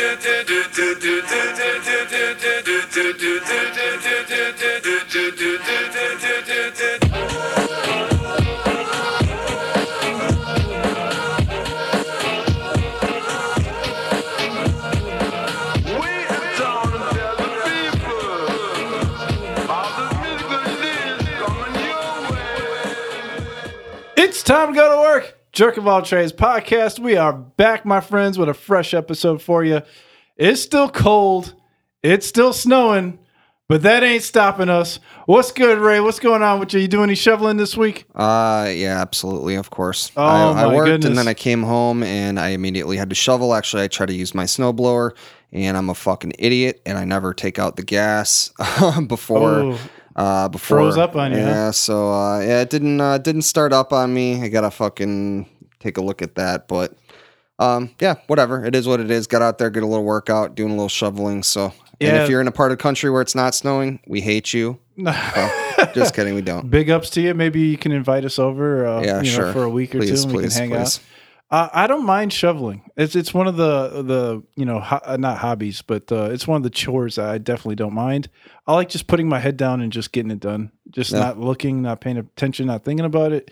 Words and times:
It's 0.00 1.17
Jerk 25.58 25.76
of 25.76 25.88
all 25.88 26.02
trades 26.02 26.32
podcast. 26.32 27.00
We 27.00 27.16
are 27.16 27.32
back, 27.32 27.84
my 27.84 27.98
friends, 27.98 28.38
with 28.38 28.48
a 28.48 28.54
fresh 28.54 28.94
episode 28.94 29.42
for 29.42 29.64
you. 29.64 29.82
It's 30.36 30.62
still 30.62 30.88
cold. 30.88 31.52
It's 32.00 32.28
still 32.28 32.52
snowing, 32.52 33.18
but 33.68 33.82
that 33.82 34.04
ain't 34.04 34.22
stopping 34.22 34.68
us. 34.68 35.00
What's 35.26 35.50
good, 35.50 35.78
Ray? 35.78 35.98
What's 35.98 36.20
going 36.20 36.44
on 36.44 36.60
with 36.60 36.74
you? 36.74 36.78
You 36.78 36.86
doing 36.86 37.08
any 37.08 37.16
shoveling 37.16 37.56
this 37.56 37.76
week? 37.76 38.04
Uh, 38.14 38.70
yeah, 38.72 39.00
absolutely, 39.00 39.56
of 39.56 39.70
course. 39.70 40.12
Oh, 40.16 40.22
I, 40.22 40.62
I 40.62 40.66
my 40.66 40.74
worked 40.76 40.86
goodness. 40.90 41.08
and 41.08 41.18
then 41.18 41.26
I 41.26 41.34
came 41.34 41.64
home 41.64 42.04
and 42.04 42.38
I 42.38 42.50
immediately 42.50 42.96
had 42.96 43.08
to 43.08 43.16
shovel. 43.16 43.52
Actually, 43.52 43.82
I 43.82 43.88
tried 43.88 44.10
to 44.10 44.14
use 44.14 44.36
my 44.36 44.44
snowblower 44.44 45.10
and 45.50 45.76
I'm 45.76 45.90
a 45.90 45.94
fucking 45.96 46.34
idiot 46.38 46.82
and 46.86 46.96
I 46.96 47.04
never 47.04 47.34
take 47.34 47.58
out 47.58 47.74
the 47.74 47.82
gas 47.82 48.52
before. 49.08 49.54
Oh. 49.54 49.78
Uh, 50.18 50.48
before 50.48 50.78
Froze 50.78 50.98
up 50.98 51.14
on 51.14 51.30
you, 51.30 51.38
huh? 51.38 51.44
yeah. 51.44 51.70
So 51.70 52.12
uh, 52.12 52.40
yeah, 52.40 52.60
it 52.62 52.70
didn't 52.70 53.00
uh, 53.00 53.18
didn't 53.18 53.42
start 53.42 53.72
up 53.72 53.92
on 53.92 54.12
me. 54.12 54.42
I 54.42 54.48
gotta 54.48 54.70
fucking 54.70 55.48
take 55.78 55.96
a 55.96 56.00
look 56.00 56.22
at 56.22 56.34
that. 56.34 56.66
But 56.66 56.92
um, 57.60 57.90
yeah, 58.00 58.16
whatever. 58.26 58.64
It 58.64 58.74
is 58.74 58.88
what 58.88 58.98
it 58.98 59.10
is. 59.12 59.28
Got 59.28 59.42
out 59.42 59.58
there, 59.58 59.70
get 59.70 59.84
a 59.84 59.86
little 59.86 60.04
workout, 60.04 60.56
doing 60.56 60.70
a 60.70 60.74
little 60.74 60.88
shoveling. 60.88 61.44
So 61.44 61.72
and 62.00 62.16
if 62.16 62.28
you're 62.28 62.40
in 62.40 62.48
a 62.48 62.52
part 62.52 62.72
of 62.72 62.78
the 62.78 62.82
country 62.82 63.10
where 63.10 63.22
it's 63.22 63.34
not 63.36 63.54
snowing, 63.54 64.00
we 64.06 64.20
hate 64.20 64.52
you. 64.52 64.78
Well, 65.78 65.92
just 65.94 66.12
kidding, 66.12 66.34
we 66.34 66.42
don't. 66.42 66.68
Big 66.68 66.90
ups 66.90 67.08
to 67.10 67.20
you. 67.20 67.32
Maybe 67.32 67.60
you 67.60 67.78
can 67.78 67.92
invite 67.92 68.24
us 68.24 68.40
over, 68.40 68.84
uh, 68.84 69.00
Yeah, 69.00 69.22
you 69.22 69.30
know, 69.30 69.36
sure. 69.36 69.52
for 69.52 69.62
a 69.62 69.70
week 69.70 69.94
or 69.94 69.98
Please, 70.00 70.24
two, 70.24 70.28
and 70.28 70.36
we 70.36 70.42
please, 70.42 70.54
can 70.56 70.70
hang 70.70 70.76
please. 70.76 70.98
out. 70.98 71.02
Uh, 71.50 71.68
I 71.72 71.86
don't 71.86 72.04
mind 72.04 72.32
shoveling. 72.32 72.82
It's 72.96 73.16
it's 73.16 73.32
one 73.32 73.46
of 73.46 73.56
the 73.56 74.02
the 74.02 74.42
you 74.54 74.66
know 74.66 74.80
ho- 74.80 75.00
uh, 75.02 75.16
not 75.16 75.38
hobbies, 75.38 75.80
but 75.80 76.10
uh, 76.12 76.24
it's 76.30 76.46
one 76.46 76.56
of 76.58 76.62
the 76.62 76.68
chores 76.70 77.14
that 77.16 77.26
I 77.28 77.38
definitely 77.38 77.76
don't 77.76 77.94
mind. 77.94 78.28
I 78.66 78.74
like 78.74 78.90
just 78.90 79.06
putting 79.06 79.28
my 79.30 79.38
head 79.38 79.56
down 79.56 79.80
and 79.80 79.90
just 79.90 80.12
getting 80.12 80.30
it 80.30 80.40
done. 80.40 80.70
Just 80.90 81.12
Yeah. 81.12 81.20
not 81.20 81.38
looking, 81.40 81.80
not 81.80 82.02
paying 82.02 82.18
attention, 82.18 82.66
not 82.66 82.84
thinking 82.84 83.06
about 83.06 83.32
it. 83.32 83.50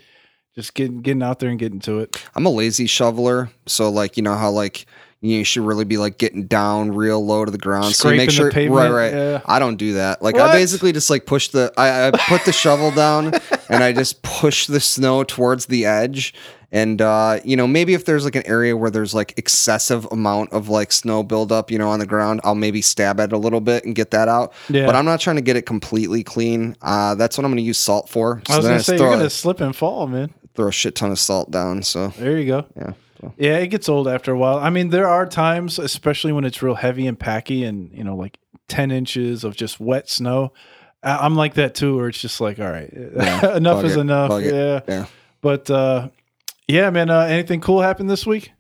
Just 0.55 0.75
getting 0.75 1.01
getting 1.01 1.23
out 1.23 1.39
there 1.39 1.49
and 1.49 1.59
getting 1.59 1.81
to 1.81 2.01
it. 2.01 2.23
I'm 2.35 2.45
a 2.45 2.51
lazy 2.51 2.87
shoveler, 2.87 3.51
so 3.65 3.89
like 3.91 4.19
you 4.19 4.23
know 4.23 4.35
how 4.35 4.51
like 4.51 4.85
you 5.23 5.43
should 5.45 5.65
really 5.65 5.85
be 5.87 5.97
like 5.97 6.19
getting 6.19 6.47
down 6.47 6.93
real 6.93 7.25
low 7.25 7.47
to 7.47 7.51
the 7.51 7.57
ground. 7.59 7.87
so 7.87 7.93
Scraping 7.93 8.17
make 8.19 8.29
the 8.29 8.35
sure 8.35 8.51
pavement, 8.53 8.93
right, 8.93 9.05
right. 9.11 9.13
yeah. 9.15 9.41
I 9.47 9.59
don't 9.59 9.77
do 9.77 9.95
that. 9.95 10.21
Like 10.23 10.35
What? 10.35 10.51
I 10.51 10.53
basically 10.53 10.93
just 10.93 11.09
like 11.09 11.25
push 11.25 11.49
the 11.49 11.73
I, 11.79 12.09
I 12.09 12.11
put 12.11 12.45
the 12.45 12.53
shovel 12.53 12.91
down 12.91 13.33
and 13.71 13.83
I 13.83 13.93
just 13.95 14.23
push 14.23 14.67
the 14.67 14.81
snow 14.81 15.25
towards 15.25 15.67
the 15.67 15.87
edge. 15.87 16.35
And 16.73 17.01
uh, 17.01 17.41
you 17.45 17.57
know, 17.57 17.67
maybe 17.67 17.95
if 17.95 18.05
there's 18.05 18.25
like 18.25 18.35
an 18.37 18.47
area 18.47 18.77
where 18.77 18.91
there's 18.91 19.15
like 19.15 19.35
excessive 19.37 20.05
amount 20.11 20.53
of 20.53 20.69
like 20.69 20.91
snow 20.93 21.23
buildup, 21.23 21.71
you 21.71 21.79
know, 21.79 21.89
on 21.89 21.99
the 22.01 22.07
ground, 22.07 22.41
I'll 22.45 22.55
maybe 22.57 22.83
stab 22.83 23.21
at 23.21 23.31
it 23.31 23.33
a 23.33 23.39
little 23.39 23.61
bit 23.61 23.85
and 23.85 23.95
get 23.95 24.11
that 24.11 24.29
out. 24.29 24.53
Yeah. 24.69 24.85
But 24.87 24.97
I'm 24.97 25.05
not 25.05 25.21
trying 25.21 25.37
to 25.37 25.43
get 25.43 25.57
it 25.57 25.63
completely 25.63 26.25
clean. 26.25 26.77
Uh, 26.83 27.15
that's 27.15 27.39
what 27.39 27.45
I'm 27.45 27.51
going 27.51 27.59
to 27.59 27.63
use 27.63 27.79
salt 27.79 28.09
for. 28.09 28.43
I 28.49 28.57
was 28.57 28.67
gonna 28.67 28.81
say 28.81 28.97
throw, 28.97 29.07
you're 29.07 29.15
a- 29.15 29.19
gonna 29.19 29.31
slip 29.31 29.61
and 29.61 29.75
fall, 29.77 30.07
man. 30.07 30.35
throw 30.55 30.69
a 30.69 30.73
shit 30.73 30.95
ton 30.97 31.11
of 31.13 31.19
salt 31.19 31.51
down. 31.51 31.83
So 31.83 32.09
There 32.19 32.37
you 32.39 32.47
go. 32.47 32.67
yeah. 32.77 32.93
So. 33.21 33.33
Yeah, 33.39 33.57
it 33.59 33.69
gets 33.69 33.89
old 33.89 34.09
after 34.09 34.33
a 34.33 34.37
while. 34.39 34.59
I 34.59 34.69
mean, 34.69 34.91
there 34.91 35.09
are 35.09 35.25
times, 35.25 35.79
especially 35.79 36.33
when 36.33 36.45
it's 36.45 36.63
real 36.63 36.75
heavy 36.75 37.07
and 37.07 37.19
packy, 37.19 37.65
and 37.65 37.91
you 37.93 38.05
know, 38.05 38.15
like 38.15 38.37
ten 38.69 38.91
inches 38.91 39.43
of 39.45 39.57
just 39.57 39.81
wet 39.81 40.11
snow. 40.11 40.53
I'm 41.03 41.35
like 41.37 41.55
that 41.55 41.75
too, 41.75 41.97
where 41.97 42.09
it's 42.09 42.21
just 42.21 42.41
like, 42.43 42.59
all 42.59 42.69
right, 42.71 42.93
Yeah, 42.93 43.57
enough 43.57 43.85
is 43.85 43.97
it, 43.97 44.01
enough. 44.01 44.43
Yeah, 44.43 44.81
Yeah. 44.89 45.07
but 45.41 45.71
uh, 45.71 46.09
yeah, 46.69 46.91
man. 46.91 47.11
Uh, 47.11 47.21
anything 47.21 47.61
cool 47.61 47.81
happened 47.83 48.11
this 48.11 48.27
week? 48.27 48.53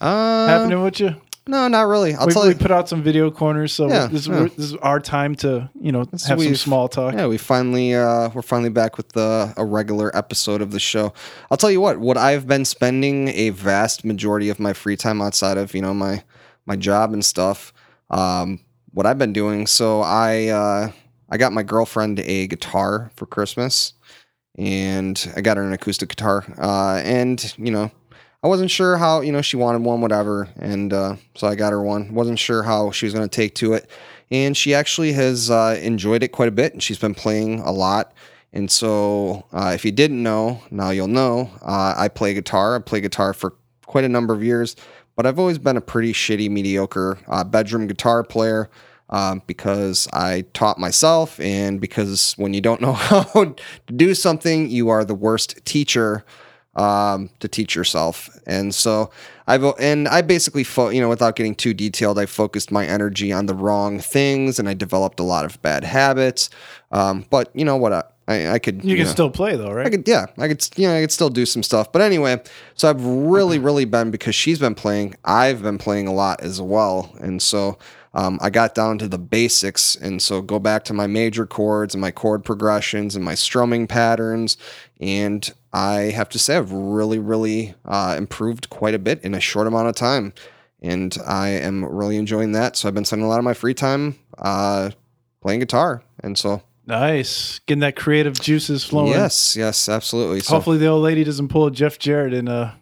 Uh, 0.00 0.46
happening 0.46 0.82
with 0.82 1.00
you? 1.00 1.16
No, 1.46 1.68
not 1.68 1.82
really. 1.82 2.14
I'll 2.14 2.26
We, 2.26 2.32
tell 2.32 2.42
we 2.44 2.48
you. 2.50 2.54
put 2.54 2.70
out 2.70 2.88
some 2.88 3.02
video 3.02 3.30
corners, 3.30 3.72
so 3.74 3.86
Yeah, 3.88 4.06
this, 4.06 4.22
is, 4.22 4.28
yeah. 4.28 4.42
this 4.44 4.58
is 4.58 4.76
our 4.76 4.98
time 4.98 5.34
to 5.36 5.68
you 5.78 5.92
know 5.92 6.04
have 6.26 6.40
some 6.40 6.54
small 6.54 6.88
talk. 6.88 7.12
Yeah, 7.14 7.26
we 7.26 7.36
finally 7.36 7.94
uh, 7.94 8.30
we're 8.30 8.40
finally 8.40 8.70
back 8.70 8.96
with 8.96 9.14
a 9.16 9.52
regular 9.58 10.14
episode 10.16 10.62
of 10.62 10.70
the 10.70 10.80
show. 10.80 11.12
I'll 11.50 11.58
tell 11.58 11.70
you 11.70 11.82
what. 11.82 11.98
What 11.98 12.16
I've 12.16 12.46
been 12.46 12.64
spending 12.64 13.28
a 13.28 13.50
vast 13.50 14.04
majority 14.06 14.48
of 14.48 14.58
my 14.58 14.72
free 14.72 14.96
time 14.96 15.20
outside 15.20 15.58
of 15.58 15.74
you 15.74 15.82
know 15.82 15.92
my 15.92 16.22
my 16.64 16.76
job 16.76 17.12
and 17.12 17.22
stuff. 17.22 17.74
Um, 18.10 18.60
what 18.92 19.04
I've 19.04 19.18
been 19.18 19.34
doing. 19.34 19.66
So 19.66 20.00
I 20.00 20.46
uh, 20.48 20.92
I 21.28 21.36
got 21.36 21.52
my 21.52 21.62
girlfriend 21.62 22.20
a 22.20 22.46
guitar 22.46 23.10
for 23.16 23.26
Christmas, 23.26 23.92
and 24.56 25.32
I 25.36 25.40
got 25.40 25.56
her 25.56 25.62
an 25.62 25.72
acoustic 25.72 26.08
guitar. 26.08 26.44
Uh, 26.58 27.00
and 27.04 27.54
you 27.58 27.70
know. 27.70 27.90
I 28.42 28.46
wasn't 28.46 28.70
sure 28.70 28.98
how, 28.98 29.22
you 29.22 29.32
know, 29.32 29.40
she 29.40 29.56
wanted 29.56 29.84
one, 29.84 30.02
whatever. 30.02 30.50
And 30.56 30.92
uh, 30.92 31.16
so 31.34 31.46
I 31.46 31.54
got 31.54 31.72
her 31.72 31.82
one. 31.82 32.12
Wasn't 32.12 32.38
sure 32.38 32.62
how 32.62 32.90
she 32.90 33.06
was 33.06 33.14
going 33.14 33.26
to 33.26 33.34
take 33.34 33.54
to 33.54 33.72
it. 33.72 33.88
And 34.30 34.54
she 34.54 34.74
actually 34.74 35.14
has 35.14 35.50
uh, 35.50 35.80
enjoyed 35.80 36.22
it 36.22 36.28
quite 36.28 36.48
a 36.48 36.52
bit. 36.52 36.74
And 36.74 36.82
she's 36.82 36.98
been 36.98 37.14
playing 37.14 37.60
a 37.60 37.72
lot. 37.72 38.12
And 38.52 38.70
so 38.70 39.46
uh, 39.54 39.72
if 39.74 39.82
you 39.82 39.92
didn't 39.92 40.22
know, 40.22 40.60
now 40.70 40.90
you'll 40.90 41.08
know. 41.08 41.50
Uh, 41.62 41.94
I 41.96 42.08
play 42.08 42.34
guitar. 42.34 42.76
I 42.76 42.80
play 42.80 43.00
guitar 43.00 43.32
for 43.32 43.54
quite 43.86 44.04
a 44.04 44.10
number 44.10 44.34
of 44.34 44.44
years. 44.44 44.76
But 45.16 45.24
I've 45.24 45.38
always 45.38 45.56
been 45.56 45.78
a 45.78 45.80
pretty 45.80 46.12
shitty, 46.12 46.50
mediocre 46.50 47.18
uh, 47.26 47.44
bedroom 47.44 47.86
guitar 47.86 48.22
player. 48.22 48.68
Um, 49.14 49.42
because 49.46 50.08
I 50.12 50.44
taught 50.54 50.76
myself, 50.76 51.38
and 51.38 51.80
because 51.80 52.34
when 52.36 52.52
you 52.52 52.60
don't 52.60 52.80
know 52.86 52.94
how 52.94 53.22
to 53.22 53.92
do 53.94 54.12
something, 54.14 54.68
you 54.68 54.88
are 54.88 55.04
the 55.04 55.14
worst 55.14 55.64
teacher 55.64 56.24
um, 56.76 57.30
to 57.38 57.46
teach 57.48 57.76
yourself. 57.76 58.28
And 58.46 58.74
so 58.74 59.10
I've 59.46 59.62
and 59.78 60.08
I 60.08 60.22
basically, 60.22 60.64
fo- 60.64 60.88
you 60.88 61.00
know, 61.00 61.08
without 61.08 61.36
getting 61.36 61.54
too 61.54 61.74
detailed, 61.74 62.18
I 62.18 62.26
focused 62.26 62.72
my 62.72 62.86
energy 62.86 63.32
on 63.32 63.46
the 63.46 63.54
wrong 63.54 64.00
things, 64.00 64.58
and 64.58 64.68
I 64.68 64.74
developed 64.74 65.20
a 65.20 65.24
lot 65.24 65.44
of 65.44 65.60
bad 65.62 65.84
habits. 65.84 66.50
Um, 66.90 67.24
but 67.30 67.50
you 67.54 67.64
know 67.64 67.76
what? 67.76 67.92
I, 67.92 68.02
I, 68.26 68.50
I 68.54 68.58
could 68.58 68.84
You 68.84 68.96
can 68.96 69.04
know, 69.04 69.12
still 69.12 69.30
play 69.30 69.56
though, 69.56 69.72
right? 69.72 69.86
I 69.86 69.90
could, 69.90 70.08
yeah, 70.08 70.26
I 70.38 70.48
could, 70.48 70.66
you 70.76 70.88
know, 70.88 70.96
I 70.96 71.02
could 71.02 71.12
still 71.12 71.30
do 71.30 71.44
some 71.46 71.62
stuff. 71.62 71.92
But 71.92 72.02
anyway, 72.02 72.42
so 72.74 72.88
I've 72.88 73.04
really, 73.04 73.58
really 73.58 73.84
been 73.84 74.10
because 74.10 74.34
she's 74.34 74.58
been 74.58 74.74
playing. 74.74 75.14
I've 75.24 75.62
been 75.62 75.78
playing 75.78 76.08
a 76.08 76.12
lot 76.12 76.40
as 76.42 76.60
well, 76.60 77.14
and 77.20 77.40
so 77.40 77.78
um, 78.14 78.38
I 78.40 78.48
got 78.48 78.74
down 78.74 78.98
to 78.98 79.08
the 79.08 79.18
basics. 79.18 79.96
And 79.96 80.22
so 80.22 80.40
go 80.40 80.58
back 80.58 80.84
to 80.84 80.94
my 80.94 81.06
major 81.06 81.46
chords 81.46 81.94
and 81.94 82.00
my 82.00 82.10
chord 82.10 82.44
progressions 82.44 83.16
and 83.16 83.24
my 83.24 83.34
strumming 83.34 83.86
patterns, 83.86 84.56
and 85.00 85.52
I 85.72 86.12
have 86.12 86.28
to 86.30 86.38
say 86.38 86.56
I've 86.56 86.72
really, 86.72 87.18
really 87.18 87.74
uh, 87.84 88.14
improved 88.16 88.70
quite 88.70 88.94
a 88.94 88.98
bit 88.98 89.20
in 89.22 89.34
a 89.34 89.40
short 89.40 89.66
amount 89.66 89.88
of 89.88 89.96
time, 89.96 90.32
and 90.80 91.16
I 91.26 91.48
am 91.48 91.84
really 91.84 92.16
enjoying 92.16 92.52
that. 92.52 92.76
So 92.76 92.86
I've 92.88 92.94
been 92.94 93.04
spending 93.04 93.26
a 93.26 93.28
lot 93.28 93.38
of 93.38 93.44
my 93.44 93.54
free 93.54 93.74
time 93.74 94.16
uh, 94.38 94.90
playing 95.40 95.60
guitar, 95.60 96.02
and 96.22 96.38
so 96.38 96.62
Nice, 96.86 97.60
getting 97.60 97.80
that 97.80 97.96
creative 97.96 98.38
juices 98.38 98.84
flowing. 98.84 99.10
yes, 99.12 99.56
yes, 99.56 99.88
absolutely. 99.88 100.40
So 100.40 100.54
Hopefully, 100.54 100.78
the 100.78 100.86
old 100.86 101.02
lady 101.02 101.24
doesn't 101.24 101.48
pull 101.48 101.66
a 101.66 101.70
Jeff 101.70 101.98
Jarrett 101.98 102.34
and 102.34 102.48
uh, 102.48 102.72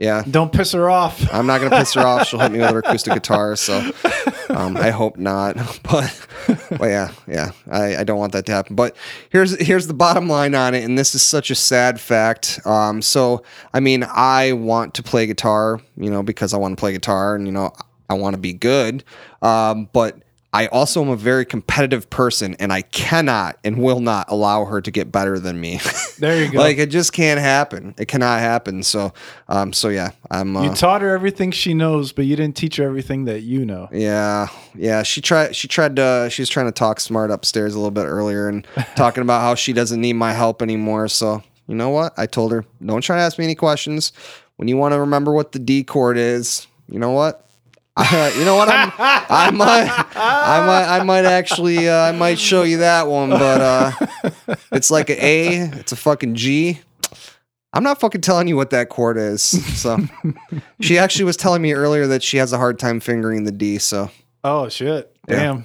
yeah. 0.00 0.22
don't 0.28 0.52
piss 0.52 0.72
her 0.72 0.90
off. 0.90 1.22
I'm 1.32 1.46
not 1.46 1.60
gonna 1.60 1.76
piss 1.76 1.94
her 1.94 2.00
off. 2.00 2.26
She'll 2.26 2.40
hit 2.40 2.50
me 2.50 2.58
with 2.58 2.70
her 2.70 2.78
acoustic 2.78 3.14
guitar, 3.14 3.54
so 3.54 3.78
um, 4.48 4.76
I 4.76 4.90
hope 4.90 5.16
not. 5.16 5.56
But, 5.90 6.26
but 6.78 6.86
yeah, 6.86 7.10
yeah, 7.26 7.50
I, 7.70 7.96
I 7.98 8.04
don't 8.04 8.18
want 8.18 8.32
that 8.32 8.46
to 8.46 8.52
happen. 8.52 8.76
But 8.76 8.96
here's 9.28 9.60
here's 9.60 9.86
the 9.86 9.94
bottom 9.94 10.28
line 10.28 10.54
on 10.54 10.74
it, 10.74 10.84
and 10.84 10.96
this 10.96 11.14
is 11.14 11.22
such 11.22 11.50
a 11.50 11.54
sad 11.54 12.00
fact. 12.00 12.60
Um, 12.64 13.02
so 13.02 13.42
I 13.74 13.80
mean, 13.80 14.04
I 14.04 14.52
want 14.52 14.94
to 14.94 15.02
play 15.02 15.26
guitar, 15.26 15.80
you 15.96 16.10
know, 16.10 16.22
because 16.22 16.54
I 16.54 16.58
want 16.58 16.76
to 16.76 16.80
play 16.80 16.92
guitar, 16.92 17.34
and 17.34 17.46
you 17.46 17.52
know, 17.52 17.72
I 18.08 18.14
want 18.14 18.34
to 18.34 18.40
be 18.40 18.52
good. 18.52 19.04
Um, 19.42 19.88
but 19.92 20.22
I 20.52 20.66
also 20.66 21.00
am 21.00 21.08
a 21.08 21.16
very 21.16 21.44
competitive 21.44 22.10
person, 22.10 22.56
and 22.58 22.72
I 22.72 22.82
cannot 22.82 23.58
and 23.62 23.78
will 23.78 24.00
not 24.00 24.28
allow 24.30 24.64
her 24.64 24.80
to 24.80 24.90
get 24.90 25.12
better 25.12 25.38
than 25.38 25.60
me. 25.60 25.80
There 26.20 26.44
you 26.44 26.52
go. 26.52 26.58
like 26.58 26.76
it 26.76 26.90
just 26.90 27.14
can't 27.14 27.40
happen. 27.40 27.94
It 27.96 28.08
cannot 28.08 28.40
happen. 28.40 28.82
So, 28.82 29.14
um, 29.48 29.72
so 29.72 29.88
yeah, 29.88 30.10
I'm. 30.30 30.54
Uh, 30.54 30.64
you 30.64 30.74
taught 30.74 31.00
her 31.00 31.14
everything 31.14 31.50
she 31.50 31.72
knows, 31.72 32.12
but 32.12 32.26
you 32.26 32.36
didn't 32.36 32.56
teach 32.56 32.76
her 32.76 32.84
everything 32.84 33.24
that 33.24 33.40
you 33.40 33.64
know. 33.64 33.88
Yeah, 33.90 34.48
yeah. 34.74 35.02
She 35.02 35.22
tried. 35.22 35.56
She 35.56 35.66
tried 35.66 35.96
to. 35.96 36.28
She 36.30 36.42
was 36.42 36.50
trying 36.50 36.66
to 36.66 36.72
talk 36.72 37.00
smart 37.00 37.30
upstairs 37.30 37.74
a 37.74 37.78
little 37.78 37.90
bit 37.90 38.04
earlier 38.04 38.48
and 38.48 38.66
talking 38.96 39.22
about 39.22 39.40
how 39.40 39.54
she 39.54 39.72
doesn't 39.72 39.98
need 39.98 40.12
my 40.12 40.34
help 40.34 40.60
anymore. 40.60 41.08
So 41.08 41.42
you 41.66 41.74
know 41.74 41.88
what? 41.88 42.12
I 42.18 42.26
told 42.26 42.52
her, 42.52 42.66
don't 42.84 43.00
try 43.00 43.16
to 43.16 43.22
ask 43.22 43.38
me 43.38 43.44
any 43.46 43.54
questions. 43.54 44.12
When 44.56 44.68
you 44.68 44.76
want 44.76 44.92
to 44.92 45.00
remember 45.00 45.32
what 45.32 45.52
the 45.52 45.58
D 45.58 45.84
chord 45.84 46.18
is, 46.18 46.66
you 46.86 46.98
know 46.98 47.12
what? 47.12 47.48
I, 48.00 48.32
you 48.38 48.44
know 48.44 48.56
what? 48.56 48.68
I'm, 48.68 48.92
I 48.98 49.50
might, 49.50 50.06
I 50.16 50.66
might, 50.66 50.98
I 51.00 51.02
might 51.04 51.24
actually, 51.24 51.88
uh, 51.88 51.96
I 51.96 52.12
might 52.12 52.38
show 52.38 52.62
you 52.62 52.78
that 52.78 53.06
one. 53.06 53.30
But 53.30 53.60
uh, 53.60 54.56
it's 54.72 54.90
like 54.90 55.10
an 55.10 55.18
A. 55.20 55.60
It's 55.78 55.92
a 55.92 55.96
fucking 55.96 56.34
G. 56.34 56.80
I'm 57.72 57.84
not 57.84 58.00
fucking 58.00 58.22
telling 58.22 58.48
you 58.48 58.56
what 58.56 58.70
that 58.70 58.88
chord 58.88 59.16
is. 59.16 59.42
So 59.80 59.98
she 60.80 60.98
actually 60.98 61.24
was 61.24 61.36
telling 61.36 61.62
me 61.62 61.72
earlier 61.72 62.06
that 62.08 62.22
she 62.22 62.38
has 62.38 62.52
a 62.52 62.58
hard 62.58 62.78
time 62.78 62.98
fingering 63.00 63.44
the 63.44 63.52
D. 63.52 63.78
So 63.78 64.10
Oh 64.42 64.68
shit! 64.68 65.14
Yeah. 65.28 65.36
Damn, 65.36 65.64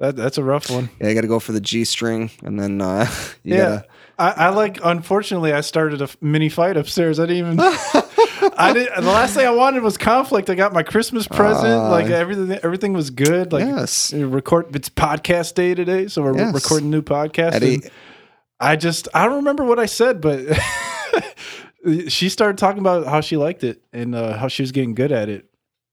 that 0.00 0.16
that's 0.16 0.38
a 0.38 0.44
rough 0.44 0.70
one. 0.70 0.88
yeah, 1.00 1.08
you 1.08 1.14
got 1.14 1.22
to 1.22 1.26
go 1.28 1.40
for 1.40 1.52
the 1.52 1.60
G 1.60 1.84
string, 1.84 2.30
and 2.42 2.58
then 2.58 2.80
uh, 2.80 3.10
you 3.42 3.56
yeah, 3.56 3.58
gotta. 3.58 3.86
I, 4.18 4.46
I 4.46 4.48
like. 4.50 4.78
Unfortunately, 4.82 5.52
I 5.52 5.60
started 5.60 6.00
a 6.00 6.08
mini 6.20 6.48
fight 6.48 6.76
upstairs. 6.76 7.18
I 7.18 7.26
didn't 7.26 7.58
even. 7.58 7.58
I 8.56 8.72
did. 8.72 8.88
The 8.96 9.02
last 9.02 9.34
thing 9.34 9.46
I 9.46 9.50
wanted 9.50 9.82
was 9.82 9.96
conflict. 9.96 10.50
I 10.50 10.54
got 10.54 10.72
my 10.72 10.82
Christmas 10.82 11.26
present. 11.26 11.72
Ah. 11.72 11.90
like 11.90 12.06
everything, 12.06 12.50
everything 12.62 12.92
was 12.92 13.10
good. 13.10 13.52
Like 13.52 13.64
yes, 13.64 14.12
record. 14.12 14.74
It's 14.74 14.88
podcast 14.88 15.54
day 15.54 15.74
today, 15.74 16.08
so 16.08 16.22
we're 16.22 16.36
Yes. 16.36 16.54
recording 16.54 16.90
new 16.90 17.02
podcast. 17.02 17.90
I 18.60 18.76
just 18.76 19.08
I 19.14 19.26
don't 19.26 19.36
remember 19.36 19.64
what 19.64 19.78
I 19.78 19.86
said, 19.86 20.20
but 20.20 20.44
she 22.08 22.28
started 22.28 22.58
talking 22.58 22.80
about 22.80 23.06
how 23.06 23.20
she 23.20 23.36
liked 23.36 23.64
it 23.64 23.82
and 23.92 24.14
uh, 24.14 24.36
how 24.36 24.48
she 24.48 24.62
was 24.62 24.72
getting 24.72 24.94
good 24.94 25.12
at 25.12 25.28
it, 25.28 25.46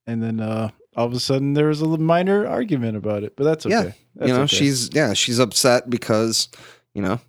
and 0.08 0.22
then 0.22 0.40
uh, 0.40 0.70
all 0.96 1.06
of 1.06 1.14
a 1.14 1.20
sudden 1.20 1.54
there 1.54 1.68
was 1.68 1.82
a 1.82 1.98
minor 1.98 2.48
argument 2.48 2.98
about 2.98 3.24
it. 3.24 3.36
But 3.36 3.44
that's 3.44 3.66
okay. 3.66 3.74
Yeah. 3.76 3.92
That's 4.16 4.28
you 4.30 4.34
know 4.34 4.44
okay. 4.44 4.56
she's 4.56 4.90
yeah 4.94 5.14
she's 5.14 5.40
upset 5.40 5.90
because 5.90 6.50
you 6.94 7.02
know 7.02 7.20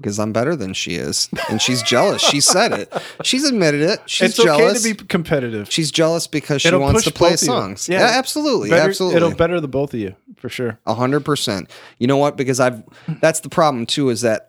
because 0.00 0.18
I'm 0.18 0.32
better 0.32 0.56
than 0.56 0.72
she 0.74 0.94
is, 0.94 1.28
and 1.48 1.60
she's 1.60 1.82
jealous. 1.82 2.22
she 2.22 2.40
said 2.40 2.72
it. 2.72 2.92
She's 3.22 3.44
admitted 3.44 3.82
it. 3.82 4.00
She's 4.06 4.30
it's 4.30 4.42
jealous. 4.42 4.84
okay 4.84 4.94
to 4.94 5.02
be 5.02 5.06
competitive. 5.06 5.70
she's 5.70 5.90
jealous 5.90 6.26
because 6.26 6.62
she 6.62 6.68
It'll 6.68 6.80
wants 6.80 7.04
to 7.04 7.12
play 7.12 7.30
both 7.30 7.42
of 7.42 7.46
you. 7.48 7.52
songs. 7.52 7.88
Yeah. 7.88 8.00
Yeah, 8.00 8.18
absolutely, 8.18 8.70
Better- 8.70 8.88
absolutely. 8.88 9.16
It'll 9.18 9.34
better 9.34 9.60
the 9.60 9.68
both 9.68 9.94
of 9.94 10.00
you 10.00 10.14
for 10.36 10.48
sure. 10.48 10.78
A 10.86 10.94
hundred 10.94 11.20
percent. 11.24 11.70
You 11.98 12.06
know 12.06 12.16
what? 12.16 12.36
Because 12.36 12.60
I've 12.60 12.82
that's 13.20 13.40
the 13.40 13.48
problem 13.50 13.86
too. 13.86 14.08
Is 14.10 14.22
that 14.22 14.46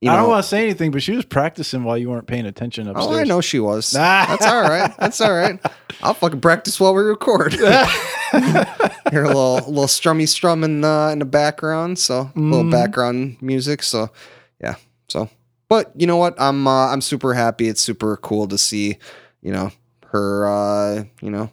you 0.00 0.10
I 0.10 0.16
don't 0.16 0.28
want 0.28 0.42
to 0.42 0.48
say 0.48 0.64
anything, 0.64 0.90
but 0.90 1.00
she 1.02 1.12
was 1.12 1.24
practicing 1.24 1.84
while 1.84 1.96
you 1.96 2.10
weren't 2.10 2.26
paying 2.26 2.44
attention 2.46 2.88
upstairs. 2.88 3.06
oh, 3.08 3.20
I 3.20 3.22
know 3.22 3.40
she 3.40 3.60
was. 3.60 3.90
That's 3.92 4.44
all 4.44 4.62
right. 4.62 4.92
That's 4.98 5.20
all 5.20 5.32
right. 5.32 5.60
I'll 6.02 6.14
fucking 6.14 6.40
practice 6.40 6.80
while 6.80 6.92
we 6.92 7.02
record. 7.02 7.54
Hear 9.12 9.24
a 9.24 9.28
little 9.28 9.56
little 9.56 9.84
strummy 9.86 10.26
strum 10.26 10.64
in 10.64 10.80
the 10.80 11.10
in 11.12 11.18
the 11.20 11.24
background, 11.24 11.98
so 11.98 12.30
a 12.34 12.38
little 12.38 12.64
Mhm. 12.64 12.70
background 12.72 13.36
music. 13.40 13.82
So 13.82 14.10
yeah. 14.60 14.74
So, 15.12 15.28
but 15.68 15.92
you 15.96 16.06
know 16.06 16.16
what? 16.16 16.34
I'm 16.40 16.66
uh, 16.66 16.88
I'm 16.88 17.00
super 17.00 17.34
happy. 17.34 17.68
It's 17.68 17.80
super 17.80 18.16
cool 18.16 18.48
to 18.48 18.56
see, 18.58 18.98
you 19.42 19.52
know, 19.52 19.70
her, 20.06 20.46
uh, 20.46 21.04
you 21.20 21.30
know, 21.30 21.50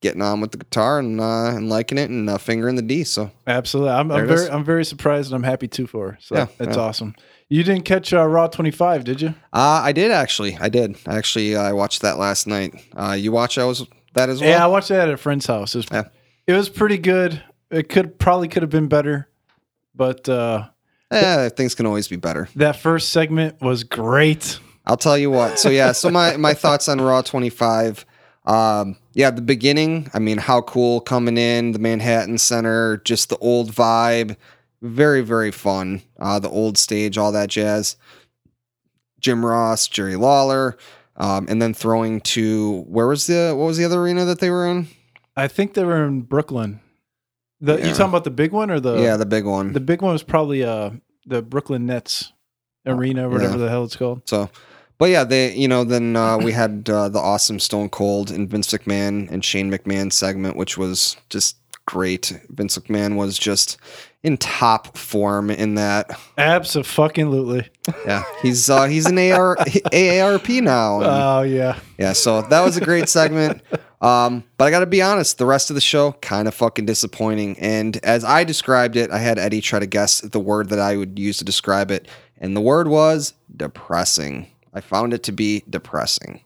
getting 0.00 0.22
on 0.22 0.40
with 0.40 0.52
the 0.52 0.58
guitar 0.58 0.98
and 1.00 1.20
uh, 1.20 1.46
and 1.56 1.68
liking 1.68 1.98
it 1.98 2.08
and 2.08 2.30
uh, 2.30 2.38
fingering 2.38 2.76
the 2.76 2.82
D. 2.82 3.04
So 3.04 3.30
Absolutely. 3.46 3.90
I'm, 3.92 4.10
I'm 4.12 4.26
very 4.26 4.44
is. 4.44 4.48
I'm 4.50 4.64
very 4.64 4.84
surprised 4.84 5.32
and 5.32 5.36
I'm 5.36 5.42
happy 5.48 5.68
too 5.68 5.86
for 5.86 6.12
her. 6.12 6.18
So 6.20 6.36
Yeah, 6.36 6.46
that's 6.58 6.76
yeah. 6.76 6.82
awesome. 6.82 7.14
You 7.48 7.64
didn't 7.64 7.84
catch 7.84 8.12
uh, 8.12 8.24
Raw 8.24 8.46
25, 8.46 9.02
did 9.02 9.20
you? 9.20 9.28
Uh, 9.52 9.82
I 9.82 9.90
did 9.90 10.12
actually. 10.12 10.56
I 10.56 10.68
did. 10.68 10.96
I 11.06 11.16
actually 11.18 11.56
I 11.56 11.72
watched 11.72 12.02
that 12.02 12.16
last 12.16 12.46
night. 12.46 12.74
Uh, 12.96 13.16
you 13.18 13.32
watch 13.32 13.58
I 13.58 13.64
was 13.64 13.84
that 14.14 14.28
as 14.28 14.40
well? 14.40 14.50
Yeah, 14.50 14.64
I 14.64 14.68
watched 14.68 14.88
that 14.90 15.08
at 15.08 15.14
a 15.14 15.16
friend's 15.16 15.46
house. 15.46 15.74
It 15.74 15.78
was, 15.78 15.86
Yeah. 15.90 16.04
it 16.46 16.52
was 16.52 16.68
pretty 16.68 16.98
good. 16.98 17.42
It 17.70 17.88
could 17.88 18.18
probably 18.18 18.46
could 18.48 18.62
have 18.62 18.70
been 18.70 18.88
better, 18.88 19.28
but 19.94 20.28
uh, 20.28 20.68
Eh, 21.10 21.48
things 21.50 21.74
can 21.74 21.86
always 21.86 22.06
be 22.08 22.16
better. 22.16 22.48
that 22.56 22.76
first 22.76 23.10
segment 23.10 23.60
was 23.60 23.82
great. 23.84 24.58
I'll 24.86 24.96
tell 24.96 25.18
you 25.18 25.30
what. 25.30 25.58
So 25.58 25.68
yeah, 25.68 25.92
so 25.92 26.10
my 26.10 26.36
my 26.36 26.54
thoughts 26.62 26.88
on 26.88 27.00
Raw 27.00 27.22
25. 27.22 28.04
Um, 28.46 28.96
yeah, 29.12 29.30
the 29.30 29.42
beginning. 29.42 30.10
I 30.14 30.18
mean, 30.18 30.38
how 30.38 30.62
cool 30.62 31.00
coming 31.00 31.36
in 31.36 31.72
the 31.72 31.78
Manhattan 31.78 32.38
Center, 32.38 32.98
just 33.04 33.28
the 33.28 33.36
old 33.38 33.72
vibe, 33.72 34.36
very 34.82 35.20
very 35.20 35.50
fun. 35.50 36.02
Uh, 36.18 36.38
the 36.38 36.48
old 36.48 36.78
stage, 36.78 37.18
all 37.18 37.32
that 37.32 37.50
jazz. 37.50 37.96
Jim 39.20 39.44
Ross, 39.44 39.86
Jerry 39.86 40.16
Lawler, 40.16 40.78
um, 41.16 41.46
and 41.48 41.60
then 41.60 41.74
throwing 41.74 42.20
to 42.22 42.80
where 42.88 43.06
was 43.06 43.26
the 43.26 43.52
what 43.56 43.66
was 43.66 43.76
the 43.76 43.84
other 43.84 44.00
arena 44.00 44.24
that 44.24 44.38
they 44.38 44.48
were 44.50 44.66
in? 44.66 44.88
I 45.36 45.46
think 45.48 45.74
they 45.74 45.84
were 45.84 46.06
in 46.06 46.22
Brooklyn. 46.22 46.80
The 47.60 47.76
you 47.76 47.88
talking 47.92 48.06
about 48.08 48.24
the 48.24 48.30
big 48.30 48.52
one 48.52 48.70
or 48.70 48.80
the 48.80 48.96
yeah, 49.00 49.16
the 49.16 49.26
big 49.26 49.44
one. 49.44 49.72
the 49.72 49.80
big 49.80 50.00
one 50.02 50.12
was 50.12 50.22
probably 50.22 50.64
uh 50.64 50.90
the 51.26 51.42
Brooklyn 51.42 51.84
Nets 51.86 52.32
arena, 52.86 53.26
or 53.28 53.32
whatever 53.32 53.52
Yeah. 53.58 53.64
the 53.64 53.68
hell 53.68 53.84
it's 53.84 53.96
called. 53.96 54.22
So, 54.28 54.48
but 54.98 55.10
yeah, 55.10 55.24
they, 55.24 55.54
you 55.54 55.68
know, 55.68 55.84
then 55.84 56.16
uh, 56.16 56.38
we 56.38 56.52
had 56.52 56.88
uh, 56.88 57.08
the 57.10 57.18
awesome 57.18 57.58
Stone 57.60 57.90
Cold 57.90 58.30
and 58.30 58.48
Vince 58.48 58.72
McMahon 58.72 59.30
and 59.30 59.44
Shane 59.44 59.70
McMahon 59.70 60.10
segment, 60.12 60.56
which 60.56 60.78
was 60.78 61.16
just 61.28 61.56
great. 61.86 62.38
Vince 62.48 62.78
McMahon 62.78 63.16
was 63.16 63.38
just 63.38 63.76
in 64.22 64.36
top 64.38 64.96
form 64.96 65.50
in 65.50 65.74
that. 65.74 66.18
Absolutely. 66.38 67.68
Yeah, 68.06 68.22
he's 68.42 68.68
uh, 68.70 68.84
he's 68.86 69.06
an 69.06 69.18
AR, 69.18 69.56
AARP 69.56 70.62
now. 70.62 70.96
and- 71.00 71.06
Oh 71.10 71.42
yeah. 71.42 71.78
yeah, 71.98 72.12
so 72.14 72.42
that 72.42 72.60
was 72.62 72.76
a 72.76 72.80
great 72.84 73.08
segment. 73.08 73.62
Um, 74.00 74.44
but 74.56 74.64
I 74.64 74.70
got 74.70 74.80
to 74.80 74.86
be 74.86 75.02
honest, 75.02 75.36
the 75.38 75.46
rest 75.46 75.70
of 75.70 75.74
the 75.74 75.80
show 75.80 76.12
kind 76.22 76.48
of 76.48 76.54
fucking 76.54 76.86
disappointing. 76.86 77.58
And 77.58 77.98
as 78.04 78.24
I 78.24 78.44
described 78.44 78.96
it, 78.96 79.10
I 79.10 79.18
had 79.18 79.38
Eddie 79.38 79.60
try 79.60 79.78
to 79.78 79.86
guess 79.86 80.20
the 80.22 80.40
word 80.40 80.70
that 80.70 80.78
I 80.78 80.96
would 80.96 81.18
use 81.18 81.36
to 81.38 81.44
describe 81.44 81.90
it, 81.90 82.08
and 82.38 82.56
the 82.56 82.60
word 82.62 82.88
was 82.88 83.34
depressing. 83.54 84.48
I 84.72 84.80
found 84.80 85.12
it 85.12 85.22
to 85.24 85.32
be 85.32 85.64
depressing. 85.68 86.40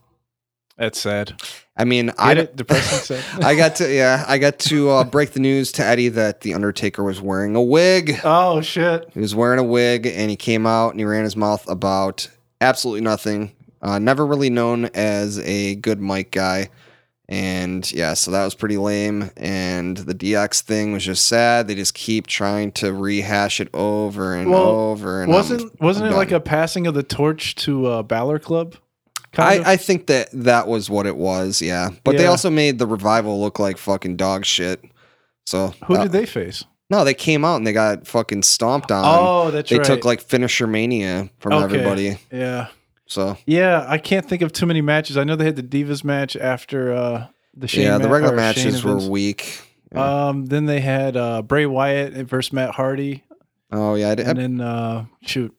That's 0.76 0.98
sad. 0.98 1.40
I 1.76 1.84
mean, 1.84 2.06
Get 2.06 2.18
I 2.18 2.32
it? 2.32 2.56
Depressing 2.56 3.16
sad. 3.20 3.44
I 3.44 3.54
got 3.54 3.76
to 3.76 3.94
yeah, 3.94 4.24
I 4.26 4.38
got 4.38 4.58
to 4.60 4.90
uh, 4.90 5.04
break 5.04 5.30
the 5.30 5.38
news 5.40 5.70
to 5.72 5.84
Eddie 5.84 6.08
that 6.08 6.40
the 6.40 6.54
Undertaker 6.54 7.04
was 7.04 7.20
wearing 7.20 7.54
a 7.54 7.62
wig. 7.62 8.20
oh 8.24 8.60
shit. 8.60 9.08
He 9.14 9.20
was 9.20 9.34
wearing 9.36 9.60
a 9.60 9.64
wig, 9.64 10.06
and 10.06 10.30
he 10.30 10.36
came 10.36 10.66
out 10.66 10.90
and 10.90 10.98
he 10.98 11.04
ran 11.04 11.22
his 11.22 11.36
mouth 11.36 11.68
about 11.68 12.28
absolutely 12.60 13.02
nothing. 13.02 13.52
Uh, 13.80 14.00
never 14.00 14.26
really 14.26 14.50
known 14.50 14.86
as 14.94 15.38
a 15.40 15.76
good 15.76 16.00
mic 16.00 16.32
guy, 16.32 16.70
and 17.28 17.90
yeah, 17.92 18.14
so 18.14 18.30
that 18.30 18.44
was 18.44 18.54
pretty 18.54 18.76
lame. 18.76 19.30
And 19.36 19.96
the 19.96 20.14
DX 20.14 20.60
thing 20.62 20.92
was 20.92 21.04
just 21.04 21.26
sad. 21.26 21.68
They 21.68 21.74
just 21.74 21.94
keep 21.94 22.26
trying 22.26 22.72
to 22.72 22.92
rehash 22.92 23.60
it 23.60 23.68
over 23.74 24.34
and 24.34 24.50
Well, 24.50 24.62
over. 24.62 25.22
And 25.22 25.32
I'm- 25.32 25.36
Wasn't 25.36 25.80
wasn't 25.80 26.06
I'm 26.08 26.12
it 26.12 26.16
like 26.16 26.32
a 26.32 26.40
passing 26.40 26.86
of 26.86 26.94
the 26.94 27.02
torch 27.02 27.54
to 27.56 27.86
uh, 27.86 28.02
Balor 28.02 28.38
Club? 28.40 28.76
I, 29.36 29.72
I 29.72 29.76
think 29.76 30.06
that 30.06 30.28
that 30.32 30.68
was 30.68 30.88
what 30.88 31.06
it 31.06 31.16
was, 31.16 31.60
yeah. 31.60 31.88
But 32.04 32.16
they 32.16 32.26
also 32.26 32.50
made 32.50 32.78
the 32.78 32.86
revival 32.86 33.40
look 33.40 33.58
like 33.58 33.78
fucking 33.78 34.16
dog 34.16 34.44
shit. 34.44 34.80
So 35.46 35.74
Who 35.86 35.96
uh, 35.96 36.04
did 36.04 36.12
they 36.12 36.24
face? 36.24 36.62
No, 36.88 37.02
they 37.02 37.14
came 37.14 37.44
out 37.44 37.56
and 37.56 37.66
they 37.66 37.72
got 37.72 38.06
fucking 38.06 38.42
stomped 38.44 38.92
on. 38.92 39.02
Oh, 39.04 39.50
that's 39.50 39.70
they 39.70 39.78
right. 39.78 39.84
took 39.84 40.04
like 40.04 40.20
finisher 40.20 40.68
mania 40.68 41.30
from 41.40 41.54
Okay. 41.54 41.64
everybody. 41.64 42.18
yeah, 42.30 42.68
So 43.14 43.36
yeah. 43.46 43.84
I 43.88 43.98
can't 43.98 44.26
think 44.26 44.42
of 44.42 44.52
too 44.52 44.66
many 44.66 44.80
matches. 44.80 45.16
I 45.16 45.24
know 45.24 45.36
they 45.36 45.44
had 45.44 45.56
the 45.56 45.62
Divas 45.62 46.02
match 46.04 46.36
after 46.36 46.92
uh, 46.92 47.26
the 47.56 47.68
Shane 47.68 47.84
yeah, 47.84 47.98
the 47.98 48.08
ma- 48.08 48.14
regular 48.14 48.34
or 48.34 48.38
Shane 48.52 48.64
matches 48.64 48.84
were 48.84 48.92
events. 48.92 49.08
weak. 49.08 49.60
Yeah. 49.92 50.26
Um, 50.28 50.46
then 50.46 50.66
they 50.66 50.80
had 50.80 51.16
uh, 51.16 51.42
Bray 51.42 51.66
Wyatt 51.66 52.14
versus 52.26 52.52
Matt 52.52 52.74
Hardy, 52.74 53.22
oh 53.70 53.94
yeah, 53.94 54.10
I 54.10 54.14
did- 54.16 54.26
and 54.26 54.38
then 54.38 54.60
uh, 54.60 55.04
shoot, 55.22 55.54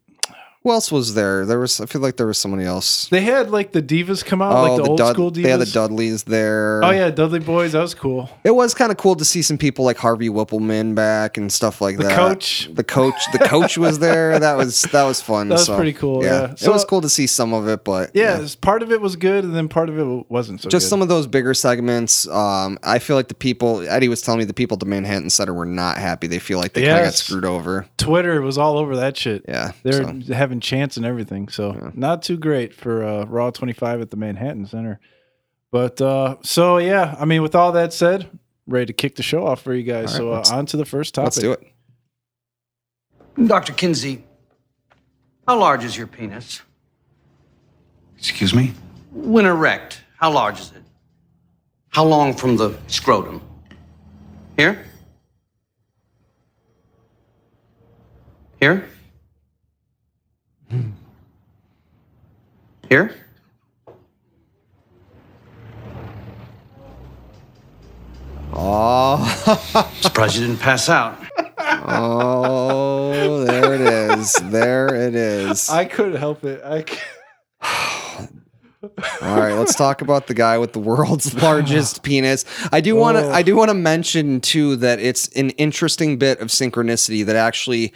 who 0.66 0.72
else 0.72 0.92
was 0.92 1.14
there? 1.14 1.46
There 1.46 1.60
was. 1.60 1.80
I 1.80 1.86
feel 1.86 2.02
like 2.02 2.18
there 2.18 2.26
was 2.26 2.40
somebody 2.40 2.66
else. 2.66 3.08
they 3.10 3.22
had 3.22 3.52
like 3.52 3.72
the 3.72 3.84
Divas 3.84 4.26
come 4.26 4.42
out, 4.42 4.52
oh, 4.52 4.64
like 4.76 4.84
the, 4.84 4.90
old 4.90 4.98
Dud- 4.98 5.14
school 5.14 5.32
Divas. 5.32 5.44
They 5.44 5.50
had 5.52 5.60
the 5.60 5.66
Dudleys 5.68 6.24
there. 6.24 6.82
Oh 6.84 6.90
yeah, 6.90 7.12
Dudley 7.12 7.40
Boyz. 7.40 7.72
That 7.74 7.82
was 7.82 7.94
cool. 7.94 8.30
It 8.44 8.50
was 8.56 8.74
kind 8.74 8.92
of 8.92 8.98
cool 8.98 9.16
to 9.16 9.24
see 9.24 9.44
some 9.44 9.60
people 9.60 9.86
like 9.86 9.98
Harvey 9.98 10.28
Wippleman 10.28 10.96
back 10.96 11.38
and 11.38 11.54
stuff 11.54 11.82
like 11.82 11.98
The 11.98 12.06
that. 12.06 12.16
coach. 12.16 12.68
the 12.74 12.84
coach, 12.84 13.22
the 13.32 13.38
coach 13.40 13.78
was 13.78 14.00
there. 14.00 14.40
That 14.46 14.58
was 14.58 14.82
that 14.92 15.04
was 15.04 15.22
fun. 15.22 15.50
That 15.50 15.56
was 15.56 15.66
so, 15.68 15.76
pretty 15.76 15.94
cool, 15.94 16.24
yeah. 16.24 16.52
it 16.54 16.60
So- 16.60 16.72
was 16.72 16.84
cool 16.84 17.02
to 17.02 17.10
see 17.10 17.28
some 17.28 17.54
of 17.54 17.68
it, 17.68 17.84
but 17.84 18.10
Yeah, 18.16 18.34
it's- 18.36 18.56
part 18.56 18.82
of 18.82 18.92
it 18.92 19.00
was 19.02 19.16
good, 19.16 19.44
and 19.44 19.56
then 19.56 19.70
part 19.70 19.88
of 19.90 20.00
it 20.00 20.26
wasn't 20.32 20.62
so. 20.62 20.66
Good. 20.68 20.72
Just 20.72 20.86
good. 20.86 20.90
some 20.90 21.02
of 21.04 21.10
those 21.10 21.28
bigger 21.28 21.54
segments. 21.54 22.28
Um, 22.28 22.80
I 22.82 22.98
feel 22.98 23.16
like 23.16 23.28
the 23.28 23.36
people 23.36 23.88
Eddie 23.88 24.08
was 24.08 24.22
telling 24.24 24.40
me 24.40 24.46
the 24.46 24.54
people 24.54 24.76
at 24.76 24.80
the 24.80 24.86
Manhattan 24.88 25.30
Center 25.30 25.54
were 25.54 25.66
not 25.66 25.98
happy. 26.00 26.26
They 26.28 26.40
feel 26.40 26.58
like 26.58 26.74
they 26.74 26.86
kind 26.86 27.00
of 27.02 27.06
got 27.06 27.14
screwed 27.14 27.46
over. 27.46 27.86
Twitter 27.98 28.42
was 28.42 28.58
all 28.58 28.78
over 28.80 28.96
that 28.96 29.16
shit. 29.16 29.46
Yeah, 29.48 29.74
They're 29.84 30.04
so. 30.04 30.34
having 30.34 30.55
chants 30.62 30.98
and 30.98 31.06
everything. 31.06 31.48
So 31.50 31.92
not 31.94 32.22
too 32.22 32.38
great 32.38 32.74
for 32.74 33.04
uh, 33.04 33.26
Raw 33.26 33.52
25 33.52 34.02
at 34.02 34.12
the 34.12 34.18
Manhattan 34.18 34.66
Center. 34.66 35.00
But 35.72 36.00
uh, 36.02 36.38
so 36.42 36.78
yeah, 36.78 37.16
I 37.20 37.26
mean, 37.26 37.42
with 37.42 37.56
all 37.56 37.72
that 37.74 37.94
said, 37.94 38.30
ready 38.68 38.86
to 38.88 38.94
kick 38.94 39.16
the 39.16 39.24
show 39.24 39.46
off 39.46 39.62
for 39.62 39.74
you 39.74 39.84
guys. 39.84 40.12
All 40.14 40.18
so 40.18 40.32
right, 40.32 40.52
uh, 40.52 40.56
on 40.56 40.66
to 40.68 40.78
the 40.78 40.86
first 40.86 41.14
topic. 41.14 41.26
Let's 41.26 41.40
do 41.40 41.52
it. 41.52 43.48
Dr. 43.48 43.74
Kinsey, 43.74 44.24
how 45.48 45.60
large 45.60 45.84
is 45.84 45.98
your 45.98 46.08
penis? 46.08 46.62
Excuse 48.18 48.54
me? 48.54 48.74
When 49.12 49.46
erect, 49.46 50.02
how 50.18 50.32
large 50.32 50.60
is 50.60 50.72
it? 50.72 50.82
How 51.90 52.04
long 52.04 52.34
from 52.34 52.58
the 52.58 52.78
scrotum? 52.88 53.42
Here? 54.58 54.86
Here? 58.60 58.90
Here? 62.90 63.16
Oh, 68.54 69.90
Surprised 70.02 70.36
you 70.38 70.48
didn't 70.48 70.62
pass 70.62 70.88
out. 70.90 71.18
oh, 71.60 73.44
there 73.46 73.74
it 73.74 73.82
is. 74.18 74.34
There 74.46 74.94
it 74.96 75.16
is. 75.16 75.70
I 75.70 75.86
couldn't 75.86 76.16
help 76.16 76.44
it. 76.46 76.62
I 76.64 76.84
c- 76.84 77.00
All 79.22 79.40
right, 79.40 79.54
let's 79.54 79.76
talk 79.76 80.02
about 80.02 80.28
the 80.28 80.34
guy 80.34 80.58
with 80.58 80.72
the 80.74 80.80
world's 80.80 81.34
largest 81.42 82.04
penis. 82.04 82.46
I 82.72 82.80
do 82.82 82.96
want 82.96 83.18
to 83.18 83.26
Oh. 83.26 83.32
I 83.32 83.42
do 83.42 83.56
want 83.56 83.70
to 83.70 83.74
mention 83.76 84.40
too 84.42 84.76
that 84.78 85.00
it's 85.00 85.28
an 85.30 85.50
interesting 85.52 86.18
bit 86.18 86.40
of 86.40 86.48
synchronicity 86.50 87.26
that 87.26 87.36
actually 87.36 87.94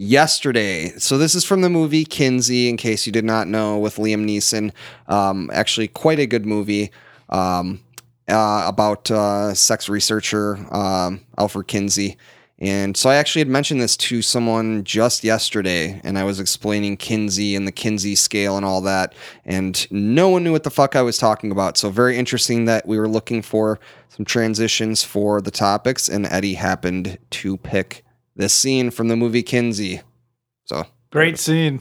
yesterday. 0.00 0.88
So 0.98 1.18
this 1.18 1.34
is 1.34 1.44
from 1.44 1.60
the 1.60 1.68
movie 1.68 2.06
Kinsey 2.06 2.70
in 2.70 2.78
case 2.78 3.04
you 3.04 3.12
did 3.12 3.24
not 3.24 3.48
know 3.48 3.78
with 3.78 3.96
Liam 3.96 4.24
Neeson. 4.24 4.72
Um 5.06 5.50
actually 5.52 5.88
quite 5.88 6.18
a 6.18 6.26
good 6.26 6.46
movie. 6.46 6.90
Um 7.28 7.80
uh, 8.28 8.64
about 8.66 9.10
uh, 9.10 9.52
sex 9.54 9.88
researcher 9.88 10.56
um, 10.72 11.20
Alfred 11.36 11.66
Kinsey. 11.66 12.16
And 12.60 12.94
so 12.96 13.08
I 13.08 13.16
actually 13.16 13.40
had 13.40 13.48
mentioned 13.48 13.80
this 13.80 13.96
to 13.96 14.20
someone 14.20 14.84
just 14.84 15.24
yesterday, 15.24 15.98
and 16.04 16.18
I 16.18 16.24
was 16.24 16.38
explaining 16.38 16.98
Kinsey 16.98 17.56
and 17.56 17.66
the 17.66 17.72
Kinsey 17.72 18.14
scale 18.14 18.56
and 18.56 18.66
all 18.66 18.82
that, 18.82 19.14
and 19.46 19.90
no 19.90 20.28
one 20.28 20.44
knew 20.44 20.52
what 20.52 20.64
the 20.64 20.70
fuck 20.70 20.94
I 20.94 21.00
was 21.00 21.16
talking 21.16 21.50
about. 21.50 21.78
So 21.78 21.88
very 21.88 22.18
interesting 22.18 22.66
that 22.66 22.86
we 22.86 22.98
were 22.98 23.08
looking 23.08 23.40
for 23.40 23.80
some 24.10 24.26
transitions 24.26 25.02
for 25.02 25.40
the 25.40 25.50
topics, 25.50 26.06
and 26.06 26.26
Eddie 26.26 26.54
happened 26.54 27.18
to 27.30 27.56
pick 27.56 28.04
this 28.40 28.52
scene 28.54 28.90
from 28.90 29.08
the 29.08 29.16
movie 29.16 29.42
Kinsey. 29.42 30.00
So 30.64 30.84
Great 31.12 31.38
scene. 31.38 31.80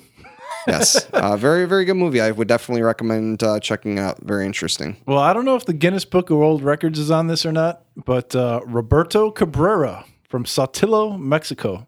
yes, 0.68 1.06
uh, 1.14 1.38
very 1.38 1.66
very 1.66 1.86
good 1.86 1.96
movie. 1.96 2.22
I 2.22 2.32
would 2.32 2.48
definitely 2.48 2.82
recommend 2.84 3.42
uh, 3.44 3.60
checking 3.60 3.98
it 3.98 4.02
out. 4.02 4.20
Very 4.22 4.46
interesting. 4.46 4.98
Well, 5.06 5.20
I 5.20 5.34
don't 5.34 5.46
know 5.46 5.56
if 5.56 5.66
the 5.66 5.74
Guinness 5.74 6.06
Book 6.06 6.30
of 6.30 6.38
World 6.38 6.62
Records 6.64 7.00
is 7.00 7.10
on 7.12 7.28
this 7.28 7.46
or 7.46 7.52
not, 7.52 7.84
but 8.06 8.36
uh, 8.36 8.62
Roberto 8.66 9.32
Cabrera 9.32 10.06
from 10.28 10.46
Saltillo, 10.46 11.20
Mexico, 11.20 11.88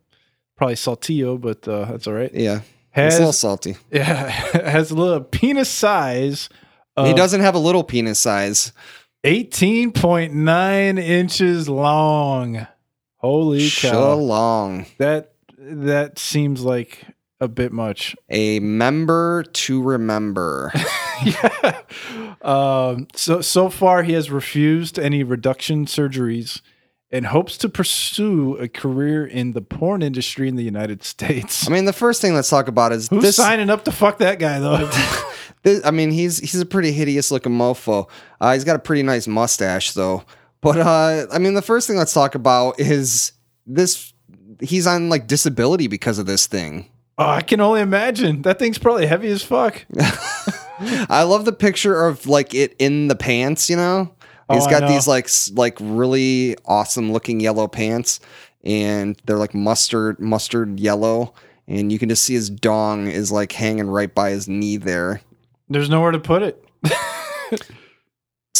probably 0.58 0.76
Saltillo, 0.76 1.40
but 1.40 1.68
uh, 1.68 1.86
that's 1.86 2.08
all 2.08 2.14
right. 2.14 2.32
Yeah, 2.34 2.62
Has 2.92 3.14
it's 3.14 3.18
a 3.18 3.20
little 3.20 3.34
salty. 3.34 3.76
yeah 3.92 4.30
has 4.30 4.92
a 4.92 4.96
little 4.96 5.22
penis 5.22 5.70
size. 5.70 6.50
He 6.98 7.14
doesn't 7.14 7.42
have 7.42 7.56
a 7.56 7.60
little 7.60 7.84
penis 7.84 8.20
size. 8.20 8.74
eighteen 9.24 9.92
point 9.92 10.34
nine 10.36 10.98
inches 11.00 11.68
long. 11.68 12.68
Holy 13.22 13.70
cow! 13.70 13.94
Shalong. 13.94 14.88
That 14.98 15.34
that 15.58 16.18
seems 16.18 16.62
like 16.62 17.06
a 17.40 17.48
bit 17.48 17.72
much. 17.72 18.16
A 18.30 18.60
member 18.60 19.44
to 19.44 19.82
remember. 19.82 20.72
yeah. 21.24 21.82
Um, 22.42 23.08
so 23.16 23.42
so 23.42 23.70
far, 23.70 24.04
he 24.04 24.14
has 24.14 24.32
refused 24.32 24.98
any 24.98 25.24
reduction 25.24 25.86
surgeries 25.86 26.62
and 27.12 27.28
hopes 27.28 27.58
to 27.60 27.70
pursue 27.70 28.56
a 28.58 28.68
career 28.68 29.26
in 29.26 29.52
the 29.52 29.62
porn 29.62 30.02
industry 30.02 30.48
in 30.48 30.56
the 30.56 30.64
United 30.64 31.04
States. 31.04 31.68
I 31.68 31.72
mean, 31.72 31.86
the 31.86 31.94
first 31.94 32.22
thing 32.22 32.34
let's 32.34 32.50
talk 32.50 32.68
about 32.68 32.92
is 32.92 33.08
Who's 33.10 33.22
this, 33.22 33.36
signing 33.36 33.70
up 33.70 33.84
to 33.86 33.92
fuck 33.92 34.18
that 34.20 34.40
guy 34.40 34.60
though? 34.60 34.90
this- 35.64 35.86
I 35.86 35.92
mean, 35.92 36.10
he's 36.10 36.40
he's 36.40 36.60
a 36.60 36.66
pretty 36.66 36.92
hideous 36.92 37.30
looking 37.32 37.52
mofo. 37.52 38.10
Uh, 38.40 38.54
he's 38.54 38.64
got 38.64 38.76
a 38.78 38.80
pretty 38.80 39.04
nice 39.04 39.28
mustache 39.28 39.94
though. 39.94 40.24
But 40.62 40.78
uh, 40.78 41.26
I 41.32 41.40
mean, 41.40 41.56
the 41.56 41.62
first 41.62 41.88
thing 41.88 41.98
let's 41.98 42.14
talk 42.14 42.36
about 42.36 42.80
is 42.80 43.32
this. 43.66 44.14
He's 44.60 44.86
on 44.86 45.10
like 45.10 45.26
disability 45.28 45.88
because 45.88 46.20
of 46.20 46.28
this 46.28 46.46
thing. 46.48 46.90
oh, 47.18 47.26
I 47.28 47.42
can 47.42 47.60
only 47.62 47.82
imagine. 47.82 48.44
That 48.44 48.60
thing's 48.60 48.78
probably 48.78 49.08
heavy 49.08 49.30
as 49.30 49.42
fuck. 49.42 49.86
I 50.80 51.24
love 51.24 51.46
the 51.46 51.52
picture 51.52 52.06
of 52.06 52.28
like 52.28 52.54
it 52.54 52.76
in 52.80 53.08
the 53.08 53.16
pants. 53.16 53.70
You 53.70 53.76
know, 53.78 54.16
Oh, 54.50 54.56
he's 54.56 54.68
got 54.68 54.88
these 54.88 55.08
like 55.08 55.30
like 55.54 55.78
really 55.80 56.56
awesome 56.66 57.12
looking 57.12 57.40
yellow 57.40 57.68
pants, 57.68 58.20
and 58.64 59.16
they're 59.26 59.38
like 59.38 59.56
mustard 59.56 60.20
mustard 60.20 60.80
yellow, 60.80 61.34
and 61.68 61.92
you 61.92 61.98
can 61.98 62.10
just 62.10 62.24
see 62.24 62.34
his 62.36 62.50
dong 62.50 63.08
is 63.08 63.32
like 63.32 63.52
hanging 63.52 63.88
right 63.88 64.14
by 64.14 64.30
his 64.32 64.48
knee 64.48 64.78
there. 64.78 65.22
There's 65.70 65.90
nowhere 65.90 66.12
to 66.12 66.20
put 66.20 66.44
it. 66.44 66.64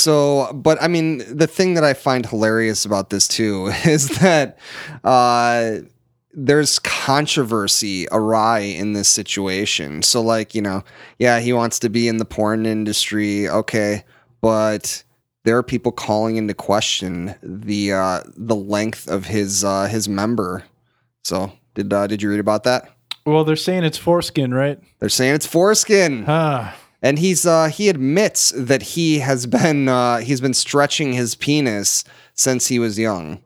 So, 0.02 0.52
but 0.54 0.82
I 0.82 0.88
mean, 0.88 1.20
the 1.28 1.46
thing 1.46 1.76
that 1.76 1.84
I 1.84 1.94
find 1.94 2.26
hilarious 2.26 2.86
about 2.86 3.12
this 3.12 3.28
too 3.28 3.68
is 3.86 4.10
that 4.20 4.58
uh, 5.04 5.78
there's 6.34 6.80
controversy 6.80 8.08
awry 8.12 8.60
in 8.60 8.94
this 8.94 9.10
situation. 9.10 10.02
So, 10.02 10.22
like, 10.22 10.56
you 10.56 10.62
know, 10.62 10.84
yeah, 11.20 11.40
he 11.40 11.54
wants 11.54 11.78
to 11.80 11.90
be 11.90 12.08
in 12.08 12.18
the 12.18 12.26
porn 12.26 12.66
industry, 12.66 13.48
okay, 13.48 14.04
but 14.42 15.04
there 15.44 15.56
are 15.58 15.64
people 15.64 15.92
calling 15.92 16.38
into 16.38 16.56
question 16.56 17.36
the 17.44 17.94
uh, 17.94 18.22
the 18.36 18.56
length 18.56 19.08
of 19.08 19.26
his 19.26 19.64
uh, 19.64 19.86
his 19.86 20.10
member. 20.10 20.64
So, 21.24 21.52
did 21.76 21.94
uh, 21.94 22.08
did 22.08 22.24
you 22.24 22.32
read 22.32 22.40
about 22.40 22.64
that? 22.64 22.90
Well, 23.24 23.44
they're 23.44 23.56
saying 23.56 23.84
it's 23.84 24.00
foreskin, 24.00 24.52
right? 24.52 24.80
They're 25.00 25.10
saying 25.10 25.36
it's 25.36 25.46
foreskin. 25.46 26.24
Huh. 26.24 26.72
And 27.02 27.18
he's 27.20 27.46
uh 27.46 27.68
he 27.68 27.90
admits 27.90 28.52
that 28.56 28.82
he 28.82 29.20
has 29.20 29.46
been 29.48 29.88
uh 29.88 30.18
he's 30.20 30.42
been 30.42 30.54
stretching 30.54 31.14
his 31.14 31.36
penis 31.36 32.04
since 32.34 32.68
he 32.68 32.80
was 32.80 33.00
young. 33.00 33.42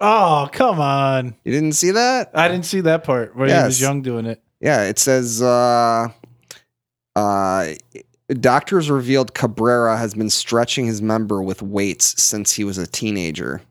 Oh, 0.00 0.48
come 0.52 0.80
on. 0.80 1.34
You 1.44 1.52
didn't 1.52 1.72
see 1.72 1.90
that? 1.90 2.30
I 2.32 2.48
didn't 2.48 2.66
see 2.66 2.80
that 2.82 3.02
part 3.04 3.34
where 3.36 3.48
he 3.48 3.66
was 3.66 3.80
young 3.80 4.00
doing 4.02 4.26
it. 4.26 4.40
Yeah, 4.60 4.84
it 4.84 4.98
says 4.98 5.42
uh 5.42 6.08
uh 7.16 7.74
doctors 8.28 8.90
revealed 8.90 9.34
Cabrera 9.34 9.96
has 9.96 10.14
been 10.14 10.30
stretching 10.30 10.86
his 10.86 11.02
member 11.02 11.42
with 11.42 11.62
weights 11.62 12.22
since 12.22 12.52
he 12.52 12.64
was 12.64 12.78
a 12.78 12.86
teenager. 12.86 13.62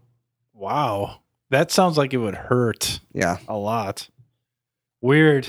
Wow. 0.54 1.20
That 1.50 1.72
sounds 1.72 1.98
like 1.98 2.14
it 2.14 2.18
would 2.18 2.36
hurt 2.36 3.00
Yeah. 3.14 3.38
a 3.48 3.56
lot. 3.56 4.10
Weird. 5.02 5.48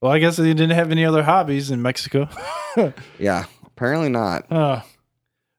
Well, 0.00 0.12
I 0.12 0.18
guess 0.18 0.36
he 0.38 0.44
didn't 0.44 0.70
have 0.70 0.90
any 0.90 1.04
other 1.04 1.22
hobbies 1.22 1.70
in 1.70 1.82
Mexico. 1.82 2.28
Yeah. 3.18 3.46
Apparently 3.66 4.08
not. 4.10 4.50
Uh, 4.50 4.82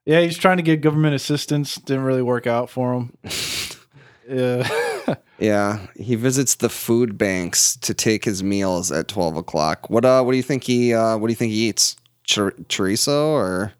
yeah, 0.05 0.21
he's 0.21 0.37
trying 0.37 0.55
to 0.57 0.63
get 0.63 0.79
government 0.79 1.13
assistance. 1.13 1.75
Didn't 1.75 2.03
really 2.05 2.21
work 2.21 2.47
out 2.47 2.69
for 2.69 2.93
him. 2.93 3.17
Yeah. 4.29 4.65
Yeah. 5.39 5.87
He 5.97 6.15
visits 6.15 6.55
the 6.55 6.69
food 6.69 7.17
banks 7.17 7.75
to 7.77 7.93
take 7.93 8.23
his 8.23 8.41
meals 8.43 8.93
at 8.93 9.09
twelve 9.09 9.35
o'clock. 9.35 9.89
What 9.89 10.05
uh 10.05 10.23
what 10.23 10.31
do 10.31 10.37
you 10.37 10.43
think 10.43 10.63
he 10.63 10.93
uh 10.93 11.17
what 11.17 11.27
do 11.27 11.31
you 11.31 11.35
think 11.35 11.51
he 11.51 11.67
eats? 11.67 11.97
Chor- 12.33 12.51
chorizo 12.69 13.25
or 13.31 13.73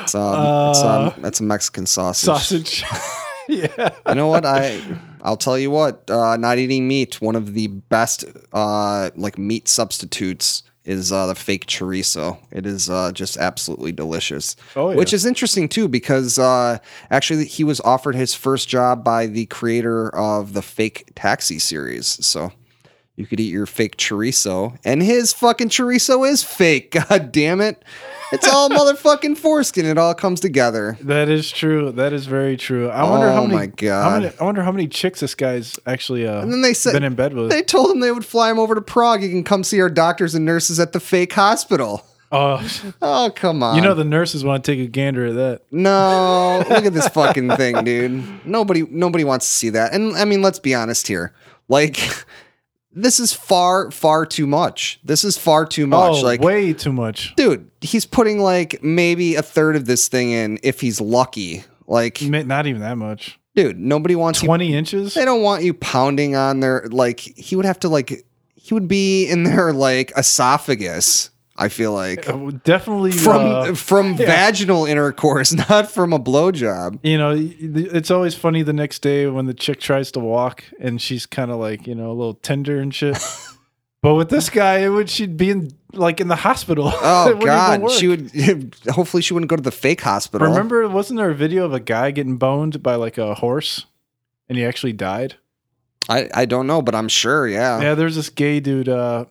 it's, 0.00 0.14
um, 0.14 0.70
it's, 0.70 0.82
um, 0.82 1.06
Uh, 1.08 1.10
that's 1.18 1.40
a 1.40 1.42
Mexican 1.42 1.84
sausage. 1.84 2.24
Sausage. 2.24 2.84
yeah. 3.48 3.90
You 4.08 4.14
know 4.14 4.28
what? 4.28 4.46
I 4.46 4.80
I'll 5.24 5.36
tell 5.38 5.58
you 5.58 5.70
what. 5.70 6.08
Uh, 6.08 6.36
not 6.36 6.58
eating 6.58 6.86
meat. 6.86 7.20
One 7.20 7.34
of 7.34 7.54
the 7.54 7.68
best 7.68 8.24
uh, 8.52 9.10
like 9.16 9.38
meat 9.38 9.66
substitutes 9.68 10.62
is 10.84 11.10
uh, 11.10 11.26
the 11.26 11.34
fake 11.34 11.66
chorizo. 11.66 12.38
It 12.50 12.66
is 12.66 12.90
uh, 12.90 13.10
just 13.12 13.38
absolutely 13.38 13.90
delicious. 13.90 14.54
Oh, 14.76 14.90
yeah. 14.90 14.96
Which 14.96 15.14
is 15.14 15.24
interesting 15.24 15.68
too 15.68 15.88
because 15.88 16.38
uh, 16.38 16.78
actually 17.10 17.46
he 17.46 17.64
was 17.64 17.80
offered 17.80 18.14
his 18.14 18.34
first 18.34 18.68
job 18.68 19.02
by 19.02 19.26
the 19.26 19.46
creator 19.46 20.14
of 20.14 20.52
the 20.52 20.62
fake 20.62 21.10
taxi 21.14 21.58
series. 21.58 22.06
So 22.24 22.52
you 23.16 23.26
could 23.26 23.38
eat 23.40 23.52
your 23.52 23.66
fake 23.66 23.96
chorizo, 23.96 24.76
and 24.84 25.02
his 25.02 25.32
fucking 25.32 25.68
chorizo 25.68 26.28
is 26.28 26.42
fake. 26.42 26.90
God 27.08 27.30
damn 27.32 27.60
it! 27.60 27.82
It's 28.32 28.46
all 28.48 28.68
motherfucking 28.70 29.36
foreskin. 29.36 29.86
It 29.86 29.98
all 29.98 30.14
comes 30.14 30.40
together. 30.40 30.98
That 31.02 31.28
is 31.28 31.50
true. 31.50 31.92
That 31.92 32.12
is 32.12 32.26
very 32.26 32.56
true. 32.56 32.88
I 32.90 33.08
wonder 33.08 33.28
Oh 33.28 33.32
how 33.34 33.42
many. 33.42 33.54
my 33.54 33.66
God. 33.66 34.22
Many, 34.22 34.34
I 34.40 34.44
wonder 34.44 34.62
how 34.62 34.72
many 34.72 34.88
chicks 34.88 35.20
this 35.20 35.34
guy's 35.34 35.78
actually 35.86 36.26
uh, 36.26 36.40
And 36.42 36.52
then 36.52 36.62
they 36.62 36.74
said 36.74 36.92
been 36.92 37.04
in 37.04 37.14
bed 37.14 37.34
with. 37.34 37.50
They 37.50 37.62
told 37.62 37.90
him 37.92 38.00
they 38.00 38.10
would 38.10 38.24
fly 38.26 38.50
him 38.50 38.58
over 38.58 38.74
to 38.74 38.80
Prague. 38.82 39.20
He 39.22 39.28
can 39.28 39.44
come 39.44 39.62
see 39.62 39.80
our 39.80 39.90
doctors 39.90 40.34
and 40.34 40.44
nurses 40.44 40.80
at 40.80 40.92
the 40.92 41.00
fake 41.00 41.32
hospital. 41.34 42.04
oh, 42.32 42.66
Oh, 43.02 43.30
come 43.36 43.62
on. 43.62 43.76
you 43.76 43.82
know 43.82 43.94
the 43.94 44.02
nurses 44.02 44.42
want 44.44 44.64
to 44.64 44.72
take 44.74 44.84
a 44.84 44.88
gander 44.90 45.26
at 45.26 45.34
that. 45.36 45.60
No, 45.70 46.64
look 46.68 46.84
at 46.86 46.92
this 46.94 47.06
fucking 47.08 47.50
thing, 47.50 47.84
dude. 47.84 48.44
Nobody 48.44 48.82
nobody 48.90 49.22
wants 49.22 49.46
to 49.46 49.52
see 49.52 49.68
that. 49.70 49.92
And 49.92 50.16
I 50.16 50.24
mean, 50.24 50.42
let's 50.42 50.58
be 50.58 50.74
honest 50.74 51.06
here. 51.06 51.32
Like 51.68 51.96
this 52.94 53.18
is 53.20 53.32
far 53.32 53.90
far 53.90 54.24
too 54.24 54.46
much. 54.46 55.00
This 55.04 55.24
is 55.24 55.36
far 55.36 55.66
too 55.66 55.86
much. 55.86 56.18
oh, 56.18 56.20
like 56.20 56.40
way 56.40 56.72
too 56.72 56.92
much. 56.92 57.34
dude, 57.36 57.70
he's 57.80 58.06
putting 58.06 58.38
like 58.38 58.82
maybe 58.82 59.34
a 59.34 59.42
third 59.42 59.76
of 59.76 59.86
this 59.86 60.08
thing 60.08 60.30
in 60.30 60.58
if 60.62 60.80
he's 60.80 61.00
lucky. 61.00 61.64
Like 61.86 62.22
Not 62.22 62.66
even 62.66 62.80
that 62.80 62.96
much. 62.96 63.38
dude, 63.54 63.78
nobody 63.78 64.14
wants 64.16 64.42
you 64.42 64.46
Twenty 64.46 64.74
inches. 64.74 65.14
They 65.14 65.24
don't 65.24 65.42
want 65.42 65.62
you 65.64 65.74
pounding 65.74 66.34
on 66.36 66.60
their 66.60 66.86
like 66.90 67.20
he 67.20 67.56
would 67.56 67.66
have 67.66 67.80
to 67.80 67.88
like 67.88 68.24
he 68.54 68.72
would 68.72 68.88
be 68.88 69.26
in 69.26 69.42
their 69.44 69.72
like 69.72 70.12
esophagus. 70.16 71.30
I 71.56 71.68
feel 71.68 71.92
like 71.92 72.28
Uh, 72.28 72.50
Definitely 72.64 73.12
from 73.12 73.42
uh, 73.46 73.74
from 73.74 74.14
yeah. 74.14 74.26
vaginal 74.26 74.86
intercourse, 74.86 75.52
not 75.70 75.90
from 75.90 76.12
a 76.12 76.18
blowjob. 76.18 76.98
you 77.02 77.16
know, 77.16 77.32
it's 77.36 78.10
always 78.10 78.34
funny 78.34 78.62
the 78.62 78.72
next 78.72 79.02
day 79.02 79.26
when 79.28 79.46
the 79.46 79.54
chick 79.54 79.78
tries 79.80 80.10
to 80.12 80.20
walk 80.20 80.64
and 80.80 81.00
she's 81.00 81.26
kind 81.26 81.50
of 81.52 81.58
like, 81.60 81.86
you 81.86 81.94
know, 81.94 82.10
a 82.10 82.16
little 82.16 82.34
tender 82.34 82.80
and 82.80 82.92
shit. 82.94 83.16
but 84.02 84.14
with 84.14 84.30
this 84.30 84.50
guy, 84.50 84.78
it 84.78 84.88
would 84.88 85.08
she'd 85.08 85.36
be 85.36 85.50
in 85.50 85.70
like 85.92 86.20
in 86.20 86.26
the 86.26 86.36
hospital. 86.36 86.92
Oh 87.02 87.36
God, 87.36 87.88
she 87.92 88.08
would. 88.08 88.74
Hopefully, 88.88 89.22
she 89.22 89.32
wouldn't 89.32 89.48
go 89.48 89.54
to 89.56 89.62
the 89.62 89.70
fake 89.70 90.00
hospital. 90.00 90.48
Remember, 90.48 90.88
wasn't 90.88 91.18
there 91.18 91.30
a 91.30 91.34
video 91.36 91.64
of 91.64 91.72
a 91.72 91.78
guy 91.80 92.10
getting 92.10 92.36
boned 92.36 92.82
by 92.82 92.96
like 92.96 93.16
a 93.16 93.34
horse, 93.34 93.86
and 94.48 94.58
he 94.58 94.64
actually 94.64 94.92
died? 94.92 95.36
I 96.08 96.28
I 96.34 96.44
don't 96.46 96.66
know, 96.66 96.82
but 96.82 96.96
I'm 96.96 97.08
sure. 97.08 97.46
Yeah. 97.46 97.80
Yeah, 97.80 97.94
there's 97.94 98.16
this 98.16 98.28
gay 98.28 98.58
dude. 98.58 98.88
Uh, 98.88 99.26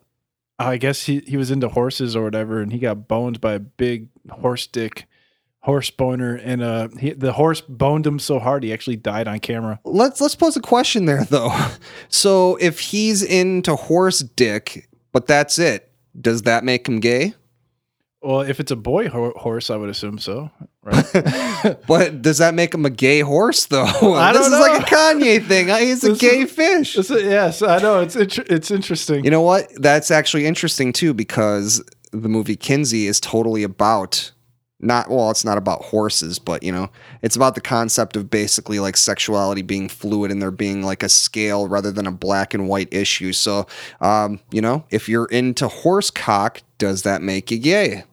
I 0.59 0.77
guess 0.77 1.03
he, 1.03 1.19
he 1.25 1.37
was 1.37 1.51
into 1.51 1.69
horses 1.69 2.15
or 2.15 2.23
whatever, 2.23 2.61
and 2.61 2.71
he 2.71 2.79
got 2.79 3.07
boned 3.07 3.41
by 3.41 3.53
a 3.53 3.59
big 3.59 4.09
horse 4.29 4.67
dick, 4.67 5.07
horse 5.61 5.89
boner, 5.89 6.35
and 6.35 6.61
uh, 6.61 6.89
he, 6.99 7.11
the 7.11 7.33
horse 7.33 7.61
boned 7.61 8.05
him 8.05 8.19
so 8.19 8.39
hard 8.39 8.63
he 8.63 8.71
actually 8.71 8.95
died 8.97 9.27
on 9.27 9.39
camera. 9.39 9.79
Let's 9.83 10.21
let's 10.21 10.35
pose 10.35 10.55
a 10.55 10.61
question 10.61 11.05
there 11.05 11.25
though. 11.25 11.53
So 12.09 12.57
if 12.57 12.79
he's 12.79 13.23
into 13.23 13.75
horse 13.75 14.19
dick, 14.19 14.87
but 15.11 15.25
that's 15.25 15.57
it, 15.57 15.91
does 16.19 16.43
that 16.43 16.63
make 16.63 16.87
him 16.87 16.99
gay? 16.99 17.33
Well, 18.23 18.41
if 18.41 18.59
it's 18.59 18.71
a 18.71 18.75
boy 18.77 19.09
ho- 19.09 19.33
horse, 19.35 19.69
I 19.69 19.75
would 19.75 19.89
assume 19.89 20.17
so, 20.17 20.49
right? 20.81 21.77
But 21.87 22.21
does 22.21 22.37
that 22.37 22.53
make 22.53 22.73
him 22.73 22.85
a 22.85 22.89
gay 22.89 23.19
horse 23.19 23.65
though? 23.65 23.83
I 24.15 24.33
this 24.33 24.47
is 24.47 24.53
like 24.53 24.81
a. 24.81 24.85
Kanye 24.85 25.45
thing. 25.45 25.67
He's 25.67 26.03
a 26.03 26.15
gay 26.15 26.41
is- 26.41 26.51
fish. 26.51 26.97
Is- 26.97 27.09
yes, 27.09 27.61
I 27.61 27.79
know 27.79 27.99
it's 27.99 28.15
it's 28.15 28.71
interesting. 28.71 29.23
You 29.25 29.31
know 29.31 29.41
what? 29.41 29.69
That's 29.75 30.09
actually 30.11 30.45
interesting 30.45 30.93
too 30.93 31.13
because 31.13 31.83
the 32.11 32.29
movie 32.29 32.55
Kinsey 32.55 33.07
is 33.07 33.19
totally 33.19 33.63
about 33.63 34.31
not 34.79 35.09
well, 35.09 35.31
it's 35.31 35.45
not 35.45 35.57
about 35.57 35.81
horses, 35.83 36.39
but 36.39 36.63
you 36.63 36.71
know, 36.71 36.89
it's 37.21 37.35
about 37.35 37.55
the 37.55 37.61
concept 37.61 38.15
of 38.15 38.29
basically 38.29 38.79
like 38.79 38.97
sexuality 38.97 39.61
being 39.61 39.87
fluid 39.89 40.31
and 40.31 40.41
there 40.41 40.51
being 40.51 40.83
like 40.83 41.03
a 41.03 41.09
scale 41.09 41.67
rather 41.67 41.91
than 41.91 42.05
a 42.05 42.11
black 42.11 42.53
and 42.53 42.67
white 42.67 42.93
issue. 42.93 43.31
So, 43.33 43.65
um, 44.01 44.39
you 44.51 44.61
know, 44.61 44.83
if 44.91 45.07
you're 45.09 45.25
into 45.25 45.67
horse 45.67 46.09
cock, 46.09 46.61
does 46.77 47.03
that 47.03 47.21
make 47.21 47.49
you 47.51 47.59
gay? 47.59 48.03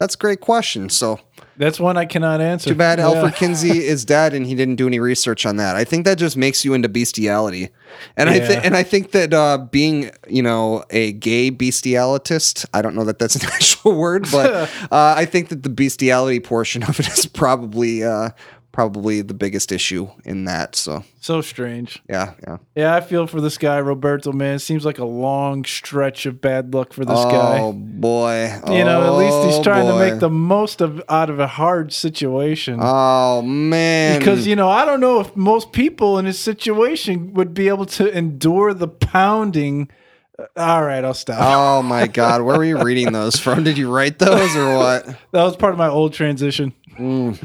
That's 0.00 0.16
a 0.16 0.18
great 0.18 0.40
question. 0.40 0.88
So, 0.88 1.20
That's 1.56 1.78
one 1.78 1.96
I 1.96 2.04
cannot 2.04 2.40
answer. 2.40 2.70
too 2.70 2.74
bad 2.74 2.98
Yeah. 2.98 3.06
Alfred 3.06 3.36
Kinsey 3.36 3.78
is 3.86 4.04
dead 4.04 4.34
and 4.34 4.44
he 4.44 4.54
didn't 4.56 4.76
do 4.76 4.86
any 4.88 4.98
research 4.98 5.46
on 5.46 5.56
that. 5.56 5.76
I 5.76 5.84
think 5.84 6.04
that 6.04 6.18
just 6.18 6.36
makes 6.36 6.64
you 6.64 6.74
into 6.74 6.88
bestiality. 6.88 7.70
And 8.16 8.28
I 8.28 8.40
think 8.40 8.64
and 8.64 8.76
I 8.76 8.82
think 8.82 9.12
that 9.12 9.32
uh, 9.32 9.58
being, 9.58 10.10
you 10.28 10.42
know, 10.42 10.84
a 10.90 11.12
gay 11.12 11.50
bestialitist, 11.50 12.66
I 12.74 12.82
don't 12.82 12.96
know 12.96 13.04
that 13.04 13.18
that's 13.20 13.36
an 13.42 13.46
actual 13.46 13.94
word, 13.94 14.26
but 14.32 14.68
uh, 14.90 15.14
I 15.16 15.24
think 15.26 15.48
that 15.50 15.62
the 15.62 15.70
bestiality 15.70 16.40
portion 16.40 16.82
of 16.82 16.98
it 16.98 17.08
is 17.08 17.26
probably 17.26 18.02
uh, 18.02 18.30
probably 18.74 19.22
the 19.22 19.34
biggest 19.34 19.70
issue 19.70 20.08
in 20.24 20.46
that. 20.46 20.74
So, 20.74 21.04
So 21.20 21.40
strange. 21.40 22.02
yeah, 22.10 22.34
yeah. 22.44 22.56
Yeah, 22.74 22.96
I 22.96 23.00
feel 23.02 23.28
for 23.28 23.40
this 23.40 23.56
guy, 23.56 23.78
Roberto. 23.78 24.32
Man, 24.32 24.56
it 24.56 24.58
seems 24.58 24.84
like 24.84 24.98
a 24.98 25.04
long 25.04 25.64
stretch 25.64 26.26
of 26.26 26.40
bad 26.40 26.74
luck 26.74 26.92
for 26.92 27.04
this 27.04 27.16
oh 27.20 27.30
guy. 27.30 27.60
Oh 27.60 27.72
boy. 27.72 28.52
You 28.66 28.82
know, 28.84 29.04
at 29.04 29.16
least 29.16 29.44
he's 29.46 29.60
Oh, 29.60 29.62
trying 29.62 29.86
to 29.86 29.96
make 29.96 30.18
the 30.18 30.28
most 30.28 30.80
of 30.80 31.00
out 31.08 31.30
of 31.30 31.38
a 31.38 31.46
hard 31.46 31.92
situation. 31.92 32.80
Oh 32.82 33.42
man. 33.42 34.18
because 34.18 34.44
you 34.44 34.56
know, 34.56 34.68
I 34.68 34.84
don't 34.84 34.98
know 35.00 35.20
if 35.20 35.34
most 35.36 35.70
people 35.70 36.18
in 36.18 36.24
his 36.24 36.40
situation 36.40 37.32
would 37.34 37.54
be 37.54 37.68
able 37.68 37.86
to 37.86 38.10
endure 38.12 38.74
the 38.74 38.88
pounding. 38.88 39.88
Uh, 40.36 40.46
All 40.56 40.82
right, 40.82 41.04
I'll 41.04 41.14
stop. 41.14 41.38
Oh 41.40 41.80
my 41.80 42.06
god, 42.20 42.42
where 42.42 42.58
were 42.58 42.64
you 42.64 42.82
reading 42.82 43.12
those 43.12 43.38
from? 43.38 43.62
Did 43.62 43.78
you 43.78 43.88
write 43.94 44.18
those 44.18 44.56
or 44.56 44.76
what? 44.76 45.06
That 45.30 45.44
was 45.44 45.54
part 45.56 45.72
of 45.74 45.78
my 45.78 45.88
old 45.88 46.12
transition. 46.12 46.74
Mm. 46.98 47.38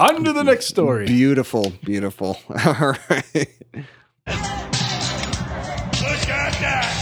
On 0.00 0.24
to 0.24 0.32
the 0.32 0.42
next 0.42 0.64
story. 0.64 1.04
Beautiful, 1.04 1.74
beautiful. 1.84 2.38
All 2.48 2.72
right. 2.74 3.34
Look 3.34 4.38
at 6.26 6.56
that. 6.56 6.96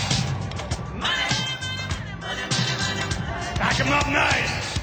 Back 3.57 3.75
him 3.77 3.93
up 3.93 4.09
nice. 4.09 4.79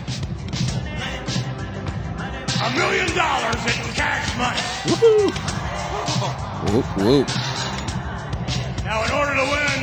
A 2.62 2.74
million 2.74 3.14
dollars 3.18 3.66
in 3.66 3.84
cash 3.94 4.32
money. 4.38 4.62
Whoop, 6.72 6.86
whoop. 6.96 7.28
Now, 8.86 9.04
in 9.04 9.12
order 9.12 9.36
to 9.36 9.46
win 9.52 9.82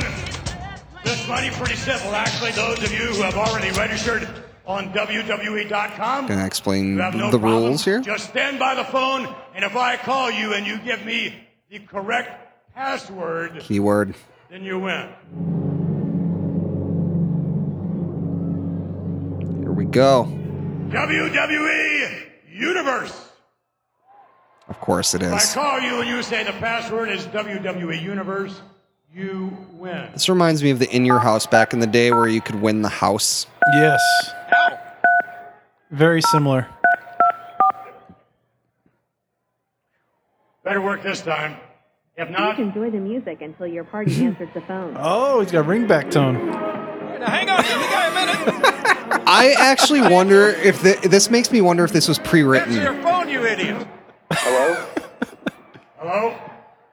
this 1.03 1.27
money, 1.27 1.51
pretty 1.51 1.75
simple. 1.75 2.15
Actually, 2.15 2.53
those 2.53 2.81
of 2.83 2.91
you 2.91 3.13
who 3.13 3.21
have 3.21 3.35
already 3.35 3.69
registered 3.77 4.27
on 4.65 4.93
WWE.com, 4.93 6.27
Can 6.27 6.39
I 6.39 6.45
explain 6.45 6.95
no 6.95 7.11
the 7.11 7.37
problem. 7.37 7.41
rules 7.43 7.83
here? 7.85 7.99
Just 8.01 8.29
stand 8.29 8.59
by 8.59 8.75
the 8.75 8.83
phone, 8.85 9.27
and 9.55 9.65
if 9.65 9.75
I 9.75 9.97
call 9.97 10.31
you 10.31 10.53
and 10.53 10.65
you 10.65 10.77
give 10.79 11.03
me 11.05 11.33
the 11.69 11.79
correct 11.79 12.73
password, 12.73 13.59
Keyword. 13.59 14.15
then 14.49 14.63
you 14.63 14.79
win. 14.79 15.09
Here 19.61 19.71
we 19.71 19.85
go. 19.85 20.25
WWE 20.89 22.25
Universe. 22.51 23.29
Of 24.69 24.79
course 24.79 25.13
it 25.13 25.21
is. 25.21 25.31
If 25.33 25.57
I 25.57 25.61
call 25.61 25.79
you 25.81 25.99
and 26.01 26.09
you 26.09 26.23
say 26.23 26.43
the 26.43 26.51
password 26.53 27.09
is 27.09 27.25
WWE 27.27 28.01
Universe, 28.01 28.61
you 29.13 29.55
win. 29.73 30.09
This 30.13 30.29
reminds 30.29 30.63
me 30.63 30.71
of 30.71 30.79
the 30.79 30.89
In 30.89 31.05
Your 31.05 31.19
House 31.19 31.45
back 31.45 31.73
in 31.73 31.79
the 31.79 31.87
day 31.87 32.11
where 32.11 32.27
you 32.27 32.41
could 32.41 32.55
win 32.61 32.81
the 32.81 32.89
house. 32.89 33.45
Yes. 33.75 34.01
Very 35.91 36.21
similar. 36.21 36.67
Better 40.63 40.81
work 40.81 41.03
this 41.03 41.21
time. 41.21 41.57
If 42.15 42.27
Please 42.27 42.37
not, 42.37 42.59
enjoy 42.59 42.89
the 42.91 42.99
music 42.99 43.41
until 43.41 43.67
your 43.67 43.83
party 43.83 44.13
answers 44.25 44.49
the 44.53 44.61
phone. 44.61 44.95
Oh, 44.99 45.41
he's 45.41 45.51
got 45.51 45.65
a 45.65 45.67
ringback 45.67 46.11
tone. 46.11 46.47
Now 46.47 47.29
hang 47.29 47.49
on, 47.49 47.61
give 47.63 47.71
the 47.71 47.85
guy 47.85 48.07
a 48.07 48.13
minute. 48.13 49.23
I 49.27 49.55
actually 49.57 50.01
wonder 50.01 50.47
if 50.49 50.81
the, 50.81 51.07
this 51.07 51.29
makes 51.29 51.51
me 51.51 51.61
wonder 51.61 51.83
if 51.83 51.91
this 51.91 52.07
was 52.07 52.19
pre-written. 52.19 52.73
your 52.73 52.93
phone, 53.01 53.29
you 53.29 53.45
idiot. 53.45 53.87
Hello? 54.31 54.85
Hello? 55.97 56.39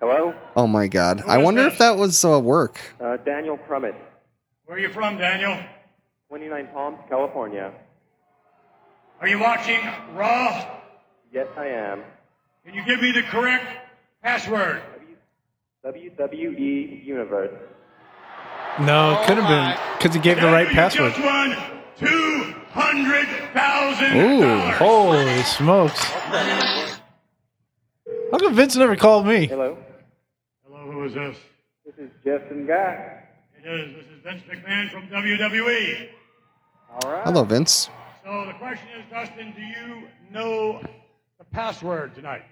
Hello? 0.01 0.35
Oh 0.57 0.67
my 0.67 0.87
god. 0.89 1.23
I 1.27 1.39
wonder 1.39 1.65
this? 1.65 1.73
if 1.75 1.79
that 1.81 1.97
was 1.97 2.25
uh, 2.25 2.39
work. 2.41 2.81
Uh, 3.01 3.17
Daniel 3.19 3.59
Crummett, 3.59 3.95
Where 4.65 4.77
are 4.77 4.81
you 4.81 4.89
from, 4.89 5.19
Daniel? 5.19 5.59
29 6.31 6.69
Palms, 6.73 6.99
California. 7.09 7.73
Are 9.21 9.27
you 9.27 9.41
watching 9.41 9.81
Raw? 10.15 10.79
Yes, 11.33 11.49
I 11.57 11.67
am. 11.67 12.05
Can 12.65 12.73
you 12.73 12.85
give 12.87 13.03
me 13.03 13.11
the 13.11 13.23
correct 13.23 13.67
password? 14.23 14.81
WWE 15.85 17.05
Universe. 17.05 17.51
No, 18.83 19.21
it 19.21 19.27
could 19.27 19.39
have 19.39 19.49
been 19.49 19.77
because 19.99 20.15
he 20.15 20.21
gave 20.21 20.37
the 20.41 20.47
right 20.47 20.69
password. 20.69 21.15
just 21.15 21.25
won 21.25 21.57
two 21.99 22.55
hundred 22.71 23.27
thousand 23.53 24.17
Ooh. 24.17 24.71
Holy 24.75 25.43
smokes! 25.43 26.01
How 28.31 28.39
come 28.39 28.55
Vince 28.55 28.77
never 28.77 28.95
called 28.95 29.27
me? 29.27 29.47
Hello? 29.47 29.77
Hello, 30.65 30.93
who 30.93 31.05
is 31.07 31.15
this? 31.15 31.37
This 31.85 31.97
is 31.99 32.11
Justin 32.25 32.69
Guy. 32.69 33.25
It 33.59 33.67
is. 33.69 33.97
This 33.97 34.05
is 34.05 34.23
Vince 34.23 34.43
McMahon 34.49 34.91
from 34.93 35.09
WWE. 35.09 36.09
All 36.91 37.11
right. 37.13 37.23
Hello, 37.25 37.45
Vince. 37.45 37.89
So 38.25 38.45
the 38.47 38.53
question 38.55 38.89
is, 38.99 39.05
Dustin, 39.11 39.53
do 39.57 39.63
you 39.63 40.09
know 40.31 40.81
the 41.39 41.45
password 41.53 42.15
tonight? 42.15 42.43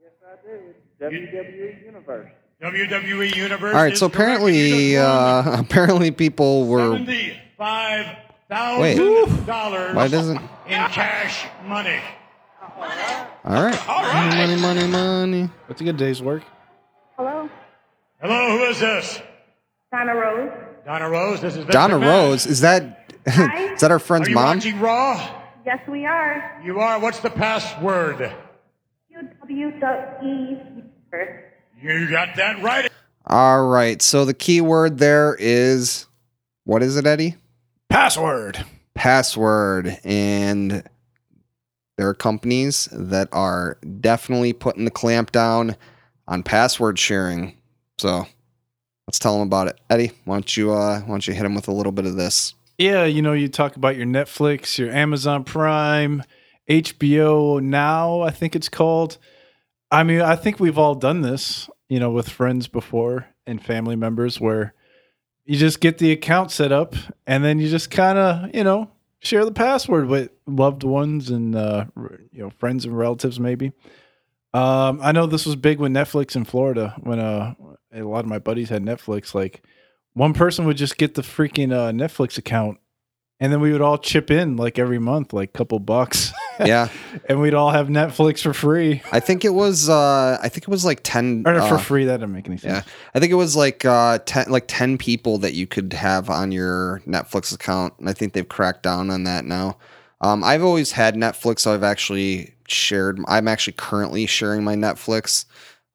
Yes, 0.00 0.12
I 0.24 0.36
do. 0.46 0.74
WWE 1.00 1.84
Universe. 1.84 2.30
WWE 2.62 3.36
Universe. 3.36 3.74
All 3.74 3.82
right, 3.82 3.96
so 3.96 4.06
apparently, 4.06 4.96
uh, 4.96 5.60
apparently 5.60 6.10
people 6.10 6.66
were. 6.66 6.92
seventy-five 6.92 8.06
Wait. 8.80 8.96
thousand 8.96 9.46
dollars 9.46 9.94
Why 9.94 10.08
doesn't? 10.08 10.36
in 10.38 10.86
cash 10.88 11.46
money. 11.66 12.00
All 12.60 12.82
right. 13.62 13.88
All 13.88 14.02
right. 14.02 14.34
Money, 14.36 14.60
money, 14.60 14.86
money. 14.88 15.50
That's 15.68 15.80
a 15.80 15.84
good 15.84 15.96
day's 15.96 16.20
work. 16.22 16.42
Hello, 17.16 17.48
Hello, 18.20 18.58
who 18.58 18.64
is 18.64 18.80
this? 18.80 19.20
Donna 19.92 20.14
Rose. 20.14 20.50
Donna 20.84 21.08
Rose. 21.08 21.40
This 21.40 21.54
is 21.54 21.60
Vince 21.64 21.72
Donna 21.72 21.94
McMahon. 21.94 22.28
Rose. 22.28 22.46
Is 22.46 22.60
that? 22.60 23.05
Hi. 23.28 23.72
is 23.74 23.80
that 23.80 23.90
our 23.90 23.98
friend's 23.98 24.28
Are 24.28 24.30
you 24.30 24.34
mom? 24.36 24.56
watching 24.56 24.80
Raw? 24.80 25.42
Yes, 25.64 25.80
we 25.88 26.04
are. 26.06 26.60
You 26.64 26.78
are. 26.80 26.98
What's 27.00 27.20
the 27.20 27.30
password? 27.30 28.32
WWE 29.12 30.22
Universe. 30.22 31.42
You 31.82 32.08
got 32.10 32.36
that 32.36 32.62
right. 32.62 32.90
All 33.26 33.66
right. 33.66 34.00
So 34.00 34.24
the 34.24 34.34
keyword 34.34 34.98
there 34.98 35.36
is 35.38 36.06
what 36.64 36.82
is 36.82 36.96
it, 36.96 37.06
Eddie? 37.06 37.36
Password. 37.88 38.64
Password. 38.94 39.98
And 40.04 40.84
there 41.96 42.08
are 42.08 42.14
companies 42.14 42.88
that 42.92 43.28
are 43.32 43.78
definitely 44.00 44.52
putting 44.52 44.84
the 44.84 44.90
clamp 44.90 45.32
down 45.32 45.76
on 46.28 46.42
password 46.42 46.98
sharing. 46.98 47.56
So 47.98 48.26
let's 49.06 49.18
tell 49.18 49.38
them 49.38 49.46
about 49.46 49.68
it. 49.68 49.80
Eddie, 49.90 50.12
why 50.24 50.36
don't 50.36 50.56
you 50.56 50.72
uh 50.72 51.00
why 51.00 51.08
don't 51.08 51.26
you 51.26 51.34
hit 51.34 51.42
them 51.42 51.54
with 51.54 51.68
a 51.68 51.72
little 51.72 51.92
bit 51.92 52.06
of 52.06 52.16
this? 52.16 52.54
Yeah, 52.78 53.04
you 53.04 53.22
know, 53.22 53.32
you 53.32 53.48
talk 53.48 53.76
about 53.76 53.96
your 53.96 54.06
Netflix, 54.06 54.76
your 54.76 54.90
Amazon 54.90 55.44
Prime, 55.44 56.22
HBO 56.68 57.62
Now, 57.62 58.20
I 58.20 58.30
think 58.30 58.54
it's 58.54 58.68
called. 58.68 59.16
I 59.90 60.02
mean, 60.02 60.20
I 60.20 60.36
think 60.36 60.60
we've 60.60 60.76
all 60.76 60.94
done 60.94 61.22
this, 61.22 61.70
you 61.88 61.98
know, 61.98 62.10
with 62.10 62.28
friends 62.28 62.68
before 62.68 63.28
and 63.46 63.64
family 63.64 63.96
members 63.96 64.40
where 64.40 64.74
you 65.46 65.56
just 65.56 65.80
get 65.80 65.98
the 65.98 66.12
account 66.12 66.50
set 66.50 66.70
up 66.70 66.94
and 67.26 67.42
then 67.42 67.60
you 67.60 67.68
just 67.68 67.90
kind 67.90 68.18
of, 68.18 68.54
you 68.54 68.64
know, 68.64 68.90
share 69.20 69.44
the 69.44 69.52
password 69.52 70.06
with 70.06 70.30
loved 70.46 70.82
ones 70.82 71.30
and 71.30 71.56
uh, 71.56 71.86
you 72.30 72.42
know, 72.42 72.50
friends 72.50 72.84
and 72.84 72.98
relatives 72.98 73.40
maybe. 73.40 73.72
Um, 74.52 75.00
I 75.02 75.12
know 75.12 75.26
this 75.26 75.46
was 75.46 75.56
big 75.56 75.78
with 75.78 75.92
Netflix 75.92 76.36
in 76.36 76.44
Florida 76.44 76.94
when 77.00 77.20
uh, 77.20 77.54
a 77.94 78.02
lot 78.02 78.24
of 78.24 78.26
my 78.26 78.38
buddies 78.38 78.68
had 78.68 78.82
Netflix 78.82 79.34
like 79.34 79.62
one 80.16 80.32
person 80.32 80.64
would 80.64 80.78
just 80.78 80.96
get 80.96 81.14
the 81.14 81.22
freaking 81.22 81.72
uh, 81.72 81.92
Netflix 81.92 82.38
account, 82.38 82.78
and 83.38 83.52
then 83.52 83.60
we 83.60 83.70
would 83.70 83.82
all 83.82 83.98
chip 83.98 84.30
in 84.30 84.56
like 84.56 84.78
every 84.78 84.98
month, 84.98 85.34
like 85.34 85.50
a 85.50 85.52
couple 85.52 85.78
bucks, 85.78 86.32
Yeah, 86.58 86.88
and 87.28 87.38
we'd 87.38 87.52
all 87.52 87.70
have 87.70 87.88
Netflix 87.88 88.42
for 88.42 88.54
free 88.54 89.02
I 89.12 89.20
think 89.20 89.44
it 89.44 89.52
was. 89.52 89.90
Uh, 89.90 90.38
I 90.42 90.48
think 90.48 90.62
it 90.62 90.68
was 90.68 90.86
like 90.86 91.00
ten. 91.02 91.42
or 91.46 91.60
for 91.60 91.74
uh, 91.74 91.78
free. 91.78 92.06
That 92.06 92.20
didn't 92.20 92.32
make 92.32 92.46
any 92.46 92.56
sense. 92.56 92.86
Yeah, 92.86 92.92
I 93.14 93.20
think 93.20 93.30
it 93.30 93.36
was 93.36 93.54
like 93.54 93.84
uh, 93.84 94.20
ten, 94.24 94.50
like 94.50 94.64
ten 94.66 94.96
people 94.96 95.36
that 95.38 95.52
you 95.52 95.66
could 95.66 95.92
have 95.92 96.30
on 96.30 96.50
your 96.50 97.02
Netflix 97.06 97.54
account, 97.54 97.92
and 97.98 98.08
I 98.08 98.14
think 98.14 98.32
they've 98.32 98.48
cracked 98.48 98.82
down 98.82 99.10
on 99.10 99.24
that 99.24 99.44
now. 99.44 99.76
Um, 100.22 100.42
I've 100.42 100.64
always 100.64 100.92
had 100.92 101.14
Netflix, 101.14 101.60
so 101.60 101.74
I've 101.74 101.84
actually 101.84 102.54
shared. 102.68 103.20
I'm 103.28 103.48
actually 103.48 103.74
currently 103.74 104.24
sharing 104.24 104.64
my 104.64 104.76
Netflix 104.76 105.44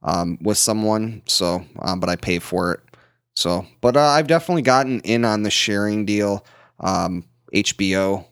um, 0.03 0.37
with 0.41 0.59
someone, 0.59 1.23
so 1.25 1.65
um, 1.79 1.99
but 1.99 2.07
I 2.09 2.17
pay 2.17 2.37
for 2.37 2.73
it. 2.73 2.81
So, 3.41 3.65
but 3.81 3.97
uh, 3.97 4.01
I've 4.01 4.27
definitely 4.27 4.61
gotten 4.61 4.99
in 5.01 5.25
on 5.25 5.41
the 5.41 5.49
sharing 5.49 6.05
deal. 6.05 6.45
Um, 6.79 7.25
HBO, 7.53 8.25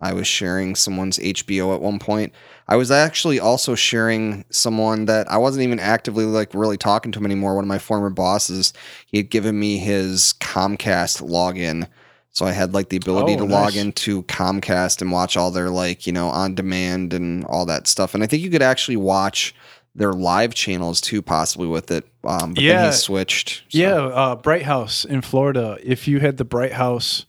I 0.00 0.12
was 0.12 0.26
sharing 0.26 0.74
someone's 0.74 1.18
HBO 1.18 1.72
at 1.72 1.80
one 1.80 2.00
point. 2.00 2.32
I 2.66 2.74
was 2.74 2.90
actually 2.90 3.38
also 3.38 3.76
sharing 3.76 4.44
someone 4.50 5.04
that 5.04 5.30
I 5.30 5.38
wasn't 5.38 5.62
even 5.62 5.78
actively 5.78 6.24
like 6.24 6.52
really 6.52 6.76
talking 6.76 7.12
to 7.12 7.20
him 7.20 7.26
anymore. 7.26 7.54
One 7.54 7.62
of 7.64 7.68
my 7.68 7.78
former 7.78 8.10
bosses, 8.10 8.72
he 9.06 9.18
had 9.18 9.30
given 9.30 9.58
me 9.58 9.78
his 9.78 10.34
Comcast 10.40 11.22
login. 11.22 11.86
So 12.30 12.44
I 12.44 12.50
had 12.50 12.74
like 12.74 12.88
the 12.88 12.96
ability 12.96 13.34
Oh, 13.34 13.38
to 13.38 13.44
log 13.44 13.76
into 13.76 14.24
Comcast 14.24 15.00
and 15.00 15.12
watch 15.12 15.36
all 15.36 15.52
their 15.52 15.70
like, 15.70 16.08
you 16.08 16.12
know, 16.12 16.28
on 16.28 16.56
demand 16.56 17.14
and 17.14 17.44
all 17.44 17.66
that 17.66 17.86
stuff. 17.86 18.14
And 18.14 18.22
I 18.24 18.26
think 18.26 18.42
you 18.42 18.50
could 18.50 18.62
actually 18.62 18.96
watch 18.96 19.54
their 19.94 20.12
live 20.12 20.54
channels 20.54 21.00
too, 21.00 21.22
possibly 21.22 21.66
with 21.68 21.90
it. 21.90 22.04
Um, 22.26 22.54
but 22.54 22.56
then 22.56 22.64
Yeah. 22.64 22.86
he 22.86 22.92
switched. 22.92 23.62
so- 23.68 23.78
Yeah, 23.78 23.94
uh, 23.96 24.36
Bright 24.36 24.62
House 24.62 25.04
in 25.04 25.20
Florida. 25.22 25.78
If 25.82 26.08
you 26.08 26.20
had 26.20 26.36
the 26.36 26.44
Bright 26.44 26.72
House 26.72 27.26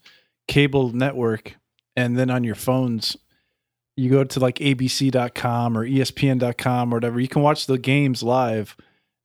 cable 0.48 0.92
network, 0.92 1.56
and 1.96 2.16
then 2.18 2.30
on 2.30 2.44
your 2.44 2.54
phones, 2.54 3.16
you 3.96 4.10
go 4.10 4.24
to 4.24 4.40
like 4.40 4.60
ABC.com 4.60 5.76
or 5.76 5.84
ESPN.com 5.84 6.92
or 6.92 6.96
whatever, 6.96 7.20
you 7.20 7.28
can 7.28 7.42
watch 7.42 7.66
the 7.66 7.78
games 7.78 8.22
live 8.22 8.76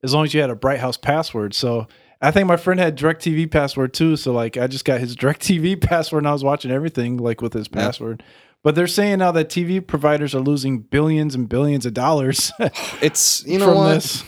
as 0.04 0.14
long 0.14 0.26
as 0.26 0.34
you 0.34 0.42
had 0.42 0.50
a 0.50 0.56
Bright 0.56 0.80
House 0.80 0.98
password. 0.98 1.54
So 1.54 1.88
I 2.22 2.32
think 2.32 2.48
my 2.48 2.58
friend 2.58 2.80
had 2.80 2.98
DirecTV 2.98 3.52
password 3.52 3.94
too. 3.94 4.16
So 4.16 4.34
like 4.34 4.58
I 4.58 4.68
just 4.68 4.86
got 4.86 5.00
his 5.00 5.16
DirecTV 5.18 5.80
password 5.82 6.24
and 6.24 6.28
I 6.30 6.34
was 6.34 6.44
watching 6.44 6.72
everything 6.72 7.18
like 7.18 7.42
with 7.42 7.54
his 7.54 7.68
Yeah. 7.72 7.82
password. 7.84 8.24
But 8.64 8.76
they're 8.76 8.88
saying 8.88 9.20
now 9.20 9.32
that 9.34 9.50
TV 9.50 9.86
providers 9.86 10.34
are 10.34 10.40
losing 10.40 10.80
billions 10.80 11.36
and 11.36 11.48
billions 11.48 11.86
of 11.86 11.94
dollars 11.94 12.52
It's 13.02 13.46
you 13.46 13.60
know 13.60 13.66
from 13.68 13.76
what? 13.78 13.94
this. 13.96 14.24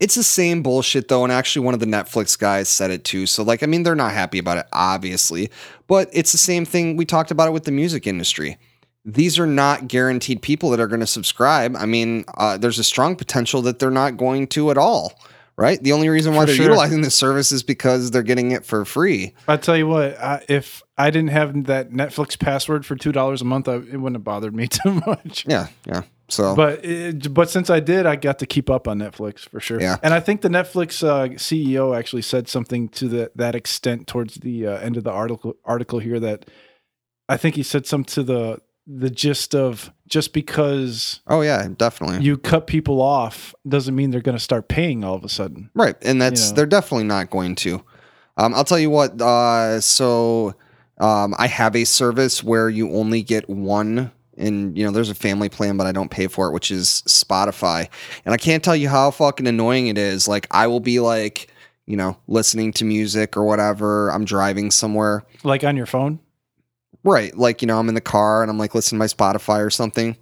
It's 0.00 0.14
the 0.14 0.22
same 0.22 0.62
bullshit 0.62 1.08
though, 1.08 1.24
and 1.24 1.32
actually 1.32 1.64
one 1.64 1.74
of 1.74 1.80
the 1.80 1.86
Netflix 1.86 2.38
guys 2.38 2.68
said 2.68 2.90
it 2.90 3.04
too. 3.04 3.26
So 3.26 3.42
like, 3.42 3.62
I 3.62 3.66
mean, 3.66 3.82
they're 3.82 3.94
not 3.94 4.12
happy 4.12 4.38
about 4.38 4.58
it, 4.58 4.66
obviously, 4.72 5.50
but 5.86 6.08
it's 6.12 6.32
the 6.32 6.38
same 6.38 6.64
thing 6.64 6.96
we 6.96 7.04
talked 7.04 7.30
about 7.30 7.48
it 7.48 7.52
with 7.52 7.64
the 7.64 7.72
music 7.72 8.06
industry. 8.06 8.58
These 9.04 9.38
are 9.38 9.46
not 9.46 9.88
guaranteed 9.88 10.42
people 10.42 10.70
that 10.70 10.80
are 10.80 10.86
going 10.88 11.00
to 11.00 11.06
subscribe. 11.06 11.76
I 11.76 11.86
mean, 11.86 12.24
uh, 12.36 12.58
there's 12.58 12.78
a 12.78 12.84
strong 12.84 13.16
potential 13.16 13.62
that 13.62 13.78
they're 13.78 13.90
not 13.90 14.16
going 14.16 14.48
to 14.48 14.70
at 14.70 14.78
all. 14.78 15.18
Right. 15.56 15.82
The 15.82 15.90
only 15.90 16.08
reason 16.08 16.34
why 16.36 16.42
For 16.42 16.46
they're 16.46 16.54
sure. 16.56 16.64
utilizing 16.66 17.00
the 17.00 17.10
service 17.10 17.50
is 17.50 17.64
because 17.64 18.12
they're 18.12 18.22
getting 18.22 18.52
it 18.52 18.64
for 18.64 18.84
free. 18.84 19.34
I 19.48 19.56
tell 19.56 19.76
you 19.76 19.88
what, 19.88 20.16
I, 20.20 20.44
if 20.48 20.84
I 20.96 21.10
didn't 21.10 21.30
have 21.30 21.64
that 21.64 21.90
Netflix 21.90 22.38
password 22.38 22.86
for 22.86 22.94
two 22.94 23.10
dollars 23.10 23.42
a 23.42 23.44
month, 23.44 23.66
I, 23.66 23.74
it 23.74 23.96
wouldn't 23.96 24.14
have 24.14 24.22
bothered 24.24 24.54
me 24.54 24.68
too 24.68 25.02
much. 25.04 25.44
Yeah. 25.48 25.66
Yeah. 25.84 26.02
So 26.28 26.54
But 26.54 26.84
it, 26.84 27.32
but 27.32 27.48
since 27.50 27.70
I 27.70 27.80
did, 27.80 28.06
I 28.06 28.16
got 28.16 28.38
to 28.40 28.46
keep 28.46 28.68
up 28.68 28.86
on 28.86 28.98
Netflix 28.98 29.48
for 29.48 29.60
sure. 29.60 29.80
Yeah. 29.80 29.96
and 30.02 30.12
I 30.12 30.20
think 30.20 30.42
the 30.42 30.48
Netflix 30.48 31.02
uh, 31.02 31.28
CEO 31.36 31.96
actually 31.96 32.22
said 32.22 32.48
something 32.48 32.88
to 32.90 33.08
the, 33.08 33.32
that 33.34 33.54
extent 33.54 34.06
towards 34.06 34.36
the 34.36 34.66
uh, 34.66 34.78
end 34.78 34.96
of 34.96 35.04
the 35.04 35.10
article 35.10 35.56
article 35.64 35.98
here 35.98 36.20
that 36.20 36.46
I 37.28 37.36
think 37.36 37.54
he 37.54 37.62
said 37.62 37.86
something 37.86 38.12
to 38.14 38.22
the 38.22 38.60
the 38.86 39.10
gist 39.10 39.54
of 39.54 39.92
just 40.06 40.32
because 40.32 41.20
oh 41.26 41.42
yeah, 41.42 41.68
definitely. 41.76 42.24
you 42.24 42.38
cut 42.38 42.66
people 42.66 43.02
off 43.02 43.54
doesn't 43.68 43.94
mean 43.94 44.10
they're 44.10 44.22
going 44.22 44.36
to 44.36 44.42
start 44.42 44.68
paying 44.68 45.04
all 45.04 45.14
of 45.14 45.24
a 45.24 45.28
sudden. 45.28 45.70
Right. 45.74 45.96
And 46.02 46.20
that's 46.20 46.50
know. 46.50 46.56
they're 46.56 46.66
definitely 46.66 47.04
not 47.04 47.28
going 47.30 47.54
to. 47.56 47.84
Um, 48.38 48.54
I'll 48.54 48.64
tell 48.64 48.78
you 48.78 48.88
what, 48.88 49.20
uh, 49.20 49.80
so 49.80 50.54
um, 50.98 51.34
I 51.38 51.48
have 51.48 51.74
a 51.74 51.84
service 51.84 52.42
where 52.42 52.68
you 52.68 52.92
only 52.92 53.22
get 53.22 53.48
one 53.50 54.12
and 54.38 54.76
you 54.76 54.84
know 54.84 54.90
there's 54.90 55.10
a 55.10 55.14
family 55.14 55.48
plan 55.48 55.76
but 55.76 55.86
I 55.86 55.92
don't 55.92 56.10
pay 56.10 56.26
for 56.26 56.48
it 56.48 56.52
which 56.52 56.70
is 56.70 57.02
Spotify. 57.06 57.88
And 58.24 58.32
I 58.32 58.36
can't 58.36 58.62
tell 58.62 58.76
you 58.76 58.88
how 58.88 59.10
fucking 59.10 59.46
annoying 59.46 59.88
it 59.88 59.98
is. 59.98 60.28
Like 60.28 60.46
I 60.50 60.66
will 60.66 60.80
be 60.80 61.00
like, 61.00 61.48
you 61.86 61.96
know, 61.96 62.16
listening 62.26 62.72
to 62.74 62.84
music 62.84 63.36
or 63.36 63.44
whatever. 63.44 64.10
I'm 64.10 64.24
driving 64.24 64.70
somewhere. 64.70 65.24
Like 65.42 65.64
on 65.64 65.76
your 65.76 65.86
phone. 65.86 66.20
Right. 67.04 67.36
Like, 67.36 67.62
you 67.62 67.66
know, 67.66 67.78
I'm 67.78 67.88
in 67.88 67.94
the 67.94 68.00
car 68.00 68.42
and 68.42 68.50
I'm 68.50 68.58
like 68.58 68.74
listening 68.74 68.98
to 68.98 69.02
my 69.02 69.06
Spotify 69.06 69.64
or 69.64 69.70
something. 69.70 70.16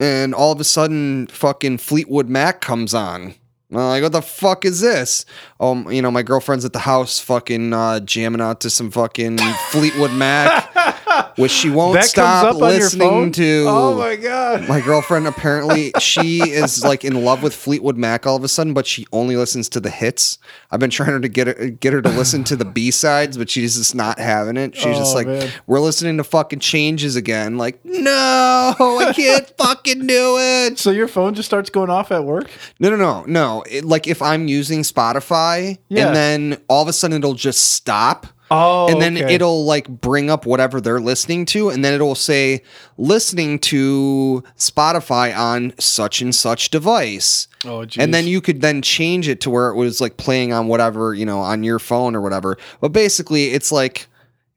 And 0.00 0.34
all 0.34 0.52
of 0.52 0.60
a 0.60 0.64
sudden, 0.64 1.28
fucking 1.28 1.78
Fleetwood 1.78 2.28
Mac 2.28 2.60
comes 2.60 2.94
on. 2.94 3.34
I'm 3.70 3.78
like, 3.78 4.02
what 4.02 4.12
the 4.12 4.22
fuck 4.22 4.64
is 4.64 4.80
this? 4.80 5.24
Um, 5.60 5.90
you 5.90 6.02
know, 6.02 6.10
my 6.10 6.22
girlfriend's 6.22 6.64
at 6.64 6.72
the 6.72 6.80
house 6.80 7.18
fucking 7.18 7.72
uh, 7.72 8.00
jamming 8.00 8.40
out 8.40 8.60
to 8.60 8.70
some 8.70 8.90
fucking 8.90 9.38
Fleetwood 9.70 10.12
Mac, 10.12 10.72
which 11.36 11.50
she 11.52 11.70
won't 11.70 11.94
that 11.94 12.04
stop 12.04 12.44
comes 12.44 12.56
up 12.56 12.62
on 12.62 12.70
your 12.72 12.80
listening 12.80 13.32
to. 13.32 13.64
Oh 13.68 13.98
my 13.98 14.16
god. 14.16 14.68
My 14.68 14.80
girlfriend 14.80 15.26
apparently 15.26 15.92
she 16.00 16.38
is 16.40 16.84
like 16.84 17.04
in 17.04 17.24
love 17.24 17.42
with 17.42 17.54
Fleetwood 17.54 17.96
Mac 17.96 18.26
all 18.26 18.36
of 18.36 18.44
a 18.44 18.48
sudden, 18.48 18.74
but 18.74 18.86
she 18.86 19.06
only 19.12 19.36
listens 19.36 19.68
to 19.70 19.80
the 19.80 19.90
hits. 19.90 20.38
I've 20.70 20.80
been 20.80 20.90
trying 20.90 21.20
to 21.22 21.28
get 21.28 21.46
her 21.46 21.68
get 21.70 21.92
her 21.92 22.02
to 22.02 22.08
listen 22.10 22.44
to 22.44 22.56
the 22.56 22.64
B 22.64 22.90
sides, 22.90 23.36
but 23.38 23.48
she's 23.50 23.76
just 23.76 23.94
not 23.94 24.18
having 24.18 24.56
it. 24.56 24.74
She's 24.74 24.96
just 24.96 25.12
Oh, 25.12 25.18
like, 25.18 25.26
man. 25.26 25.50
we're 25.66 25.80
listening 25.80 26.16
to 26.16 26.24
fucking 26.24 26.58
changes 26.60 27.16
again. 27.16 27.58
Like, 27.58 27.84
no, 27.84 28.74
I 28.78 29.12
can't 29.14 29.48
fucking 29.58 30.06
do 30.06 30.36
it. 30.38 30.78
So 30.78 30.90
your 30.90 31.08
phone 31.08 31.34
just 31.34 31.46
starts 31.48 31.70
going 31.70 31.90
off 31.90 32.10
at 32.12 32.24
work? 32.24 32.50
No, 32.78 32.90
no, 32.90 32.96
no, 32.96 33.24
no. 33.26 33.62
It, 33.70 33.84
like 33.84 34.06
if 34.06 34.22
I'm 34.22 34.48
using 34.48 34.80
Spotify 34.82 35.78
Yeah. 35.88 36.06
and 36.08 36.16
then 36.16 36.62
all 36.68 36.82
of 36.82 36.88
a 36.88 36.92
sudden 36.92 37.18
it'll 37.18 37.34
just 37.34 37.72
stop. 37.72 38.26
Oh, 38.56 38.88
and 38.88 39.02
then 39.02 39.16
okay. 39.16 39.34
it'll 39.34 39.64
like 39.64 39.88
bring 39.88 40.30
up 40.30 40.46
whatever 40.46 40.80
they're 40.80 41.00
listening 41.00 41.44
to, 41.46 41.70
and 41.70 41.84
then 41.84 41.92
it'll 41.92 42.14
say 42.14 42.62
listening 42.96 43.58
to 43.60 44.44
Spotify 44.56 45.36
on 45.36 45.72
such 45.78 46.22
and 46.22 46.34
such 46.34 46.70
device. 46.70 47.48
Oh, 47.64 47.84
geez. 47.84 48.02
And 48.02 48.14
then 48.14 48.26
you 48.26 48.40
could 48.40 48.60
then 48.60 48.80
change 48.80 49.28
it 49.28 49.40
to 49.40 49.50
where 49.50 49.70
it 49.70 49.74
was 49.74 50.00
like 50.00 50.16
playing 50.16 50.52
on 50.52 50.68
whatever, 50.68 51.14
you 51.14 51.26
know, 51.26 51.40
on 51.40 51.64
your 51.64 51.78
phone 51.78 52.14
or 52.14 52.20
whatever. 52.20 52.56
But 52.80 52.92
basically 52.92 53.46
it's 53.46 53.72
like 53.72 54.06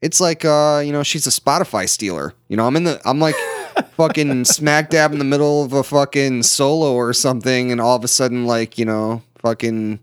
it's 0.00 0.20
like 0.20 0.44
uh, 0.44 0.80
you 0.84 0.92
know, 0.92 1.02
she's 1.02 1.26
a 1.26 1.30
Spotify 1.30 1.88
stealer. 1.88 2.34
You 2.48 2.56
know, 2.56 2.66
I'm 2.66 2.76
in 2.76 2.84
the 2.84 3.00
I'm 3.04 3.18
like 3.18 3.34
fucking 3.96 4.44
smack 4.44 4.90
dab 4.90 5.12
in 5.12 5.18
the 5.18 5.24
middle 5.24 5.64
of 5.64 5.72
a 5.72 5.82
fucking 5.82 6.44
solo 6.44 6.94
or 6.94 7.12
something, 7.12 7.72
and 7.72 7.80
all 7.80 7.96
of 7.96 8.04
a 8.04 8.08
sudden, 8.08 8.46
like, 8.46 8.78
you 8.78 8.84
know, 8.84 9.22
fucking 9.38 9.98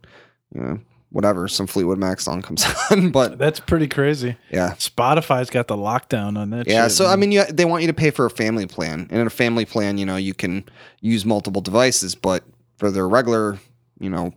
you 0.54 0.62
know, 0.62 0.80
whatever, 1.16 1.48
some 1.48 1.66
Fleetwood 1.66 1.98
Mac 1.98 2.20
song 2.20 2.42
comes 2.42 2.66
on. 2.92 3.10
But 3.10 3.38
That's 3.38 3.62
pretty 3.62 3.88
crazy. 3.88 4.36
yeah. 4.52 4.72
Spotify's 4.74 5.50
got 5.50 5.70
the 5.70 5.78
lockdown 5.78 6.38
on 6.38 6.50
that. 6.50 6.68
Yeah, 6.68 6.84
shit, 6.90 6.92
so 6.92 7.06
I 7.06 7.16
mean, 7.16 7.32
you, 7.32 7.46
they 7.46 7.64
want 7.64 7.84
you 7.84 7.88
to 7.88 7.94
pay 7.94 8.12
for 8.12 8.26
a 8.26 8.30
family 8.30 8.68
plan, 8.68 9.08
and 9.10 9.22
in 9.22 9.26
a 9.26 9.30
family 9.30 9.64
plan, 9.64 9.98
you 9.98 10.06
know, 10.06 10.18
you 10.18 10.34
can 10.34 10.66
use 11.00 11.24
multiple 11.26 11.62
devices, 11.62 12.16
but 12.16 12.44
for 12.78 12.92
their 12.92 13.08
regular, 13.08 13.58
you 13.98 14.10
know, 14.10 14.34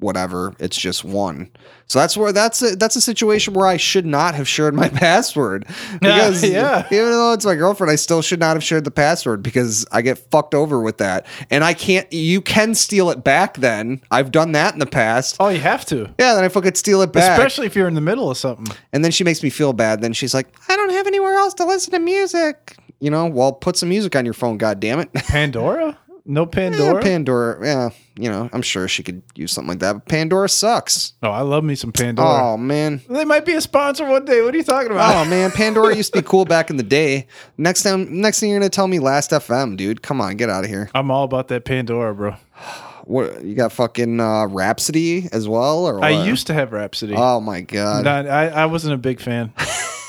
whatever, 0.00 0.54
it's 0.58 0.76
just 0.76 1.04
one. 1.04 1.50
So 1.86 1.98
that's 1.98 2.16
where 2.16 2.32
that's 2.32 2.62
a, 2.62 2.76
that's 2.76 2.96
a 2.96 3.00
situation 3.00 3.54
where 3.54 3.66
I 3.66 3.76
should 3.76 4.06
not 4.06 4.34
have 4.34 4.46
shared 4.48 4.74
my 4.74 4.88
password 5.04 5.66
because 6.00 6.42
yeah. 6.44 6.86
even 6.90 7.10
though 7.10 7.32
it's 7.32 7.44
my 7.44 7.54
girlfriend, 7.54 7.90
I 7.90 7.96
still 7.96 8.22
should 8.22 8.40
not 8.40 8.54
have 8.56 8.62
shared 8.64 8.84
the 8.84 8.90
password 8.90 9.42
because 9.42 9.86
I 9.92 10.02
get 10.02 10.18
fucked 10.30 10.54
over 10.54 10.80
with 10.80 10.98
that, 10.98 11.26
and 11.50 11.64
I 11.64 11.74
can't. 11.74 12.10
You 12.12 12.40
can 12.40 12.74
steal 12.74 13.10
it 13.10 13.24
back. 13.24 13.56
Then 13.58 14.00
I've 14.10 14.30
done 14.30 14.52
that 14.52 14.72
in 14.72 14.78
the 14.80 14.86
past. 14.86 15.36
oh, 15.40 15.48
you 15.48 15.60
have 15.60 15.84
to, 15.86 16.08
Yeah, 16.18 16.34
then 16.34 16.44
I 16.44 16.48
fucking 16.48 16.74
steal 16.74 17.02
it 17.02 17.12
back. 17.12 17.38
especially 17.38 17.66
if 17.66 17.74
you're 17.76 17.88
in 17.88 17.94
the 17.94 18.00
middle 18.00 18.30
of 18.30 18.36
something. 18.36 18.74
And 18.92 19.04
then 19.04 19.10
she 19.10 19.24
makes 19.24 19.42
me 19.42 19.50
feel 19.50 19.72
bad. 19.72 20.00
Then 20.00 20.12
she's 20.12 20.34
like, 20.34 20.46
I 20.68 20.76
don't 20.76 20.90
have 20.90 21.06
anywhere 21.06 21.36
else 21.36 21.54
to 21.54 21.64
listen 21.64 21.92
to 21.92 21.98
music. 21.98 22.76
You 23.00 23.10
know, 23.10 23.26
well, 23.26 23.52
put 23.52 23.76
some 23.76 23.88
music 23.88 24.14
on 24.14 24.24
your 24.24 24.34
phone, 24.34 24.58
God 24.58 24.78
damn 24.78 25.00
it. 25.00 25.12
Pandora? 25.14 25.98
No 26.24 26.46
Pandora? 26.46 27.02
Pandora. 27.02 27.64
Yeah, 27.64 27.90
you 28.16 28.30
know, 28.30 28.48
I'm 28.52 28.62
sure 28.62 28.86
she 28.88 29.02
could 29.02 29.22
use 29.34 29.52
something 29.52 29.68
like 29.70 29.78
that. 29.80 29.92
But 29.94 30.08
Pandora 30.08 30.48
sucks. 30.48 31.14
oh, 31.22 31.30
I 31.30 31.40
love 31.40 31.64
me 31.64 31.74
some 31.74 31.92
Pandora. 31.92 32.28
Oh 32.52 32.56
man. 32.56 33.00
They 33.08 33.24
might 33.24 33.44
be 33.44 33.54
a 33.54 33.60
sponsor 33.60 34.04
one 34.06 34.24
day. 34.24 34.42
What 34.42 34.54
are 34.54 34.56
you 34.56 34.62
talking 34.64 34.90
about? 34.92 35.14
Oh 35.26 35.28
man, 35.28 35.50
Pandora 35.50 35.96
used 35.96 36.12
to 36.12 36.22
be 36.22 36.26
cool 36.28 36.44
back 36.46 36.70
in 36.70 36.76
the 36.76 36.82
day. 36.82 37.26
Next 37.58 37.82
time, 37.82 38.20
next 38.20 38.40
thing 38.40 38.50
you're 38.50 38.58
gonna 38.60 38.68
tell 38.70 38.88
me, 38.88 38.98
Last 38.98 39.30
FM, 39.30 39.76
dude. 39.76 40.02
Come 40.02 40.20
on, 40.20 40.36
get 40.36 40.50
out 40.50 40.64
of 40.64 40.70
here. 40.70 40.90
I'm 40.94 41.10
all 41.10 41.24
about 41.24 41.48
that 41.48 41.64
Pandora, 41.64 42.14
bro. 42.14 42.34
What 43.04 43.42
you 43.44 43.56
got? 43.56 43.72
Fucking 43.72 44.20
uh, 44.20 44.46
Rhapsody 44.46 45.28
as 45.32 45.48
well, 45.48 45.84
or 45.86 46.04
I 46.04 46.10
used 46.26 46.46
to 46.46 46.54
have 46.54 46.70
Rhapsody. 46.72 47.14
Oh 47.16 47.40
my 47.40 47.62
god. 47.62 48.04
Not- 48.04 48.28
I, 48.28 48.48
I 48.48 48.66
wasn't 48.66 48.94
a 48.94 48.98
big 48.98 49.20
fan. 49.20 49.52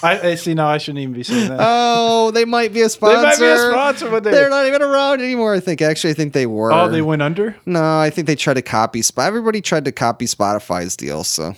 I, 0.04 0.30
I 0.30 0.36
see 0.36 0.54
now. 0.54 0.68
I 0.68 0.78
shouldn't 0.78 1.00
even 1.00 1.14
be 1.14 1.24
saying 1.24 1.50
that. 1.50 1.60
Oh, 1.62 2.32
they 2.32 2.46
might 2.46 2.74
be 2.74 2.82
a 2.82 2.90
sponsor. 2.90 3.18
they 3.18 3.24
might 3.24 3.40
be 3.40 3.46
a 3.46 3.72
sponsor 3.72 4.10
one 4.10 4.24
day. 4.24 4.32
They're 4.32 4.50
not 4.50 4.66
even 4.68 4.82
around 4.82 5.22
anymore. 5.22 5.54
I 5.54 5.60
think. 5.60 5.82
Actually, 5.82 6.12
I 6.12 6.14
think 6.14 6.34
they 6.34 6.46
were. 6.46 6.72
oh, 6.72 6.90
they 6.90 7.02
went 7.02 7.22
under. 7.22 7.56
No, 7.66 8.00
I 8.00 8.10
think 8.10 8.28
they 8.28 8.36
tried 8.36 8.56
to 8.56 8.62
copy. 8.62 9.02
Everybody 9.18 9.62
tried 9.62 9.86
to 9.86 9.92
copy 9.92 10.26
Spotify's 10.26 10.96
deal. 10.96 11.24
So 11.24 11.56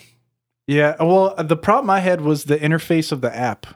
Yeah. 0.68 0.96
Well, 1.00 1.36
the 1.36 1.58
problem 1.58 1.90
I 1.90 2.00
had 2.00 2.22
was 2.22 2.46
the 2.46 2.58
interface 2.58 3.12
of 3.12 3.22
the 3.22 3.36
app. 3.36 3.68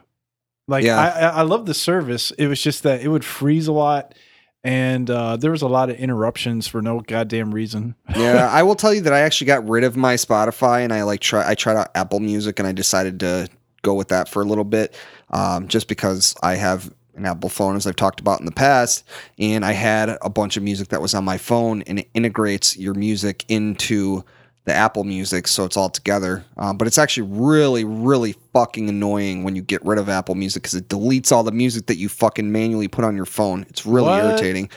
Like, 0.66 0.84
Yeah. 0.84 0.98
I, 0.98 1.08
I 1.08 1.28
I 1.28 1.42
love 1.42 1.66
the 1.66 1.74
service. 1.74 2.30
It 2.32 2.46
was 2.46 2.60
just 2.62 2.82
that 2.82 3.00
it 3.00 3.08
would 3.08 3.24
freeze 3.24 3.68
a 3.68 3.72
lot, 3.72 4.14
and 4.62 5.08
uh, 5.08 5.36
there 5.36 5.50
was 5.50 5.62
a 5.62 5.68
lot 5.68 5.88
of 5.88 5.96
interruptions 5.96 6.66
for 6.66 6.82
no 6.82 7.00
goddamn 7.00 7.54
reason. 7.54 7.94
yeah, 8.16 8.50
I 8.52 8.62
will 8.64 8.74
tell 8.74 8.92
you 8.92 9.00
that 9.02 9.12
I 9.14 9.20
actually 9.20 9.46
got 9.46 9.66
rid 9.66 9.82
of 9.84 9.96
my 9.96 10.14
Spotify 10.14 10.82
and 10.84 10.92
I 10.92 11.04
like 11.04 11.20
try 11.20 11.48
I 11.48 11.54
tried 11.54 11.76
out 11.76 11.90
Apple 11.94 12.20
Music 12.20 12.58
and 12.58 12.68
I 12.68 12.72
decided 12.72 13.20
to 13.20 13.48
go 13.82 13.94
with 13.94 14.08
that 14.08 14.28
for 14.28 14.42
a 14.42 14.44
little 14.44 14.64
bit, 14.64 14.94
um, 15.30 15.68
just 15.68 15.88
because 15.88 16.34
I 16.42 16.54
have 16.56 16.92
an 17.14 17.26
Apple 17.26 17.48
phone 17.48 17.76
as 17.76 17.86
I've 17.86 17.96
talked 17.96 18.20
about 18.20 18.40
in 18.40 18.46
the 18.46 18.52
past, 18.52 19.04
and 19.38 19.64
I 19.64 19.72
had 19.72 20.16
a 20.22 20.30
bunch 20.30 20.56
of 20.56 20.62
music 20.62 20.88
that 20.88 21.02
was 21.02 21.14
on 21.14 21.24
my 21.24 21.36
phone 21.38 21.82
and 21.82 21.98
it 21.98 22.08
integrates 22.14 22.76
your 22.76 22.94
music 22.94 23.44
into 23.48 24.24
the 24.66 24.74
Apple 24.74 25.02
Music, 25.02 25.48
so 25.48 25.64
it's 25.64 25.78
all 25.78 25.88
together. 25.88 26.44
Um, 26.58 26.76
but 26.76 26.86
it's 26.86 26.98
actually 26.98 27.26
really, 27.30 27.84
really 27.84 28.34
fucking 28.52 28.88
annoying 28.88 29.42
when 29.42 29.56
you 29.56 29.62
get 29.62 29.82
rid 29.84 29.98
of 29.98 30.10
Apple 30.10 30.34
Music 30.34 30.62
because 30.62 30.74
it 30.74 30.88
deletes 30.88 31.32
all 31.32 31.42
the 31.42 31.52
music 31.52 31.86
that 31.86 31.96
you 31.96 32.08
fucking 32.10 32.52
manually 32.52 32.86
put 32.86 33.02
on 33.04 33.16
your 33.16 33.24
phone. 33.24 33.64
It's 33.70 33.86
really 33.86 34.08
What? 34.10 34.22
irritating. 34.24 34.68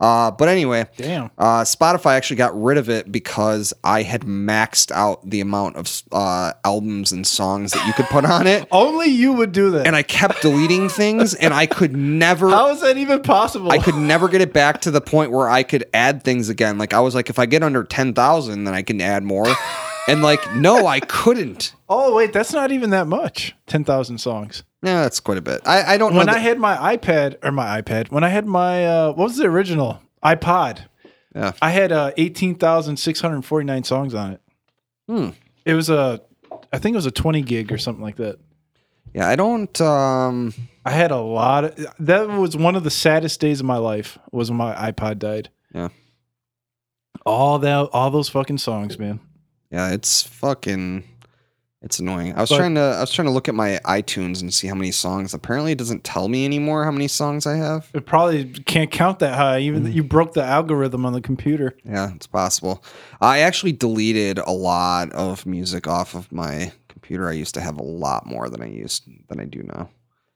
Uh, 0.00 0.30
but 0.30 0.48
anyway, 0.48 0.86
Damn. 0.96 1.30
uh, 1.36 1.60
Spotify 1.62 2.14
actually 2.14 2.36
got 2.36 2.58
rid 2.60 2.78
of 2.78 2.88
it 2.88 3.12
because 3.12 3.74
I 3.84 4.02
had 4.02 4.22
maxed 4.22 4.90
out 4.90 5.28
the 5.28 5.40
amount 5.40 5.76
of 5.76 6.02
uh, 6.10 6.52
albums 6.64 7.12
and 7.12 7.26
songs 7.26 7.72
that 7.72 7.86
you 7.86 7.92
could 7.92 8.06
put 8.06 8.24
on 8.24 8.46
it. 8.46 8.66
Only 8.72 9.08
you 9.08 9.34
would 9.34 9.52
do 9.52 9.72
that. 9.72 9.86
And 9.86 9.94
I 9.94 10.02
kept 10.02 10.40
deleting 10.40 10.88
things, 10.88 11.34
and 11.34 11.52
I 11.52 11.66
could 11.66 11.94
never. 11.94 12.48
How 12.50 12.68
is 12.70 12.80
that 12.80 12.96
even 12.96 13.20
possible? 13.22 13.70
I 13.70 13.78
could 13.78 13.94
never 13.96 14.28
get 14.28 14.40
it 14.40 14.52
back 14.54 14.80
to 14.82 14.90
the 14.90 15.02
point 15.02 15.32
where 15.32 15.50
I 15.50 15.62
could 15.62 15.84
add 15.92 16.22
things 16.22 16.48
again. 16.48 16.78
Like 16.78 16.94
I 16.94 17.00
was 17.00 17.14
like, 17.14 17.28
if 17.28 17.38
I 17.38 17.44
get 17.46 17.62
under 17.62 17.84
ten 17.84 18.14
thousand, 18.14 18.64
then 18.64 18.74
I 18.74 18.82
can 18.82 19.00
add 19.00 19.22
more. 19.22 19.46
And 20.08 20.22
like, 20.22 20.40
no, 20.54 20.86
I 20.86 21.00
couldn't. 21.00 21.74
Oh 21.92 22.14
wait, 22.14 22.32
that's 22.32 22.52
not 22.52 22.70
even 22.70 22.90
that 22.90 23.08
much. 23.08 23.52
Ten 23.66 23.82
thousand 23.82 24.18
songs. 24.18 24.62
Yeah, 24.82 25.02
that's 25.02 25.20
quite 25.20 25.36
a 25.38 25.42
bit. 25.42 25.60
I, 25.66 25.94
I 25.94 25.98
don't 25.98 26.14
When. 26.14 26.28
I 26.28 26.34
that- 26.34 26.40
had 26.42 26.58
my 26.58 26.96
iPad 26.96 27.36
or 27.44 27.52
my 27.52 27.80
iPad, 27.82 28.10
when 28.10 28.24
I 28.24 28.28
had 28.30 28.46
my 28.46 28.86
uh, 28.86 29.08
what 29.08 29.24
was 29.24 29.36
the 29.36 29.44
original 29.46 30.00
iPod? 30.24 30.86
Yeah. 31.34 31.52
I 31.62 31.70
had 31.70 31.92
uh, 31.92 32.12
eighteen 32.16 32.54
thousand 32.54 32.96
six 32.96 33.20
hundred 33.20 33.44
forty 33.44 33.66
nine 33.66 33.84
songs 33.84 34.14
on 34.14 34.32
it. 34.32 34.40
Hmm. 35.08 35.28
It 35.64 35.74
was 35.74 35.90
a, 35.90 36.20
I 36.72 36.78
think 36.78 36.94
it 36.94 36.96
was 36.96 37.06
a 37.06 37.10
twenty 37.10 37.42
gig 37.42 37.70
or 37.72 37.78
something 37.78 38.02
like 38.02 38.16
that. 38.16 38.38
yeah, 39.14 39.28
I 39.28 39.36
don't. 39.36 39.78
Um, 39.80 40.54
I 40.84 40.90
had 40.92 41.10
a 41.10 41.18
lot 41.20 41.64
of. 41.64 41.86
That 41.98 42.28
was 42.28 42.56
one 42.56 42.74
of 42.74 42.82
the 42.82 42.90
saddest 42.90 43.38
days 43.40 43.60
of 43.60 43.66
my 43.66 43.76
life. 43.76 44.18
Was 44.32 44.50
when 44.50 44.56
my 44.56 44.74
iPod 44.74 45.18
died. 45.18 45.50
Yeah. 45.74 45.88
All 47.26 47.58
that, 47.58 47.90
all 47.92 48.10
those 48.10 48.28
fucking 48.30 48.58
songs, 48.58 48.98
man. 48.98 49.20
yeah, 49.70 49.90
it's 49.92 50.22
fucking. 50.22 51.04
It's 51.82 51.98
annoying. 51.98 52.34
I 52.34 52.42
was 52.42 52.50
But- 52.50 52.58
trying 52.58 52.74
to. 52.74 52.80
I 52.80 53.00
was 53.00 53.10
trying 53.10 53.24
to 53.26 53.32
look 53.32 53.48
at 53.48 53.54
my 53.54 53.80
iTunes 53.86 54.42
and 54.42 54.52
see 54.52 54.66
how 54.68 54.74
many 54.74 54.90
songs. 54.90 55.32
Apparently, 55.32 55.72
it 55.72 55.78
doesn't 55.78 56.04
tell 56.04 56.28
me 56.28 56.44
anymore 56.44 56.84
how 56.84 56.90
many 56.90 57.08
songs 57.08 57.46
I 57.46 57.56
have. 57.56 57.88
It 57.94 58.04
probably 58.04 58.44
can't 58.44 58.90
count 58.90 59.18
that 59.20 59.34
high. 59.34 59.60
Even 59.60 59.84
Mm-hmm. 59.84 59.92
you 59.92 60.04
broke 60.04 60.34
the 60.34 60.44
algorithm 60.44 61.06
on 61.06 61.14
the 61.14 61.22
computer. 61.22 61.74
Yeah, 61.84 62.12
it's 62.14 62.26
possible. 62.26 62.84
I 63.22 63.38
actually 63.38 63.72
deleted 63.72 64.38
a 64.38 64.52
lot 64.52 65.10
of 65.12 65.46
music 65.46 65.86
off 65.86 66.14
of 66.14 66.30
my 66.30 66.72
computer. 66.88 67.28
I 67.30 67.32
used 67.32 67.54
to 67.54 67.62
have 67.62 67.78
a 67.78 67.82
lot 67.82 68.26
more 68.26 68.50
than 68.50 68.60
I 68.60 68.66
used 68.68 69.04
than 69.28 69.40
I 69.40 69.46
do 69.46 69.62
now. 69.62 69.88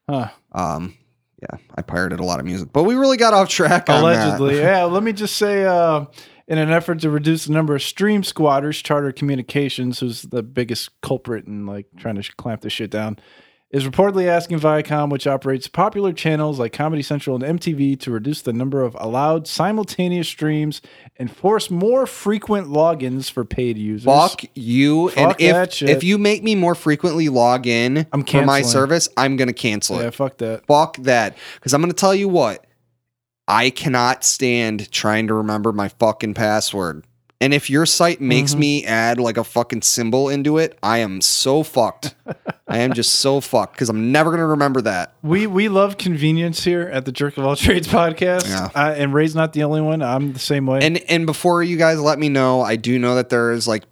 Huh. 0.09 0.29
Um, 0.53 0.95
yeah, 1.43 1.59
I 1.75 1.83
pirated 1.83 2.21
a 2.21 2.25
lot 2.25 2.41
of 2.41 2.47
music, 2.47 2.71
but 2.73 2.85
we 2.85 2.95
really 2.95 3.19
got 3.19 3.35
off 3.35 3.51
track. 3.51 3.91
Allegedly, 3.91 4.59
yeah. 4.61 4.85
Let 4.85 5.03
me 5.03 5.13
just 5.13 5.37
say, 5.37 5.65
uh, 5.67 6.07
in 6.47 6.59
an 6.59 6.71
effort 6.71 7.01
to 7.01 7.11
reduce 7.11 7.47
the 7.47 7.53
number 7.53 7.75
of 7.75 7.83
stream 7.83 8.23
squatters, 8.23 8.83
Charter 8.83 9.13
Communications, 9.13 10.01
who's 10.01 10.23
the 10.23 10.43
biggest 10.43 11.01
culprit 11.01 11.47
in 11.47 11.67
like 11.67 11.87
trying 11.97 12.21
to 12.21 12.33
clamp 12.37 12.61
this 12.61 12.73
shit 12.73 12.91
down, 12.91 13.19
is 13.71 13.85
reportedly 13.85 14.27
asking 14.27 14.61
Viacom, 14.61 15.11
which 15.11 15.27
operates 15.27 15.67
popular 15.67 16.13
channels 16.13 16.61
like 16.61 16.73
Comedy 16.73 17.03
Central 17.03 17.43
and 17.43 17.59
MTV, 17.59 17.99
to 18.01 18.11
reduce 18.13 18.41
the 18.41 18.53
number 18.53 18.83
of 18.83 18.97
allowed 19.01 19.49
simultaneous 19.49 20.29
streams 20.29 20.81
and 21.17 21.35
force 21.35 21.71
more 21.71 22.07
frequent 22.07 22.69
logins 22.69 23.29
for 23.29 23.45
paid 23.45 23.77
users. 23.77 24.05
Fuck 24.05 24.45
you! 24.55 25.09
Fuck 25.11 25.41
and 25.43 25.57
if 25.57 25.73
shit. 25.73 25.89
if 25.89 26.05
you 26.05 26.19
make 26.19 26.45
me 26.45 26.55
more 26.55 26.77
frequently 26.77 27.29
log 27.29 27.67
in 27.67 28.07
I'm 28.13 28.23
for 28.23 28.45
my 28.45 28.63
service, 28.63 29.09
I'm 29.17 29.37
gonna 29.37 29.53
cancel 29.53 29.99
it. 29.99 30.05
Yeah, 30.05 30.11
fuck 30.11 30.39
that. 30.39 30.67
Fuck 30.67 30.99
that! 30.99 31.37
Because 31.55 31.75
I'm 31.75 31.81
gonna 31.81 31.95
tell 31.95 32.15
you 32.15 32.29
what, 32.29 32.65
I 33.47 33.71
cannot 33.71 34.25
stand 34.25 34.91
trying 34.91 35.27
to 35.29 35.35
remember 35.35 35.73
my 35.73 35.89
fucking 35.89 36.35
password. 36.35 37.05
And 37.41 37.53
if 37.53 37.69
your 37.69 37.85
site 37.85 38.23
makes 38.23 38.53
Mm-hmm. 38.53 38.61
me 38.61 38.85
add 38.87 39.21
like 39.21 39.37
a 39.37 39.45
fucking 39.45 39.83
symbol 39.83 40.31
into 40.31 40.57
it, 40.57 40.79
I 40.83 40.99
am 40.99 41.21
so 41.21 41.63
fucked. 41.63 42.15
I 42.67 42.79
am 42.79 42.95
just 42.95 43.17
so 43.17 43.41
fucked 43.43 43.75
because 43.75 43.91
I'm 43.91 44.11
never 44.13 44.31
gonna 44.31 44.47
remember 44.47 44.81
that. 44.83 45.15
We 45.23 45.47
we 45.47 45.69
love 45.69 45.99
convenience 45.99 46.65
here 46.65 46.83
at 46.91 47.05
the 47.05 47.13
Jerk 47.13 47.37
of 47.37 47.45
All 47.45 47.55
Trades 47.57 47.87
podcast. 47.89 48.49
Yeah. 48.49 48.71
I, 48.75 48.93
and 48.93 49.13
Ray's 49.13 49.35
not 49.35 49.53
the 49.53 49.65
only 49.65 49.83
one. 49.83 50.01
I'm 50.01 50.33
the 50.33 50.39
same 50.39 50.65
way. 50.65 50.79
And 50.81 50.99
and 51.11 51.27
before 51.27 51.63
you 51.63 51.77
guys 51.77 52.01
let 52.01 52.19
me 52.19 52.31
know, 52.31 52.63
I 52.63 52.77
do 52.77 52.99
know 52.99 53.17
that 53.17 53.29
there's 53.29 53.69
like 53.69 53.83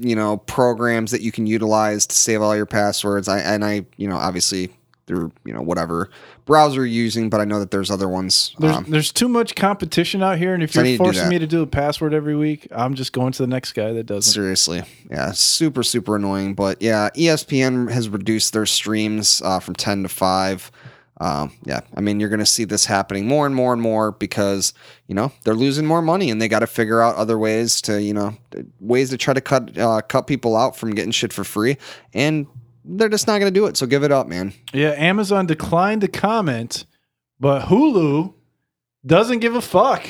you 0.00 0.16
know 0.16 0.38
programs 0.38 1.10
that 1.10 1.20
you 1.20 1.30
can 1.32 1.46
utilize 1.46 2.06
to 2.06 2.16
save 2.16 2.40
all 2.40 2.56
your 2.56 2.64
passwords. 2.66 3.28
I 3.28 3.40
and 3.40 3.64
I 3.66 3.84
you 3.98 4.08
know 4.08 4.16
obviously 4.16 4.70
through 5.06 5.30
you 5.44 5.52
know 5.52 5.60
whatever 5.60 6.08
browser 6.44 6.84
using, 6.84 7.30
but 7.30 7.40
I 7.40 7.44
know 7.44 7.58
that 7.58 7.70
there's 7.70 7.90
other 7.90 8.08
ones. 8.08 8.54
There's, 8.58 8.76
Um, 8.76 8.84
there's 8.88 9.12
too 9.12 9.28
much 9.28 9.54
competition 9.54 10.22
out 10.22 10.38
here, 10.38 10.54
and 10.54 10.62
if 10.62 10.72
So 10.72 10.82
you're 10.82 10.98
forcing 10.98 11.28
me 11.28 11.38
to 11.38 11.46
do 11.46 11.62
a 11.62 11.66
password 11.66 12.12
every 12.14 12.36
week, 12.36 12.68
I'm 12.70 12.94
just 12.94 13.12
going 13.12 13.32
to 13.32 13.42
the 13.42 13.46
next 13.46 13.72
guy 13.72 13.92
that 13.92 14.04
doesn't. 14.04 14.32
seriously, 14.32 14.82
yeah, 15.10 15.32
super 15.32 15.82
super 15.82 16.16
annoying. 16.16 16.54
But 16.54 16.82
yeah, 16.82 17.10
ESPN 17.16 17.90
has 17.90 18.08
reduced 18.08 18.52
their 18.52 18.66
streams 18.66 19.40
uh, 19.44 19.60
from 19.60 19.74
ten 19.74 20.02
to 20.02 20.08
five. 20.08 20.70
Um, 21.20 21.52
yeah, 21.64 21.80
I 21.96 22.00
mean 22.00 22.18
you're 22.18 22.28
going 22.28 22.40
to 22.40 22.46
see 22.46 22.64
this 22.64 22.86
happening 22.86 23.28
more 23.28 23.46
and 23.46 23.54
more 23.54 23.72
and 23.72 23.80
more 23.80 24.10
because 24.10 24.74
you 25.06 25.14
know 25.14 25.30
they're 25.44 25.54
losing 25.54 25.86
more 25.86 26.02
money 26.02 26.28
and 26.28 26.42
they 26.42 26.48
got 26.48 26.58
to 26.58 26.66
figure 26.66 27.00
out 27.00 27.14
other 27.14 27.38
ways 27.38 27.80
to 27.82 28.02
you 28.02 28.12
know 28.12 28.36
ways 28.80 29.10
to 29.10 29.16
try 29.16 29.32
to 29.32 29.40
cut 29.40 29.78
uh, 29.78 30.00
cut 30.02 30.26
people 30.26 30.56
out 30.56 30.76
from 30.76 30.90
getting 30.94 31.12
shit 31.12 31.32
for 31.32 31.44
free, 31.44 31.76
and 32.12 32.48
they're 32.84 33.08
just 33.08 33.26
not 33.26 33.38
going 33.40 33.52
to 33.52 33.58
do 33.60 33.66
it. 33.66 33.76
So 33.76 33.86
give 33.86 34.02
it 34.04 34.12
up, 34.12 34.26
man. 34.28 34.52
Yeah, 34.72 34.90
Amazon 34.90 35.46
declined 35.46 36.02
to 36.02 36.08
comment, 36.08 36.86
but 37.40 37.62
Hulu 37.66 38.34
doesn't 39.06 39.38
give 39.40 39.54
a 39.54 39.60
fuck. 39.60 40.04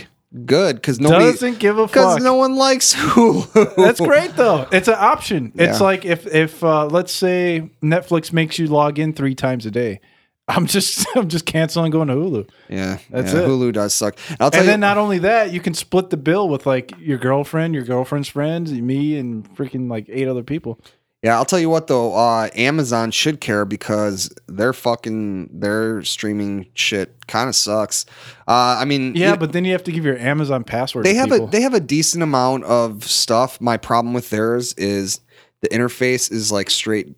Good 0.45 0.77
because 0.77 0.99
nobody 0.99 1.27
doesn't 1.27 1.61
give 1.61 1.79
a 1.79 1.87
because 1.87 2.15
fuck. 2.15 2.23
no 2.23 2.35
one 2.35 2.57
likes 2.57 2.93
Hulu. 2.93 3.77
That's 3.77 4.01
great 4.01 4.35
though. 4.35 4.67
It's 4.73 4.89
an 4.89 4.97
option. 4.99 5.53
It's 5.55 5.79
Yeah. 5.79 5.85
like 5.85 6.05
if 6.05 6.27
if 6.27 6.65
uh, 6.65 6.87
let's 6.87 7.13
say 7.13 7.71
Netflix 7.83 8.33
makes 8.33 8.59
you 8.59 8.67
log 8.67 8.99
in 8.99 9.13
three 9.13 9.37
times 9.37 9.65
a 9.65 9.71
day. 9.71 10.01
I'm 10.49 10.67
just 10.67 11.07
I'm 11.17 11.29
just 11.29 11.47
canceling 11.47 11.93
going 11.93 12.09
to 12.09 12.15
Hulu. 12.15 12.49
Yeah, 12.69 12.99
That's 13.11 13.33
yeah, 13.33 13.41
it. 13.43 13.49
Hulu 13.49 13.73
does 13.75 13.95
suck. 13.95 14.17
I'll 14.41 14.51
tell 14.51 14.61
And 14.61 14.67
you, 14.67 14.73
then 14.73 14.81
not 14.81 14.99
only 14.99 15.19
that, 15.21 15.53
you 15.53 15.61
can 15.61 15.73
split 15.73 16.11
the 16.11 16.17
bill 16.17 16.49
with 16.49 16.67
like 16.67 16.93
your 16.99 17.19
girlfriend, 17.19 17.75
your 17.75 17.85
girlfriend's 17.85 18.29
friends, 18.29 18.73
me, 18.73 19.17
and 19.17 19.49
freaking 19.57 19.89
like 19.89 20.07
eight 20.09 20.27
other 20.27 20.43
people. 20.43 20.81
Yeah, 21.25 21.37
I'll 21.37 21.47
tell 21.47 21.59
you 21.59 21.71
what 21.71 21.87
though, 21.87 22.15
uh, 22.15 22.51
Amazon 22.55 23.11
should 23.11 23.41
care 23.41 23.65
because 23.65 24.31
their 24.47 24.75
fucking 24.75 25.49
their 25.59 26.03
streaming 26.03 26.67
shit 26.75 27.27
kind 27.27 27.49
of 27.49 27.57
sucks. 27.57 28.05
Uh, 28.47 28.77
I 28.79 28.85
mean, 28.85 29.15
Yeah, 29.15 29.35
but 29.35 29.53
then 29.53 29.65
you 29.65 29.73
have 29.73 29.85
to 29.85 29.93
give 29.93 30.05
your 30.05 30.19
Amazon 30.19 30.65
password. 30.65 31.07
they 31.07 31.15
have 31.15 31.31
people. 31.31 31.49
a 31.49 31.51
they 31.51 31.63
have 31.63 31.73
a 31.73 31.81
decent 31.81 32.23
amount 32.23 32.65
of 32.65 33.05
stuff. 33.05 33.59
My 33.59 33.79
problem 33.79 34.13
with 34.13 34.29
theirs 34.29 34.75
is 34.75 35.21
the 35.63 35.71
interface 35.71 36.31
is 36.31 36.53
like 36.53 36.69
straight 36.69 37.17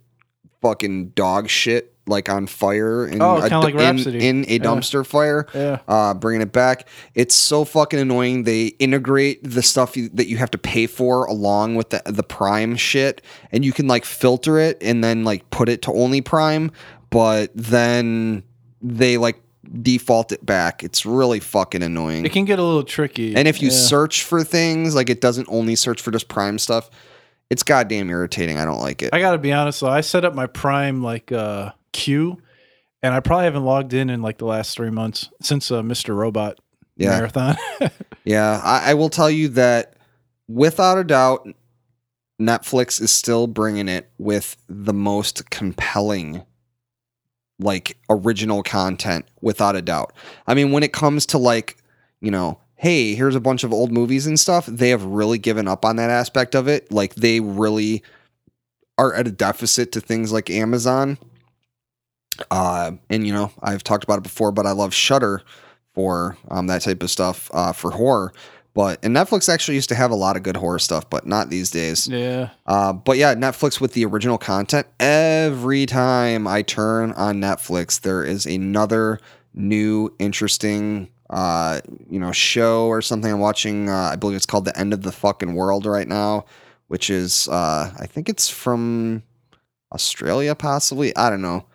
fucking 0.63 1.09
dog 1.11 1.49
shit, 1.49 1.93
like 2.07 2.29
on 2.29 2.47
fire 2.47 3.07
in 3.07 3.21
Oh, 3.21 3.37
a 3.39 3.49
like 3.59 3.75
in- 3.75 4.15
in, 4.15 4.45
a 4.45 4.53
Yeah. 4.55 4.59
dumpster 4.59 5.05
fire. 5.05 5.47
Yeah. 5.55 5.79
uh, 5.89 6.15
bringing 6.15 6.41
it 6.43 6.53
back. 6.53 6.89
It's 7.15 7.35
so 7.35 7.65
fucking 7.65 7.99
annoying. 7.99 8.45
They 8.45 8.67
integrate 8.79 9.41
the 9.43 9.63
stuff 9.63 9.97
you, 9.97 10.09
that 10.15 10.29
you 10.29 10.37
have 10.37 10.51
to 10.53 10.59
pay 10.59 10.87
for 10.87 11.25
along 11.27 11.75
with 11.75 11.91
the 11.91 12.03
the 12.07 12.23
Prime 12.23 12.77
shit, 12.77 13.23
and 13.53 13.65
you 13.65 13.73
can 13.73 13.87
like 13.89 14.05
filter 14.05 14.59
it 14.59 14.79
and 14.81 15.03
then 15.03 15.25
like 15.25 15.49
put 15.51 15.69
it 15.69 15.83
to 15.83 15.93
only 15.93 16.21
Prime, 16.21 16.71
but 17.11 17.51
then 17.55 18.43
they 18.83 19.17
like 19.19 19.41
default 19.83 20.31
it 20.31 20.47
back. 20.47 20.85
It's 20.85 21.05
really 21.05 21.41
fucking 21.41 21.83
annoying. 21.83 22.25
It 22.25 22.31
can 22.33 22.45
get 22.45 22.61
a 22.61 22.63
little 22.63 22.85
tricky. 22.85 23.35
and 23.35 23.49
if 23.49 23.61
you 23.61 23.69
Yeah. 23.69 23.75
search 23.75 24.23
for 24.23 24.45
things, 24.45 24.95
like 24.95 25.11
it 25.11 25.21
doesn't 25.21 25.49
only 25.51 25.75
search 25.75 26.01
for 26.01 26.13
just 26.13 26.29
Prime 26.29 26.59
stuff. 26.61 26.89
It's 27.51 27.63
goddamn 27.63 28.11
irritating. 28.11 28.59
I 28.59 28.65
don't 28.65 28.81
like 28.81 29.03
it. 29.03 29.11
I 29.13 29.21
gotta 29.21 29.39
be 29.39 29.53
honest 29.53 29.81
though, 29.81 29.89
I 29.89 30.01
set 30.01 30.25
up 30.25 30.35
my 30.35 30.47
Prime 30.47 31.03
like 31.03 31.31
uh 31.33 31.73
queue, 31.93 32.41
and 33.03 33.15
I 33.15 33.21
probably 33.21 33.45
haven't 33.45 33.65
logged 33.65 33.95
in 33.95 34.11
in 34.11 34.21
like 34.23 34.39
the 34.39 34.47
last 34.47 34.77
three 34.77 34.91
months 34.91 35.31
since 35.41 35.71
uh, 35.71 35.83
Mr. 35.83 36.15
Robot 36.17 36.59
Yeah. 36.97 37.11
marathon. 37.11 37.57
Yeah, 38.25 38.61
I, 38.65 38.91
I 38.91 38.95
will 38.95 39.09
tell 39.09 39.31
you 39.31 39.47
that 39.51 39.95
without 40.49 40.99
a 40.99 41.05
doubt, 41.05 41.47
Netflix 42.43 43.01
is 43.01 43.13
still 43.13 43.47
bringing 43.47 43.87
it 43.89 44.11
with 44.19 44.57
the 44.69 44.93
most 44.93 45.49
compelling, 45.51 46.43
like 47.61 47.97
original 48.11 48.65
content, 48.65 49.27
without 49.41 49.77
a 49.77 49.81
doubt. 49.83 50.13
I 50.47 50.55
mean, 50.55 50.73
when 50.73 50.83
it 50.83 50.93
comes 50.93 51.25
to 51.27 51.39
like, 51.39 51.77
you 52.21 52.33
know, 52.33 52.59
hey, 52.77 53.15
here's 53.15 53.35
a 53.35 53.41
bunch 53.41 53.65
of 53.65 53.73
old 53.73 53.91
movies 53.91 54.27
and 54.27 54.39
stuff, 54.39 54.67
they 54.67 54.91
have 54.91 55.05
really 55.05 55.39
given 55.39 55.67
up 55.67 55.85
on 55.85 55.97
that 55.97 56.11
aspect 56.11 56.55
of 56.55 56.69
it. 56.69 56.93
Like, 56.93 57.15
they 57.15 57.41
really 57.41 58.03
are 58.99 59.15
at 59.15 59.27
a 59.27 59.31
deficit 59.31 59.93
to 59.93 60.01
things 60.01 60.33
like 60.33 60.51
Amazon. 60.51 61.19
Uh, 62.51 62.93
and 63.09 63.27
you 63.27 63.33
know, 63.33 63.51
I've 63.63 63.83
talked 63.83 64.05
about 64.05 64.19
it 64.19 64.23
before, 64.23 64.53
but 64.53 64.67
I 64.67 64.73
love 64.73 64.95
Shudder 64.95 65.43
for 65.95 66.37
um, 66.51 66.67
that 66.67 66.83
type 66.83 67.03
of 67.03 67.11
stuff 67.11 67.51
uh, 67.53 67.73
for 67.73 67.91
horror. 67.91 68.33
But 68.75 69.03
and 69.03 69.17
Netflix 69.17 69.49
actually 69.49 69.77
used 69.77 69.89
to 69.89 69.95
have 69.95 70.11
a 70.11 70.15
lot 70.15 70.37
of 70.37 70.43
good 70.43 70.59
horror 70.59 70.79
stuff, 70.79 71.09
but 71.09 71.27
not 71.27 71.49
these 71.49 71.71
days. 71.71 72.07
Yeah. 72.07 72.51
Uh, 72.67 72.93
but 72.93 73.17
yeah, 73.17 73.35
Netflix 73.35 73.81
with 73.81 73.95
the 73.95 74.05
original 74.05 74.37
content. 74.37 74.87
Every 75.01 75.87
time 75.87 76.47
I 76.47 76.61
turn 76.61 77.13
on 77.13 77.41
Netflix, 77.41 78.03
there 78.03 78.23
is 78.23 78.45
another 78.45 79.19
new, 79.55 80.15
interesting, 80.19 81.09
uh, 81.31 81.81
you 82.09 82.19
know, 82.19 82.33
show 82.33 82.87
or 82.87 83.03
something. 83.03 83.33
I'm 83.33 83.41
watching. 83.41 83.89
Uh, 83.89 84.11
I 84.13 84.17
believe 84.17 84.37
it's 84.37 84.47
called 84.47 84.65
"The 84.65 84.79
End 84.79 84.93
of 84.93 85.03
the 85.03 85.13
Fucking 85.13 85.55
World" 85.55 85.87
right 85.87 86.09
now, 86.09 86.47
which 86.89 87.11
is, 87.11 87.49
uh, 87.49 87.93
I 87.99 88.07
think 88.07 88.29
it's 88.29 88.49
from 88.49 89.23
Australia, 89.93 90.55
possibly. 90.55 91.15
I 91.17 91.31
don't 91.31 91.43
know. 91.43 91.67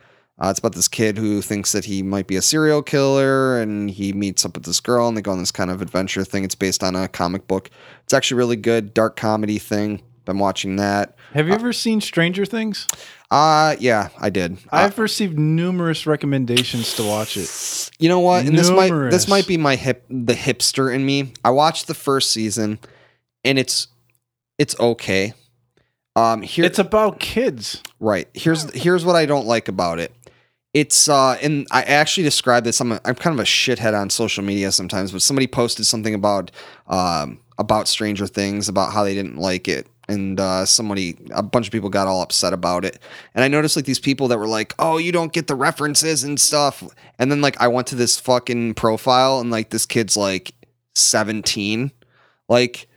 Uh, 0.41 0.49
it's 0.49 0.59
about 0.59 0.73
this 0.73 0.87
kid 0.87 1.19
who 1.19 1.39
thinks 1.39 1.71
that 1.71 1.85
he 1.85 2.01
might 2.01 2.25
be 2.25 2.35
a 2.35 2.41
serial 2.41 2.81
killer, 2.81 3.61
and 3.61 3.91
he 3.91 4.11
meets 4.11 4.43
up 4.43 4.55
with 4.55 4.65
this 4.65 4.79
girl, 4.79 5.07
and 5.07 5.15
they 5.15 5.21
go 5.21 5.31
on 5.31 5.39
this 5.39 5.51
kind 5.51 5.69
of 5.69 5.81
adventure 5.81 6.23
thing. 6.23 6.43
It's 6.43 6.55
based 6.55 6.83
on 6.83 6.95
a 6.95 7.07
comic 7.07 7.47
book. 7.47 7.69
It's 8.03 8.13
actually 8.13 8.37
really 8.37 8.55
good, 8.55 8.93
dark 8.93 9.15
comedy 9.15 9.59
thing. 9.59 10.01
Been 10.25 10.39
watching 10.39 10.77
that. 10.77 11.15
Have 11.33 11.47
you 11.47 11.53
ever 11.53 11.73
seen 11.73 12.01
Stranger 12.01 12.45
Things? 12.45 12.87
Uh 13.31 13.77
yeah, 13.79 14.09
I 14.19 14.29
did. 14.29 14.57
Uh, 14.71 14.73
I've 14.73 14.99
received 14.99 15.39
numerous 15.39 16.05
recommendations 16.05 16.93
to 16.95 17.03
watch 17.03 17.37
it. 17.37 17.89
you 17.97 18.09
know 18.09 18.19
what? 18.19 18.45
And 18.45 18.57
this 18.57 18.69
might 18.69 18.91
this 19.09 19.27
might 19.29 19.47
be 19.47 19.55
my 19.55 19.77
hip 19.77 20.05
the 20.09 20.33
hipster 20.33 20.93
in 20.93 21.05
me. 21.05 21.31
I 21.43 21.51
watched 21.51 21.87
the 21.87 21.93
first 21.93 22.31
season, 22.31 22.77
and 23.45 23.57
it's 23.57 23.87
it's 24.59 24.77
okay. 24.79 25.33
Um, 26.17 26.41
here 26.41 26.65
It's 26.65 26.77
about 26.77 27.21
kids. 27.21 27.81
Right. 28.01 28.27
Here's 28.33 28.69
here's 28.73 29.05
what 29.05 29.15
I 29.15 29.25
don't 29.25 29.47
like 29.47 29.69
about 29.69 29.99
it. 29.99 30.13
It's 30.73 31.07
uh 31.07 31.37
and 31.41 31.67
I 31.71 31.83
actually 31.83 32.23
described 32.23 32.65
this. 32.65 32.81
I'm 32.81 32.91
a, 32.91 33.01
I'm 33.05 33.15
kind 33.15 33.33
of 33.33 33.39
a 33.39 33.47
shithead 33.47 33.97
on 33.97 34.09
social 34.09 34.43
media 34.43 34.73
sometimes, 34.73 35.13
but 35.13 35.21
somebody 35.21 35.47
posted 35.47 35.85
something 35.85 36.13
about 36.13 36.51
um 36.87 37.39
about 37.57 37.87
Stranger 37.87 38.27
Things 38.27 38.67
about 38.67 38.91
how 38.91 39.05
they 39.05 39.13
didn't 39.13 39.37
like 39.37 39.69
it. 39.69 39.87
And 40.11 40.39
uh, 40.39 40.65
somebody, 40.65 41.17
a 41.31 41.43
bunch 41.43 41.67
of 41.67 41.71
people 41.71 41.89
got 41.89 42.07
all 42.07 42.21
upset 42.21 42.53
about 42.53 42.85
it. 42.85 42.99
And 43.33 43.43
I 43.43 43.47
noticed 43.47 43.75
like 43.75 43.85
these 43.85 43.99
people 43.99 44.27
that 44.29 44.37
were 44.37 44.47
like, 44.47 44.73
"Oh, 44.79 44.97
you 44.97 45.11
don't 45.11 45.33
get 45.33 45.47
the 45.47 45.55
references 45.55 46.23
and 46.23 46.39
stuff." 46.39 46.83
And 47.17 47.31
then 47.31 47.41
like 47.41 47.59
I 47.61 47.67
went 47.67 47.87
to 47.87 47.95
this 47.95 48.19
fucking 48.19 48.73
profile, 48.75 49.39
and 49.39 49.51
like 49.51 49.69
this 49.69 49.85
kid's 49.85 50.17
like 50.17 50.53
17. 50.95 51.91
Like, 52.49 52.87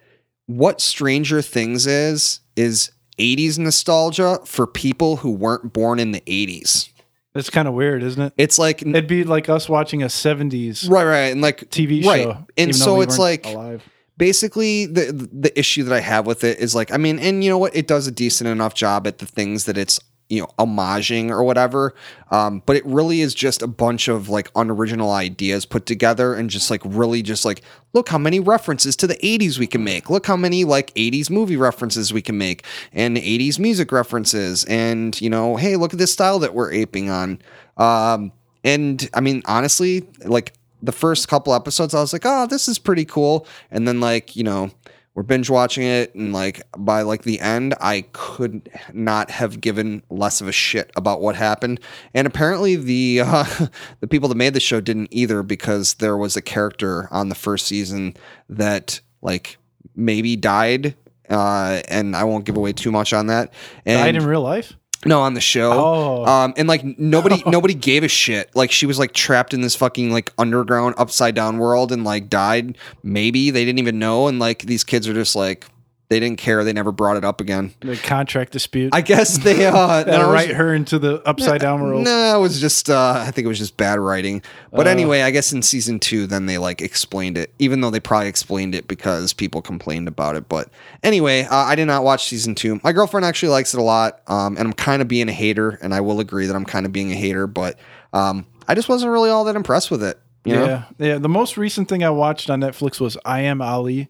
what 0.47 0.81
Stranger 0.81 1.43
Things 1.43 1.87
is 1.87 2.41
is 2.57 2.91
80s 3.19 3.59
nostalgia 3.59 4.41
for 4.45 4.67
people 4.67 5.17
who 5.17 5.31
weren't 5.31 5.73
born 5.73 5.99
in 5.99 6.13
the 6.13 6.21
80s. 6.21 6.91
It's 7.35 7.51
kind 7.51 7.67
of 7.67 7.75
weird, 7.75 8.03
isn't 8.05 8.23
it? 8.23 8.33
It's 8.37 8.59
like 8.59 8.83
It'd 8.83 9.09
be 9.09 9.25
like 9.25 9.49
us 9.49 9.69
watching 9.69 10.03
a 10.03 10.07
70s 10.07 10.89
right, 10.89 11.05
right, 11.05 11.33
and 11.33 11.41
like 11.41 11.69
TV 11.71 12.03
show. 12.03 12.09
right. 12.09 12.37
and 12.57 12.75
so 12.75 12.97
we 12.97 13.05
it's 13.05 13.19
like 13.19 13.47
alive. 13.47 13.83
Basically 14.17 14.87
the 14.87 15.29
the 15.33 15.57
issue 15.59 15.85
that 15.85 15.95
I 15.95 16.01
have 16.01 16.27
with 16.27 16.45
it 16.45 16.59
is 16.59 16.75
like 16.75 16.93
I 16.93 16.97
mean, 16.97 17.19
and 17.19 17.43
you 17.43 17.51
know 17.51 17.59
what, 17.59 17.75
it 17.75 17.87
does 17.87 18.07
a 18.07 18.13
decent 18.13 18.49
enough 18.49 18.75
job 18.75 19.07
at 19.07 19.19
the 19.19 19.27
things 19.27 19.65
that 19.65 19.77
it's 19.77 20.01
you 20.29 20.41
know 20.41 20.49
homaging 20.59 21.31
or 21.31 21.45
whatever, 21.45 21.95
um, 22.31 22.63
but 22.65 22.77
it 22.77 22.87
really 22.87 23.21
is 23.21 23.35
just 23.35 23.63
a 23.63 23.67
bunch 23.67 24.09
of 24.09 24.29
like 24.29 24.51
unoriginal 24.55 25.11
ideas 25.11 25.67
put 25.67 25.87
together 25.87 26.35
and 26.35 26.49
just 26.49 26.71
like 26.71 26.81
really 26.85 27.23
just 27.23 27.45
like 27.45 27.63
look 27.93 28.09
how 28.09 28.19
many 28.19 28.41
references 28.41 28.97
to 28.97 29.07
the 29.07 29.17
80s 29.17 29.59
we 29.59 29.67
can 29.67 29.85
make. 29.85 30.11
Look 30.11 30.27
how 30.27 30.37
many 30.37 30.65
like 30.65 30.95
80s 30.95 31.31
movie 31.31 31.57
references 31.57 32.13
we 32.13 32.23
can 32.23 32.39
make 32.39 32.65
and 32.93 33.17
80s 33.17 33.59
music 33.59 33.93
references 33.93 34.65
and 34.65 35.21
you 35.21 35.31
know 35.31 35.57
hey 35.57 35.77
look 35.77 35.93
at 35.93 35.99
this 35.99 36.13
style 36.13 36.39
that 36.41 36.55
we're 36.55 36.73
aping 36.73 37.11
on. 37.11 37.41
Um, 37.77 38.33
and 38.63 39.09
I 39.13 39.21
mean 39.21 39.43
honestly 39.47 40.09
like 40.25 40.55
the 40.85 40.93
first 40.93 41.29
couple 41.29 41.55
episodes, 41.55 41.95
I 41.95 42.01
was 42.01 42.13
like, 42.13 42.23
oh, 42.25 42.47
this 42.47 42.69
is 42.69 42.79
pretty 42.79 43.05
cool. 43.05 43.47
And 43.71 43.89
then, 43.89 44.01
like, 44.01 44.37
you 44.37 44.45
know, 44.45 44.71
we're 45.15 45.23
binge 45.23 45.49
watching 45.49 45.85
it. 45.85 46.15
And, 46.15 46.33
like, 46.33 46.63
by 46.77 47.03
like 47.03 47.23
the 47.23 47.41
end, 47.41 47.75
I 47.81 48.03
could 48.13 48.69
not 48.93 49.31
have 49.31 49.61
given 49.61 50.03
less 50.11 50.41
of 50.41 50.49
a 50.49 50.53
shit 50.53 50.91
about 50.97 51.21
what 51.21 51.37
happened. 51.37 51.81
And 52.13 52.27
apparently, 52.27 52.77
the, 52.77 53.23
uh, 53.25 53.67
the 54.01 54.07
people 54.07 54.29
that 54.29 54.35
made 54.37 54.55
the 54.55 54.61
show 54.61 54.81
didn't 54.81 55.09
either 55.11 55.43
because 55.43 55.95
there 55.95 56.17
was 56.17 56.37
a 56.37 56.43
character 56.43 57.09
on 57.11 57.29
the 57.29 57.35
first 57.35 57.67
season 57.67 58.15
that, 58.49 59.01
like, 59.23 59.57
maybe 59.97 60.37
died. 60.37 60.95
Uh, 61.31 61.81
and 61.89 62.15
I 62.15 62.25
won't 62.25 62.45
give 62.45 62.57
away 62.57 62.75
too 62.75 62.93
much 62.93 63.15
on 63.15 63.29
that. 63.29 63.55
And 63.87 63.99
Died 63.99 64.17
in 64.17 64.27
real 64.27 64.43
life? 64.43 64.77
No, 65.07 65.23
on 65.23 65.35
the 65.35 65.41
show. 65.41 65.73
Oh. 65.73 66.25
Um, 66.25 66.55
and 66.57 66.69
like 66.69 66.85
nobody, 66.99 67.43
nobody 67.47 67.75
gave 67.75 68.05
a 68.05 68.09
shit. 68.09 68.55
Like 68.55 68.71
she 68.71 68.87
was 68.87 68.99
like 68.99 69.13
trapped 69.13 69.55
in 69.55 69.61
this 69.61 69.77
fucking 69.77 70.11
like 70.11 70.33
underground 70.39 70.95
upside 70.99 71.35
down 71.35 71.59
world 71.59 71.93
and 71.93 72.05
like 72.05 72.29
died. 72.29 72.79
Maybe 73.03 73.51
they 73.51 73.65
didn't 73.65 73.79
even 73.79 73.99
know. 73.99 74.29
And 74.29 74.39
like 74.39 74.63
these 74.63 74.85
kids 74.85 75.09
are 75.09 75.15
just 75.15 75.37
like 75.37 75.67
they 76.09 76.21
didn't 76.21 76.39
care. 76.39 76.63
They 76.65 76.73
never 76.73 76.93
brought 76.93 77.17
it 77.17 77.25
up 77.25 77.41
again. 77.41 77.73
The 77.81 77.97
contract 77.97 78.53
dispute. 78.53 78.95
I 78.95 79.01
guess 79.01 79.39
they 79.39 79.67
uh 79.67 80.05
no, 80.07 80.19
was- 80.19 80.29
write 80.29 80.51
her 80.51 80.75
into 80.75 80.99
the 80.99 81.23
upside 81.27 81.61
down 81.61 81.83
world. 81.83 82.05
No, 82.05 82.37
it 82.39 82.41
was 82.41 82.61
just 82.61 82.91
uh 82.91 83.25
I 83.27 83.31
think 83.31 83.45
it 83.47 83.49
was 83.49 83.59
just 83.59 83.77
bad 83.77 83.99
writing. 83.99 84.43
But 84.71 84.87
Uh. 84.87 84.91
anyway, 84.91 85.23
I 85.23 85.31
guess 85.31 85.53
in 85.53 85.63
season 85.63 85.99
two, 86.01 86.27
then 86.27 86.47
they 86.47 86.59
like 86.59 86.83
explained 86.83 87.39
it, 87.39 87.53
even 87.59 87.81
though 87.81 87.91
they 87.91 88.01
probably 88.01 88.29
explained 88.29 88.75
it 88.75 88.87
because 88.87 89.33
people 89.33 89.63
complained 89.63 90.07
about 90.09 90.37
it. 90.37 90.49
But 90.49 90.69
anyway, 91.03 91.45
uh, 91.45 91.55
I 91.57 91.75
did 91.75 91.87
not 91.87 92.05
watch 92.05 92.27
season 92.27 92.55
two. 92.55 92.81
My 92.85 92.93
girlfriend 92.93 93.25
actually 93.25 93.51
likes 93.51 93.73
it 93.75 93.81
a 93.81 93.83
lot, 93.83 94.21
um, 94.27 94.57
and 94.57 94.67
I'm 94.69 94.75
kind 94.75 95.01
of 95.03 95.09
being 95.09 95.29
a 95.29 95.33
hater, 95.33 95.79
and 95.83 95.95
I 95.95 96.01
will 96.01 96.21
agree 96.21 96.47
that 96.47 96.55
I'm 96.55 96.67
kind 96.67 96.85
of 96.87 96.93
being 96.93 97.13
a 97.13 97.17
hater, 97.17 97.47
but 97.47 97.79
um, 98.13 98.47
I 98.69 98.75
just 98.75 98.89
wasn't 98.89 99.11
really 99.13 99.31
all 99.31 99.45
that 99.45 99.57
impressed 99.57 99.91
with 99.91 100.03
it. 100.03 100.19
You 100.45 100.55
know? 100.57 100.67
Yeah, 100.67 100.85
yeah. 100.99 101.19
The 101.19 101.29
most 101.31 101.57
recent 101.57 101.89
thing 101.89 102.05
I 102.05 102.11
watched 102.11 102.51
on 102.51 102.61
Netflix 102.61 103.01
was 103.01 103.17
I 103.25 103.41
Am 103.41 103.63
Ali, 103.63 104.09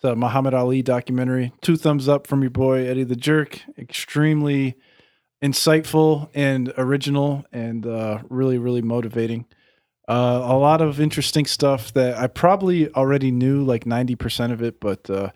the 0.00 0.14
Muhammad 0.16 0.54
Ali 0.54 0.82
documentary. 0.82 1.52
Two 1.60 1.76
thumbs 1.76 2.08
up 2.08 2.26
from 2.26 2.42
your 2.42 2.50
boy 2.50 2.86
Eddie 2.86 3.04
the 3.04 3.16
Jerk. 3.16 3.60
Extremely 3.78 4.76
insightful 5.42 6.30
and 6.34 6.72
original, 6.78 7.44
and 7.52 7.86
uh, 7.86 8.20
really, 8.28 8.58
really 8.58 8.82
motivating. 8.82 9.46
Uh, 10.08 10.40
a 10.44 10.56
lot 10.56 10.80
of 10.80 11.00
interesting 11.00 11.46
stuff 11.46 11.92
that 11.94 12.16
I 12.16 12.26
probably 12.26 12.92
already 12.94 13.30
knew, 13.30 13.64
like 13.64 13.86
ninety 13.86 14.14
percent 14.14 14.52
of 14.52 14.62
it, 14.62 14.80
but 14.80 15.10
uh, 15.10 15.30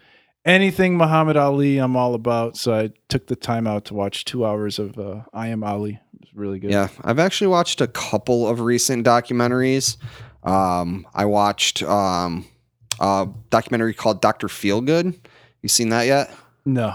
anything 0.44 0.96
Muhammad 0.96 1.37
Ali, 1.37 1.79
I'm 1.79 1.96
all 1.96 2.14
about. 2.14 2.57
So 2.57 2.73
I 2.73 2.90
took 3.09 3.27
the 3.27 3.37
time 3.37 3.66
out 3.66 3.87
to 3.87 3.94
watch 3.94 4.25
two 4.25 4.46
hours 4.46 4.79
of 4.79 4.99
uh, 4.99 5.23
I 5.33 5.49
Am 5.49 5.64
Ali. 5.64 6.01
It 6.14 6.20
was 6.20 6.35
really 6.35 6.59
good. 6.61 6.70
Yeah, 6.70 6.88
I've 7.03 7.18
actually 7.18 7.49
watched 7.49 7.81
a 7.81 7.88
couple 7.88 8.49
of 8.49 8.61
recent 8.61 9.05
documentaries. 9.05 9.96
Um, 10.42 11.07
I 11.12 11.25
watched 11.25 11.83
um, 11.83 12.46
a 13.01 13.29
documentary 13.51 13.95
called 13.95 14.21
Doctor 14.21 14.47
Feelgood. 14.47 15.19
You 15.63 15.69
seen 15.69 15.89
that 15.91 16.07
yet? 16.07 16.33
No. 16.65 16.95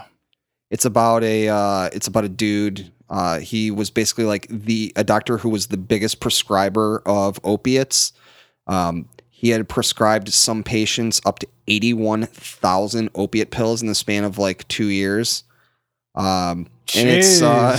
It's 0.71 0.85
about 0.85 1.23
a 1.23 1.49
uh, 1.49 1.89
it's 1.93 2.07
about 2.07 2.25
a 2.25 2.29
dude. 2.29 2.91
Uh, 3.09 3.39
he 3.39 3.69
was 3.69 3.89
basically 3.89 4.25
like 4.25 4.47
the 4.49 4.91
a 4.95 5.03
doctor 5.03 5.37
who 5.37 5.49
was 5.49 5.67
the 5.67 5.77
biggest 5.77 6.19
prescriber 6.19 7.01
of 7.05 7.39
opiates. 7.43 8.13
Um, 8.67 9.07
he 9.29 9.49
had 9.49 9.69
prescribed 9.69 10.33
some 10.33 10.63
patients 10.63 11.21
up 11.25 11.39
to 11.39 11.47
eighty 11.67 11.93
one 11.93 12.25
thousand 12.25 13.09
opiate 13.13 13.51
pills 13.51 13.81
in 13.81 13.87
the 13.87 13.95
span 13.95 14.23
of 14.23 14.37
like 14.37 14.67
two 14.67 14.87
years. 14.87 15.43
Um, 16.15 16.67
and 16.95 17.09
it's 17.09 17.41
uh, 17.41 17.77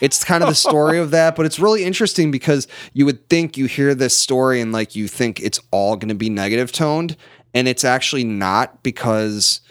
it's 0.00 0.24
kind 0.24 0.42
of 0.42 0.48
the 0.48 0.54
story 0.54 0.98
of 0.98 1.10
that, 1.12 1.36
but 1.36 1.46
it's 1.46 1.58
really 1.58 1.84
interesting 1.84 2.30
because 2.30 2.68
you 2.92 3.06
would 3.06 3.28
think 3.28 3.56
you 3.56 3.66
hear 3.66 3.94
this 3.94 4.16
story 4.16 4.60
and 4.60 4.72
like 4.72 4.94
you 4.94 5.08
think 5.08 5.40
it's 5.40 5.60
all 5.70 5.96
going 5.96 6.08
to 6.08 6.14
be 6.14 6.28
negative 6.28 6.72
toned, 6.72 7.16
and 7.56 7.66
it's 7.66 7.84
actually 7.84 8.22
not 8.22 8.82
because 8.82 9.62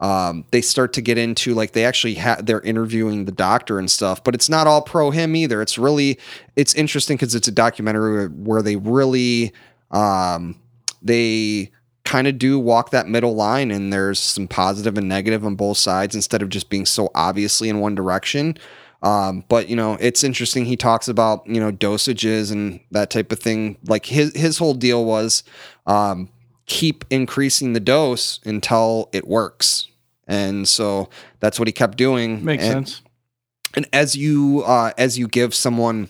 um, 0.00 0.46
they 0.50 0.62
start 0.62 0.94
to 0.94 1.02
get 1.02 1.18
into 1.18 1.52
like 1.52 1.72
they 1.72 1.84
actually 1.84 2.14
have 2.14 2.46
they're 2.46 2.62
interviewing 2.62 3.26
the 3.26 3.32
doctor 3.32 3.78
and 3.78 3.90
stuff, 3.90 4.24
but 4.24 4.34
it's 4.34 4.48
not 4.48 4.66
all 4.66 4.80
pro 4.80 5.10
him 5.10 5.36
either. 5.36 5.60
It's 5.60 5.76
really 5.76 6.18
it's 6.56 6.74
interesting 6.74 7.18
because 7.18 7.34
it's 7.34 7.46
a 7.46 7.52
documentary 7.52 8.28
where 8.28 8.62
they 8.62 8.76
really 8.76 9.52
um, 9.90 10.58
they 11.02 11.70
kind 12.04 12.26
of 12.26 12.38
do 12.38 12.58
walk 12.58 12.90
that 12.90 13.08
middle 13.08 13.34
line 13.34 13.70
and 13.70 13.92
there's 13.92 14.18
some 14.18 14.48
positive 14.48 14.96
and 14.96 15.06
negative 15.06 15.44
on 15.44 15.54
both 15.54 15.76
sides 15.76 16.14
instead 16.14 16.40
of 16.40 16.48
just 16.48 16.70
being 16.70 16.86
so 16.86 17.10
obviously 17.14 17.68
in 17.68 17.78
one 17.78 17.94
direction. 17.94 18.56
Um, 19.02 19.44
but 19.50 19.68
you 19.68 19.76
know, 19.76 19.98
it's 20.00 20.24
interesting. 20.24 20.64
He 20.64 20.78
talks 20.78 21.08
about 21.08 21.46
you 21.46 21.60
know 21.60 21.70
dosages 21.70 22.50
and 22.50 22.80
that 22.90 23.10
type 23.10 23.32
of 23.32 23.38
thing. 23.38 23.76
Like 23.84 24.06
his 24.06 24.34
his 24.34 24.56
whole 24.56 24.72
deal 24.72 25.04
was 25.04 25.44
um, 25.86 26.30
keep 26.66 27.04
increasing 27.10 27.72
the 27.72 27.80
dose 27.80 28.40
until 28.44 29.08
it 29.12 29.26
works, 29.26 29.88
and 30.26 30.66
so 30.68 31.08
that's 31.40 31.58
what 31.58 31.68
he 31.68 31.72
kept 31.72 31.96
doing. 31.98 32.44
Makes 32.44 32.64
And- 32.64 32.88
sense. 32.88 33.02
and 33.76 33.86
as 33.92 34.16
you 34.16 34.62
uh, 34.66 34.92
as 34.98 35.18
you 35.18 35.26
give 35.28 35.54
someone 35.54 36.08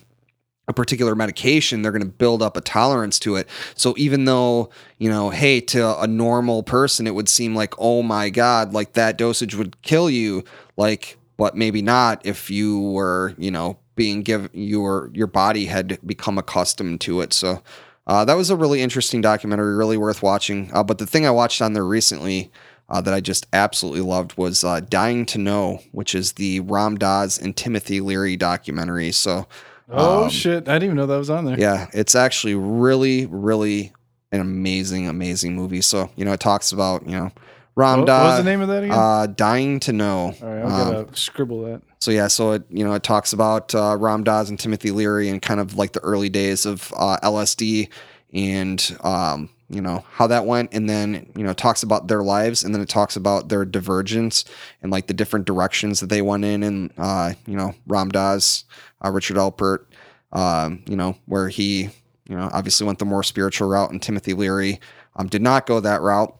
a 0.67 0.73
particular 0.73 1.13
medication 1.15 1.83
they're 1.83 1.91
going 1.91 2.01
to 2.01 2.07
build 2.07 2.41
up 2.41 2.57
a 2.57 2.61
tolerance 2.61 3.19
to 3.19 3.35
it 3.35 3.47
so 3.75 3.93
even 3.97 4.25
though 4.25 4.67
you 4.97 5.07
know 5.07 5.29
hey 5.29 5.61
to 5.61 5.99
a 6.01 6.07
normal 6.07 6.63
person 6.63 7.05
it 7.05 7.13
would 7.13 7.29
seem 7.29 7.53
like 7.55 7.75
oh 7.77 8.01
my 8.01 8.31
god 8.31 8.73
like 8.73 8.93
that 8.93 9.15
dosage 9.15 9.53
would 9.53 9.79
kill 9.83 10.09
you 10.09 10.43
like 10.75 11.17
but 11.37 11.55
maybe 11.55 11.81
not 11.83 12.25
if 12.25 12.49
you 12.49 12.79
were, 12.79 13.35
you 13.37 13.51
know, 13.51 13.77
being 13.95 14.23
given 14.23 14.49
your 14.53 15.11
your 15.13 15.27
body 15.27 15.65
had 15.65 15.99
become 16.05 16.37
accustomed 16.37 16.99
to 17.01 17.19
it. 17.21 17.31
So 17.33 17.61
uh, 18.07 18.25
that 18.25 18.35
was 18.35 18.49
a 18.49 18.55
really 18.55 18.81
interesting 18.81 19.21
documentary, 19.21 19.75
really 19.75 19.97
worth 19.97 20.21
watching. 20.21 20.69
Uh, 20.73 20.83
but 20.83 20.97
the 20.97 21.07
thing 21.07 21.25
I 21.25 21.31
watched 21.31 21.61
on 21.61 21.73
there 21.73 21.85
recently 21.85 22.51
uh, 22.89 23.01
that 23.01 23.13
I 23.13 23.19
just 23.19 23.47
absolutely 23.51 24.01
loved 24.01 24.37
was 24.37 24.63
uh, 24.63 24.79
"Dying 24.81 25.25
to 25.27 25.37
Know," 25.37 25.81
which 25.91 26.13
is 26.13 26.33
the 26.33 26.59
Ram 26.61 26.97
Dass 26.97 27.37
and 27.37 27.55
Timothy 27.55 27.99
Leary 28.01 28.35
documentary. 28.37 29.11
So 29.11 29.47
Oh 29.89 30.23
um, 30.23 30.29
shit! 30.29 30.67
I 30.67 30.73
didn't 30.73 30.83
even 30.83 30.97
know 30.97 31.05
that 31.05 31.17
was 31.17 31.29
on 31.29 31.45
there. 31.45 31.59
yeah, 31.59 31.87
it's 31.93 32.15
actually 32.15 32.55
really, 32.55 33.27
really 33.27 33.93
an 34.31 34.41
amazing, 34.41 35.07
amazing 35.07 35.55
movie. 35.55 35.81
So 35.81 36.09
you 36.15 36.25
know, 36.25 36.33
it 36.33 36.39
talks 36.39 36.71
about 36.71 37.05
you 37.07 37.15
know 37.15 37.31
Ram 37.75 37.99
What, 37.99 38.07
what 38.07 38.23
was 38.23 38.37
the 38.37 38.43
name 38.49 38.61
of 38.61 38.67
that 38.69 38.83
again? 38.83 38.97
Uh, 38.97 39.27
Dying 39.27 39.79
to 39.81 39.93
Know. 39.93 40.33
All 40.41 40.47
right, 40.47 40.61
I'll 40.63 40.81
Um, 40.87 40.93
gotta 41.05 41.17
scribble 41.17 41.63
that. 41.63 41.81
so 41.99 42.11
yeah, 42.11 42.27
so 42.27 42.53
it 42.53 42.63
you 42.69 42.85
know 42.85 42.93
it 42.93 43.03
talks 43.03 43.33
about 43.33 43.75
uh, 43.75 43.97
Ram 43.99 44.23
Dass 44.23 44.49
and 44.49 44.59
Timothy 44.59 44.91
Leary 44.91 45.29
and 45.29 45.41
kind 45.41 45.59
of 45.59 45.75
like 45.75 45.91
the 45.93 45.99
early 46.01 46.29
days 46.29 46.65
of 46.65 46.93
uh, 46.97 47.17
LSD 47.21 47.89
and 48.33 48.97
um, 49.03 49.49
you 49.69 49.81
know 49.81 50.05
how 50.11 50.27
that 50.27 50.45
went, 50.45 50.73
and 50.73 50.89
then 50.89 51.31
you 51.35 51.43
know 51.43 51.51
it 51.51 51.57
talks 51.57 51.83
about 51.83 52.07
their 52.07 52.23
lives, 52.23 52.63
and 52.63 52.73
then 52.73 52.81
it 52.81 52.89
talks 52.89 53.15
about 53.15 53.49
their 53.49 53.65
divergence 53.65 54.45
and 54.81 54.91
like 54.91 55.07
the 55.07 55.13
different 55.13 55.45
directions 55.45 55.99
that 55.99 56.07
they 56.07 56.21
went 56.21 56.45
in, 56.45 56.63
and 56.63 56.93
uh, 56.97 57.33
you 57.45 57.57
know 57.57 57.73
Ram 57.87 58.09
Dass, 58.09 58.63
uh, 59.03 59.09
Richard 59.11 59.37
Alpert, 59.37 59.85
um, 60.31 60.83
you 60.87 60.95
know 60.95 61.17
where 61.25 61.49
he 61.49 61.89
you 62.29 62.35
know 62.37 62.49
obviously 62.53 62.85
went 62.87 62.99
the 62.99 63.05
more 63.05 63.23
spiritual 63.23 63.67
route, 63.67 63.91
and 63.91 64.01
Timothy 64.01 64.33
Leary 64.33 64.79
um, 65.17 65.27
did 65.27 65.41
not 65.41 65.65
go 65.65 65.79
that 65.79 66.01
route, 66.01 66.35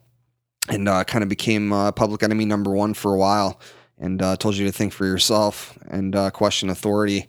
and 0.69 0.87
uh, 0.87 1.03
kind 1.03 1.23
of 1.23 1.29
became 1.29 1.71
uh, 1.71 1.91
public 1.91 2.23
enemy 2.23 2.45
number 2.45 2.71
one 2.71 2.93
for 2.93 3.13
a 3.13 3.17
while 3.17 3.59
and 3.97 4.21
uh, 4.21 4.35
told 4.35 4.55
you 4.55 4.65
to 4.65 4.71
think 4.71 4.93
for 4.93 5.05
yourself 5.05 5.77
and 5.87 6.15
uh, 6.15 6.29
question 6.31 6.69
authority. 6.69 7.27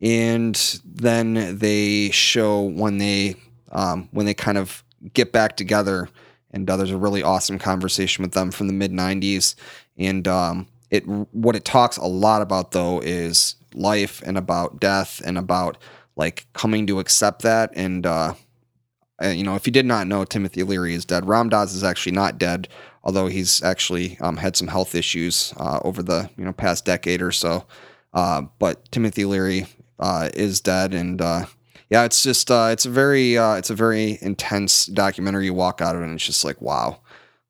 And 0.00 0.54
then 0.84 1.58
they 1.58 2.10
show 2.10 2.62
when 2.62 2.98
they 2.98 3.36
um, 3.70 4.08
when 4.10 4.26
they 4.26 4.34
kind 4.34 4.58
of 4.58 4.84
get 5.14 5.32
back 5.32 5.56
together, 5.56 6.08
and 6.50 6.68
uh, 6.68 6.76
there's 6.76 6.90
a 6.90 6.96
really 6.96 7.22
awesome 7.22 7.58
conversation 7.58 8.22
with 8.22 8.32
them 8.32 8.50
from 8.50 8.66
the 8.66 8.72
mid 8.72 8.90
'90s. 8.90 9.54
And 9.96 10.26
um, 10.26 10.66
it 10.90 11.06
what 11.06 11.54
it 11.54 11.64
talks 11.64 11.96
a 11.96 12.04
lot 12.06 12.42
about 12.42 12.72
though 12.72 13.00
is 13.00 13.54
life 13.74 14.22
and 14.26 14.36
about 14.36 14.80
death 14.80 15.22
and 15.24 15.38
about 15.38 15.78
like 16.16 16.46
coming 16.52 16.86
to 16.88 16.98
accept 16.98 17.42
that 17.42 17.70
and 17.74 18.04
uh, 19.22 19.28
you 19.28 19.44
know, 19.44 19.54
if 19.54 19.66
you 19.66 19.72
did 19.72 19.86
not 19.86 20.06
know, 20.06 20.24
Timothy 20.24 20.62
Leary 20.62 20.94
is 20.94 21.04
dead. 21.04 21.28
Ram 21.28 21.48
Dass 21.48 21.74
is 21.74 21.84
actually 21.84 22.12
not 22.12 22.38
dead, 22.38 22.68
although 23.04 23.26
he's 23.26 23.62
actually 23.62 24.18
um, 24.20 24.36
had 24.36 24.56
some 24.56 24.68
health 24.68 24.94
issues 24.94 25.54
uh, 25.56 25.80
over 25.84 26.02
the 26.02 26.30
you 26.36 26.44
know 26.44 26.52
past 26.52 26.84
decade 26.84 27.22
or 27.22 27.32
so. 27.32 27.66
Uh, 28.12 28.42
but 28.58 28.90
Timothy 28.90 29.24
Leary 29.24 29.66
uh, 29.98 30.28
is 30.34 30.60
dead, 30.60 30.94
and 30.94 31.20
uh, 31.20 31.46
yeah, 31.90 32.04
it's 32.04 32.22
just 32.22 32.50
uh, 32.50 32.68
it's 32.72 32.86
a 32.86 32.90
very 32.90 33.34
it's 33.34 33.70
a 33.70 33.74
very 33.74 34.18
intense 34.20 34.86
documentary. 34.86 35.46
You 35.46 35.54
walk 35.54 35.80
out 35.80 35.94
of 35.94 36.02
it, 36.02 36.06
and 36.06 36.14
it's 36.14 36.26
just 36.26 36.44
like 36.44 36.60
wow, 36.60 37.00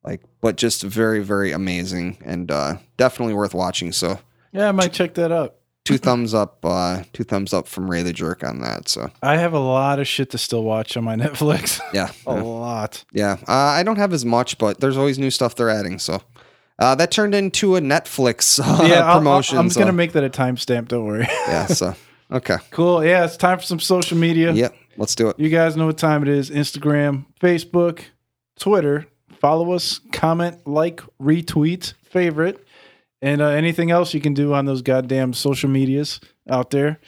like 0.04 0.22
but 0.40 0.56
just 0.56 0.82
very 0.82 1.20
very 1.20 1.52
amazing 1.52 2.18
and 2.24 2.48
definitely 2.96 3.34
worth 3.34 3.54
watching. 3.54 3.92
So 3.92 4.18
Yeah, 4.52 4.68
I 4.68 4.72
might 4.72 4.92
check 4.92 5.14
that 5.14 5.32
out. 5.32 5.56
Two 5.84 5.98
thumbs 5.98 6.34
up, 6.34 6.64
uh, 6.64 7.02
two 7.12 7.24
thumbs 7.24 7.52
up 7.52 7.66
from 7.66 7.90
Ray 7.90 8.02
the 8.02 8.12
Jerk 8.12 8.44
on 8.44 8.60
that. 8.60 8.88
So 8.88 9.10
I 9.22 9.36
have 9.36 9.52
a 9.52 9.58
lot 9.58 9.98
of 9.98 10.06
shit 10.06 10.30
to 10.30 10.38
still 10.38 10.62
watch 10.64 10.96
on 10.96 11.04
my 11.04 11.16
Netflix. 11.16 11.80
yeah, 11.92 12.10
a 12.26 12.34
lot. 12.34 13.04
Yeah, 13.12 13.38
uh, 13.48 13.52
I 13.52 13.82
don't 13.82 13.96
have 13.96 14.12
as 14.12 14.24
much, 14.24 14.58
but 14.58 14.80
there's 14.80 14.96
always 14.96 15.18
new 15.18 15.30
stuff 15.30 15.54
they're 15.54 15.70
adding. 15.70 15.98
So 15.98 16.22
uh, 16.78 16.94
that 16.96 17.10
turned 17.10 17.34
into 17.34 17.76
a 17.76 17.80
Netflix 17.80 18.60
uh, 18.62 18.84
yeah, 18.86 19.12
promotion. 19.14 19.58
I'm 19.58 19.70
so- 19.70 19.80
gonna 19.80 19.92
make 19.92 20.12
that 20.12 20.24
a 20.24 20.30
timestamp. 20.30 20.88
Don't 20.88 21.04
worry. 21.06 21.26
yeah. 21.48 21.66
So 21.66 21.94
okay. 22.30 22.56
cool. 22.70 23.04
Yeah, 23.04 23.24
it's 23.24 23.36
time 23.36 23.58
for 23.58 23.64
some 23.64 23.80
social 23.80 24.16
media. 24.18 24.52
Yep. 24.52 24.76
Let's 24.98 25.14
do 25.14 25.28
it. 25.30 25.38
You 25.38 25.48
guys 25.48 25.74
know 25.76 25.86
what 25.86 25.96
time 25.96 26.22
it 26.22 26.28
is. 26.28 26.50
Instagram, 26.50 27.24
Facebook, 27.40 28.00
Twitter. 28.58 29.06
Follow 29.40 29.72
us, 29.72 29.98
comment, 30.12 30.68
like, 30.68 31.00
retweet, 31.20 31.94
favorite, 32.04 32.64
and 33.22 33.40
uh, 33.40 33.46
anything 33.46 33.90
else 33.90 34.12
you 34.12 34.20
can 34.20 34.34
do 34.34 34.52
on 34.52 34.66
those 34.66 34.82
goddamn 34.82 35.32
social 35.32 35.70
medias 35.70 36.20
out 36.50 36.70
there. 36.70 37.00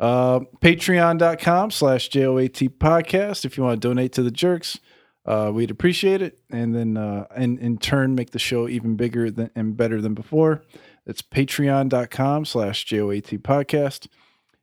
Uh, 0.00 0.40
Patreon.com 0.60 1.70
slash 1.70 2.08
JOAT 2.08 2.78
podcast 2.78 3.44
if 3.44 3.56
you 3.56 3.62
want 3.62 3.80
to 3.80 3.88
donate 3.88 4.12
to 4.12 4.22
the 4.22 4.30
jerks. 4.30 4.80
Uh, 5.24 5.52
we'd 5.54 5.70
appreciate 5.70 6.22
it. 6.22 6.38
And 6.50 6.74
then 6.74 6.96
uh, 6.96 7.26
and 7.36 7.58
in 7.58 7.78
turn 7.78 8.14
make 8.14 8.30
the 8.30 8.38
show 8.38 8.66
even 8.68 8.96
bigger 8.96 9.30
than, 9.30 9.50
and 9.54 9.76
better 9.76 10.00
than 10.00 10.14
before. 10.14 10.64
It's 11.06 11.22
patreon.com 11.22 12.44
slash 12.46 12.84
JOAT 12.84 13.42
podcast. 13.42 14.08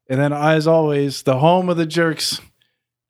And 0.10 0.20
then 0.20 0.34
as 0.34 0.68
always, 0.68 1.24
the 1.24 1.40
home 1.40 1.70
of 1.70 1.78
the 1.78 1.86
jerks, 1.86 2.42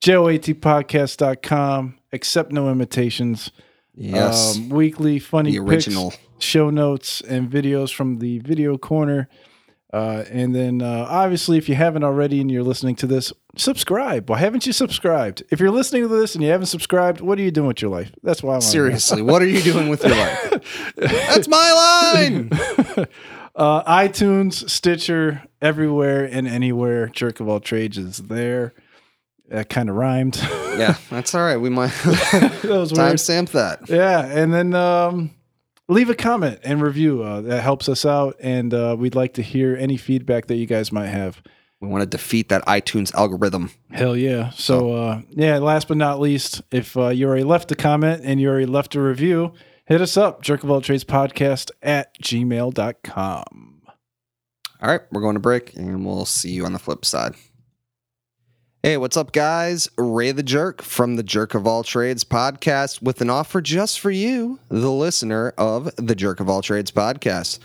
joatpodcast.com. 0.03 1.97
Accept 2.13 2.51
no 2.51 2.69
imitations. 2.69 3.51
Yes. 3.95 4.57
Um, 4.57 4.69
weekly 4.69 5.19
funny 5.19 5.51
the 5.51 5.59
original. 5.59 6.11
pics, 6.11 6.26
show 6.39 6.69
notes, 6.69 7.21
and 7.21 7.49
videos 7.49 7.93
from 7.93 8.19
the 8.19 8.39
video 8.39 8.77
corner. 8.77 9.27
Uh, 9.93 10.25
and 10.29 10.53
then, 10.53 10.81
uh, 10.81 11.05
obviously, 11.09 11.57
if 11.57 11.69
you 11.69 11.75
haven't 11.75 12.03
already 12.03 12.41
and 12.41 12.51
you're 12.51 12.63
listening 12.63 12.95
to 12.97 13.07
this, 13.07 13.31
subscribe. 13.55 14.29
Why 14.29 14.37
haven't 14.39 14.65
you 14.67 14.73
subscribed? 14.73 15.43
If 15.49 15.59
you're 15.61 15.71
listening 15.71 16.01
to 16.03 16.09
this 16.09 16.35
and 16.35 16.43
you 16.43 16.51
haven't 16.51 16.67
subscribed, 16.67 17.21
what 17.21 17.39
are 17.39 17.41
you 17.41 17.51
doing 17.51 17.67
with 17.67 17.81
your 17.81 17.89
life? 17.91 18.11
That's 18.21 18.43
why 18.43 18.51
I 18.51 18.53
want 18.55 18.63
to. 18.63 18.69
Seriously, 18.69 19.21
what 19.21 19.41
are 19.41 19.47
you 19.47 19.61
doing 19.61 19.87
with 19.87 20.03
your 20.03 20.15
life? 20.15 20.93
That's 20.97 21.47
my 21.47 21.71
line. 22.13 23.07
Uh, 23.57 23.83
iTunes, 23.91 24.69
Stitcher, 24.69 25.41
everywhere 25.63 26.25
and 26.25 26.47
anywhere. 26.47 27.07
Jerk 27.07 27.39
of 27.39 27.49
all 27.49 27.59
trades 27.59 27.97
is 27.97 28.17
there. 28.17 28.75
That 29.49 29.67
kind 29.67 29.89
of 29.89 29.95
rhymed. 29.95 30.37
Yeah, 30.77 30.95
that's 31.09 31.33
all 31.33 31.41
right. 31.41 31.57
We 31.57 31.71
might 31.71 31.87
that 32.03 32.61
was 32.65 32.93
weird. 32.93 33.15
timestamp 33.15 33.49
that. 33.53 33.89
Yeah, 33.89 34.23
and 34.23 34.53
then 34.53 34.75
um, 34.75 35.31
leave 35.87 36.09
a 36.09 36.15
comment 36.15 36.59
and 36.63 36.81
review. 36.81 37.23
Uh, 37.23 37.41
that 37.41 37.61
helps 37.61 37.89
us 37.89 38.05
out, 38.05 38.35
and 38.39 38.73
uh, 38.73 38.95
we'd 38.97 39.15
like 39.15 39.33
to 39.35 39.41
hear 39.41 39.75
any 39.75 39.97
feedback 39.97 40.47
that 40.47 40.55
you 40.55 40.65
guys 40.65 40.91
might 40.91 41.07
have. 41.07 41.41
We 41.79 41.87
want 41.87 42.01
to 42.01 42.17
defeat 42.17 42.49
that 42.49 42.65
iTunes 42.65 43.13
algorithm. 43.13 43.71
Hell 43.91 44.17
yeah! 44.17 44.49
So 44.51 44.93
uh, 44.93 45.21
yeah, 45.29 45.57
last 45.59 45.87
but 45.87 45.97
not 45.97 46.19
least, 46.19 46.61
if 46.71 46.97
uh, 46.97 47.09
you 47.09 47.27
already 47.27 47.43
left 47.43 47.71
a 47.71 47.75
comment 47.75 48.21
and 48.23 48.41
you 48.41 48.49
already 48.49 48.65
left 48.65 48.95
a 48.95 49.01
review, 49.01 49.53
hit 49.85 50.01
us 50.01 50.17
up, 50.17 50.41
jerk 50.41 50.63
of 50.63 50.71
all 50.71 50.81
trades 50.81 51.03
podcast 51.03 51.69
at 51.83 52.19
gmail.com. 52.21 53.81
All 54.79 54.89
right, 54.89 55.01
we're 55.11 55.21
going 55.21 55.35
to 55.35 55.39
break 55.39 55.75
and 55.75 56.05
we'll 56.05 56.25
see 56.25 56.51
you 56.51 56.65
on 56.65 56.73
the 56.73 56.79
flip 56.79 57.03
side. 57.05 57.35
Hey, 58.83 58.95
what's 58.95 59.17
up, 59.17 59.31
guys? 59.31 59.89
Ray 59.97 60.31
the 60.31 60.43
Jerk 60.43 60.83
from 60.83 61.15
the 61.15 61.23
Jerk 61.23 61.55
of 61.55 61.65
All 61.65 61.83
Trades 61.83 62.23
podcast 62.23 63.01
with 63.01 63.21
an 63.21 63.29
offer 63.29 63.59
just 63.59 63.99
for 63.99 64.11
you, 64.11 64.59
the 64.69 64.91
listener 64.91 65.51
of 65.57 65.93
the 65.95 66.13
Jerk 66.13 66.39
of 66.39 66.47
All 66.47 66.61
Trades 66.61 66.91
podcast. 66.91 67.57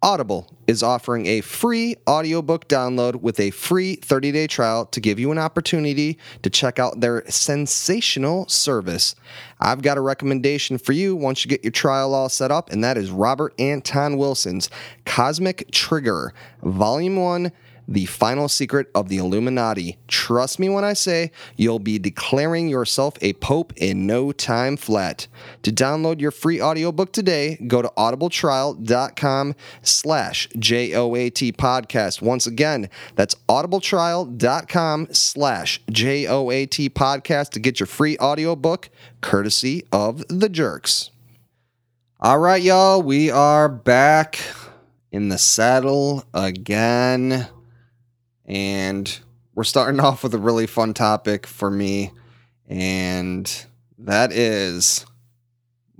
Audible 0.00 0.46
is 0.68 0.84
offering 0.84 1.26
a 1.26 1.40
free 1.40 1.96
audiobook 2.08 2.68
download 2.68 3.16
with 3.16 3.40
a 3.40 3.50
free 3.50 3.96
30 3.96 4.30
day 4.30 4.46
trial 4.46 4.86
to 4.86 5.00
give 5.00 5.18
you 5.18 5.32
an 5.32 5.38
opportunity 5.38 6.16
to 6.42 6.48
check 6.48 6.78
out 6.78 7.00
their 7.00 7.28
sensational 7.28 8.46
service. 8.48 9.16
I've 9.58 9.82
got 9.82 9.98
a 9.98 10.00
recommendation 10.00 10.78
for 10.78 10.92
you 10.92 11.16
once 11.16 11.44
you 11.44 11.48
get 11.48 11.64
your 11.64 11.72
trial 11.72 12.14
all 12.14 12.28
set 12.28 12.52
up, 12.52 12.70
and 12.70 12.82
that 12.84 12.96
is 12.96 13.10
Robert 13.10 13.54
Anton 13.58 14.16
Wilson's 14.18 14.70
Cosmic 15.04 15.68
Trigger, 15.72 16.32
Volume 16.62 17.16
1. 17.16 17.50
The 17.90 18.06
final 18.06 18.48
secret 18.48 18.88
of 18.94 19.08
the 19.08 19.18
Illuminati. 19.18 19.98
Trust 20.06 20.60
me 20.60 20.68
when 20.68 20.84
I 20.84 20.92
say 20.92 21.32
you'll 21.56 21.80
be 21.80 21.98
declaring 21.98 22.68
yourself 22.68 23.14
a 23.20 23.32
pope 23.34 23.72
in 23.76 24.06
no 24.06 24.30
time 24.30 24.76
flat. 24.76 25.26
To 25.64 25.72
download 25.72 26.20
your 26.20 26.30
free 26.30 26.62
audiobook 26.62 27.12
today, 27.12 27.58
go 27.66 27.82
to 27.82 27.92
audibletrial.com 27.98 29.56
slash 29.82 30.48
J-O-A-T 30.56 31.52
podcast. 31.52 32.22
Once 32.22 32.46
again, 32.46 32.88
that's 33.16 33.34
audibletrial.com 33.48 35.08
slash 35.10 35.82
J-O-A-T 35.90 36.90
podcast 36.90 37.50
to 37.50 37.60
get 37.60 37.80
your 37.80 37.88
free 37.88 38.16
audiobook 38.18 38.88
courtesy 39.20 39.84
of 39.90 40.24
the 40.28 40.48
jerks. 40.48 41.10
All 42.20 42.38
right, 42.38 42.62
y'all, 42.62 43.02
we 43.02 43.30
are 43.30 43.68
back 43.68 44.38
in 45.10 45.28
the 45.28 45.38
saddle 45.38 46.22
again. 46.32 47.48
And 48.50 49.20
we're 49.54 49.64
starting 49.64 50.00
off 50.04 50.22
with 50.22 50.34
a 50.34 50.38
really 50.38 50.66
fun 50.66 50.92
topic 50.92 51.46
for 51.46 51.70
me. 51.70 52.10
And 52.68 53.66
that 53.98 54.32
is 54.32 55.06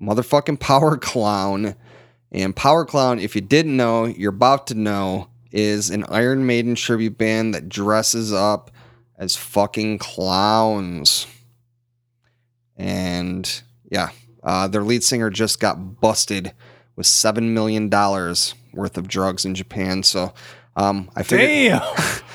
motherfucking 0.02 0.60
Power 0.60 0.96
Clown. 0.98 1.76
And 2.32 2.54
Power 2.54 2.84
Clown, 2.84 3.18
if 3.18 3.34
you 3.34 3.40
didn't 3.40 3.76
know, 3.76 4.04
you're 4.04 4.30
about 4.30 4.66
to 4.68 4.74
know, 4.74 5.28
is 5.52 5.90
an 5.90 6.04
Iron 6.08 6.46
Maiden 6.46 6.74
tribute 6.74 7.18
band 7.18 7.54
that 7.54 7.68
dresses 7.68 8.32
up 8.32 8.70
as 9.16 9.36
fucking 9.36 9.98
clowns. 9.98 11.26
And 12.76 13.62
yeah, 13.90 14.10
uh, 14.42 14.68
their 14.68 14.82
lead 14.82 15.02
singer 15.02 15.28
just 15.28 15.58
got 15.60 16.00
busted 16.00 16.52
with 16.94 17.06
$7 17.06 17.42
million 17.50 17.90
worth 17.90 18.96
of 18.96 19.08
drugs 19.08 19.44
in 19.44 19.54
Japan. 19.56 20.04
So 20.04 20.32
um, 20.76 21.10
I 21.16 21.22
figured. 21.24 21.48
Damn. 21.48 21.82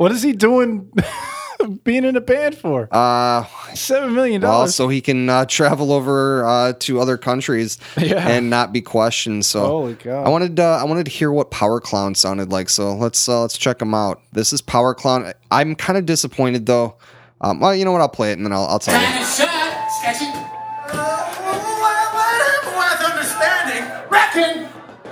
what 0.00 0.12
is 0.12 0.22
he 0.22 0.32
doing 0.32 0.90
being 1.84 2.06
in 2.06 2.16
a 2.16 2.22
band 2.22 2.56
for? 2.56 2.88
Uh, 2.90 3.44
Seven 3.74 4.14
million 4.14 4.40
well, 4.40 4.52
dollars. 4.60 4.74
so 4.74 4.88
he 4.88 5.02
can 5.02 5.28
uh, 5.28 5.44
travel 5.44 5.92
over 5.92 6.42
uh, 6.42 6.72
to 6.80 7.00
other 7.00 7.18
countries 7.18 7.76
Yeah. 7.98 8.26
and 8.26 8.48
not 8.48 8.72
be 8.72 8.80
questioned. 8.80 9.44
So 9.44 9.60
Holy 9.60 9.94
cow. 9.96 10.24
I 10.24 10.30
wanted 10.30 10.58
uh, 10.58 10.78
I 10.80 10.84
wanted 10.84 11.04
to 11.04 11.10
hear 11.10 11.30
what 11.30 11.50
Power 11.50 11.80
Clown 11.80 12.14
sounded 12.14 12.50
like. 12.50 12.70
So 12.70 12.94
let's 12.96 13.28
uh, 13.28 13.42
let's 13.42 13.58
check 13.58 13.78
them 13.78 13.92
out. 13.92 14.22
This 14.32 14.54
is 14.54 14.62
Power 14.62 14.94
Clown. 14.94 15.34
I'm 15.50 15.74
kind 15.74 15.98
of 15.98 16.06
disappointed 16.06 16.64
though. 16.64 16.96
Um, 17.42 17.60
well, 17.60 17.74
you 17.76 17.84
know 17.84 17.92
what? 17.92 18.00
I'll 18.00 18.08
play 18.08 18.30
it 18.32 18.38
and 18.38 18.46
then 18.46 18.54
I'll, 18.54 18.64
I'll 18.64 18.78
tell 18.78 18.98
you. 18.98 19.06
Kind 19.06 19.22
of 19.22 19.28
shut, 19.28 19.90
sketchy. 20.00 20.24
Worth 22.74 23.04
understanding. 23.04 23.84
Reckon 24.08 24.62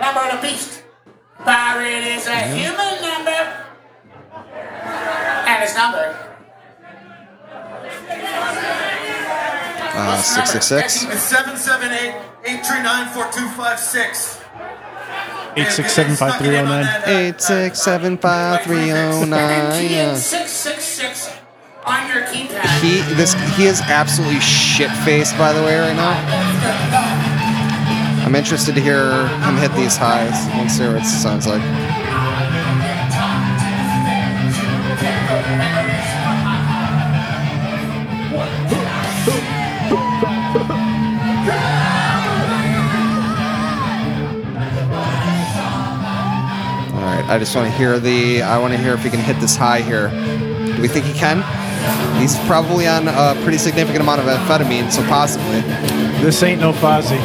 number 0.00 0.20
of 0.20 0.40
the 0.40 0.48
beast. 0.48 0.82
Pirate 1.44 2.04
is 2.06 2.26
a 2.26 2.36
human 2.56 3.02
number. 3.02 3.67
And 5.48 5.62
his 5.62 5.74
number. 5.74 6.24
Uh, 10.00 10.16
six 10.22 10.50
six 10.50 10.66
six. 10.66 11.04
It's 11.04 11.22
778 11.22 12.14
839 12.44 13.14
4256. 13.14 14.40
Eight 15.56 15.70
six 15.72 15.92
seven 15.92 16.14
five 16.14 16.36
three 16.38 16.46
zero 16.54 16.64
nine. 16.64 16.86
Eight 17.06 17.40
six 17.40 17.80
seven 17.82 18.16
five 18.18 18.62
three 18.62 18.84
zero 18.84 19.24
nine. 19.24 19.72
TN 19.72 19.90
Yeah. 19.90 20.14
666 20.14 21.30
on 21.84 22.06
your 22.08 22.22
keypad. 22.26 22.80
He 22.80 23.00
this 23.14 23.34
he 23.56 23.64
is 23.66 23.80
absolutely 23.80 24.40
shit 24.40 24.90
faced 25.04 25.36
by 25.36 25.52
the 25.52 25.62
way 25.62 25.78
right 25.80 25.96
now. 25.96 26.14
I'm 28.24 28.34
interested 28.36 28.74
to 28.74 28.80
hear 28.80 29.26
him 29.26 29.56
hit 29.56 29.72
these 29.74 29.96
highs. 29.96 30.46
Let's 30.54 30.74
see 30.74 30.86
what 30.86 30.96
it 31.02 31.04
sounds 31.06 31.46
like. 31.46 31.62
I 47.28 47.38
just 47.38 47.54
want 47.54 47.70
to 47.70 47.76
hear 47.76 47.98
the. 47.98 48.40
I 48.40 48.58
want 48.58 48.72
to 48.72 48.78
hear 48.78 48.94
if 48.94 49.02
he 49.02 49.10
can 49.10 49.20
hit 49.20 49.38
this 49.38 49.54
high 49.54 49.82
here. 49.82 50.08
Do 50.08 50.80
we 50.80 50.88
think 50.88 51.04
he 51.04 51.12
can? 51.12 51.42
He's 52.18 52.38
probably 52.46 52.86
on 52.86 53.06
a 53.06 53.38
pretty 53.42 53.58
significant 53.58 54.00
amount 54.02 54.22
of 54.22 54.26
amphetamine, 54.26 54.90
so 54.90 55.02
possibly. 55.02 55.60
This 56.22 56.42
ain't 56.42 56.58
no 56.58 56.72
Fozzy. 56.72 57.18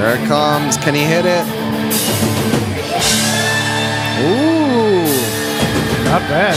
There 0.00 0.16
it 0.16 0.26
comes. 0.26 0.78
Can 0.78 0.94
he 0.94 1.02
hit 1.02 1.26
it? 1.26 1.63
Not 6.14 6.28
bad. 6.28 6.54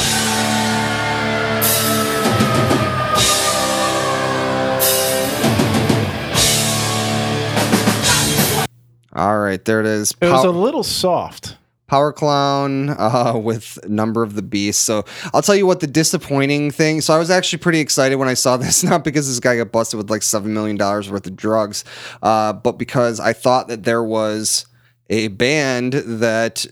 All 9.16 9.40
right, 9.40 9.66
there 9.66 9.80
it 9.80 9.88
is. 9.88 10.14
It 10.22 10.28
was 10.28 10.44
Pow- 10.44 10.50
a 10.50 10.52
little 10.52 10.84
soft. 10.84 11.58
Power 11.88 12.14
Clown 12.14 12.92
uh, 12.92 13.34
with 13.36 13.80
Number 13.90 14.22
of 14.22 14.36
the 14.36 14.44
Beast. 14.44 14.82
So 14.82 15.06
I'll 15.34 15.42
tell 15.42 15.56
you 15.56 15.66
what 15.66 15.80
the 15.80 15.88
disappointing 15.88 16.70
thing. 16.70 17.02
So 17.02 17.16
I 17.16 17.18
was 17.18 17.32
actually 17.32 17.58
pretty 17.58 17.80
excited 17.80 18.18
when 18.18 18.28
I 18.28 18.36
saw 18.36 18.58
this, 18.58 18.84
not 18.84 19.04
because 19.04 19.28
this 19.28 19.40
guy 19.40 19.58
got 19.58 19.72
busted 19.72 19.98
with 19.98 20.12
like 20.12 20.22
seven 20.22 20.54
million 20.54 20.78
dollars 20.78 21.10
worth 21.10 21.26
of 21.26 21.36
drugs, 21.36 21.84
uh, 22.22 22.54
but 22.54 22.74
because 22.74 23.20
I 23.20 23.34
thought 23.34 23.70
that 23.70 23.86
there 23.86 24.04
was 24.04 24.68
a 25.10 25.30
band 25.30 25.94
that 25.94 26.64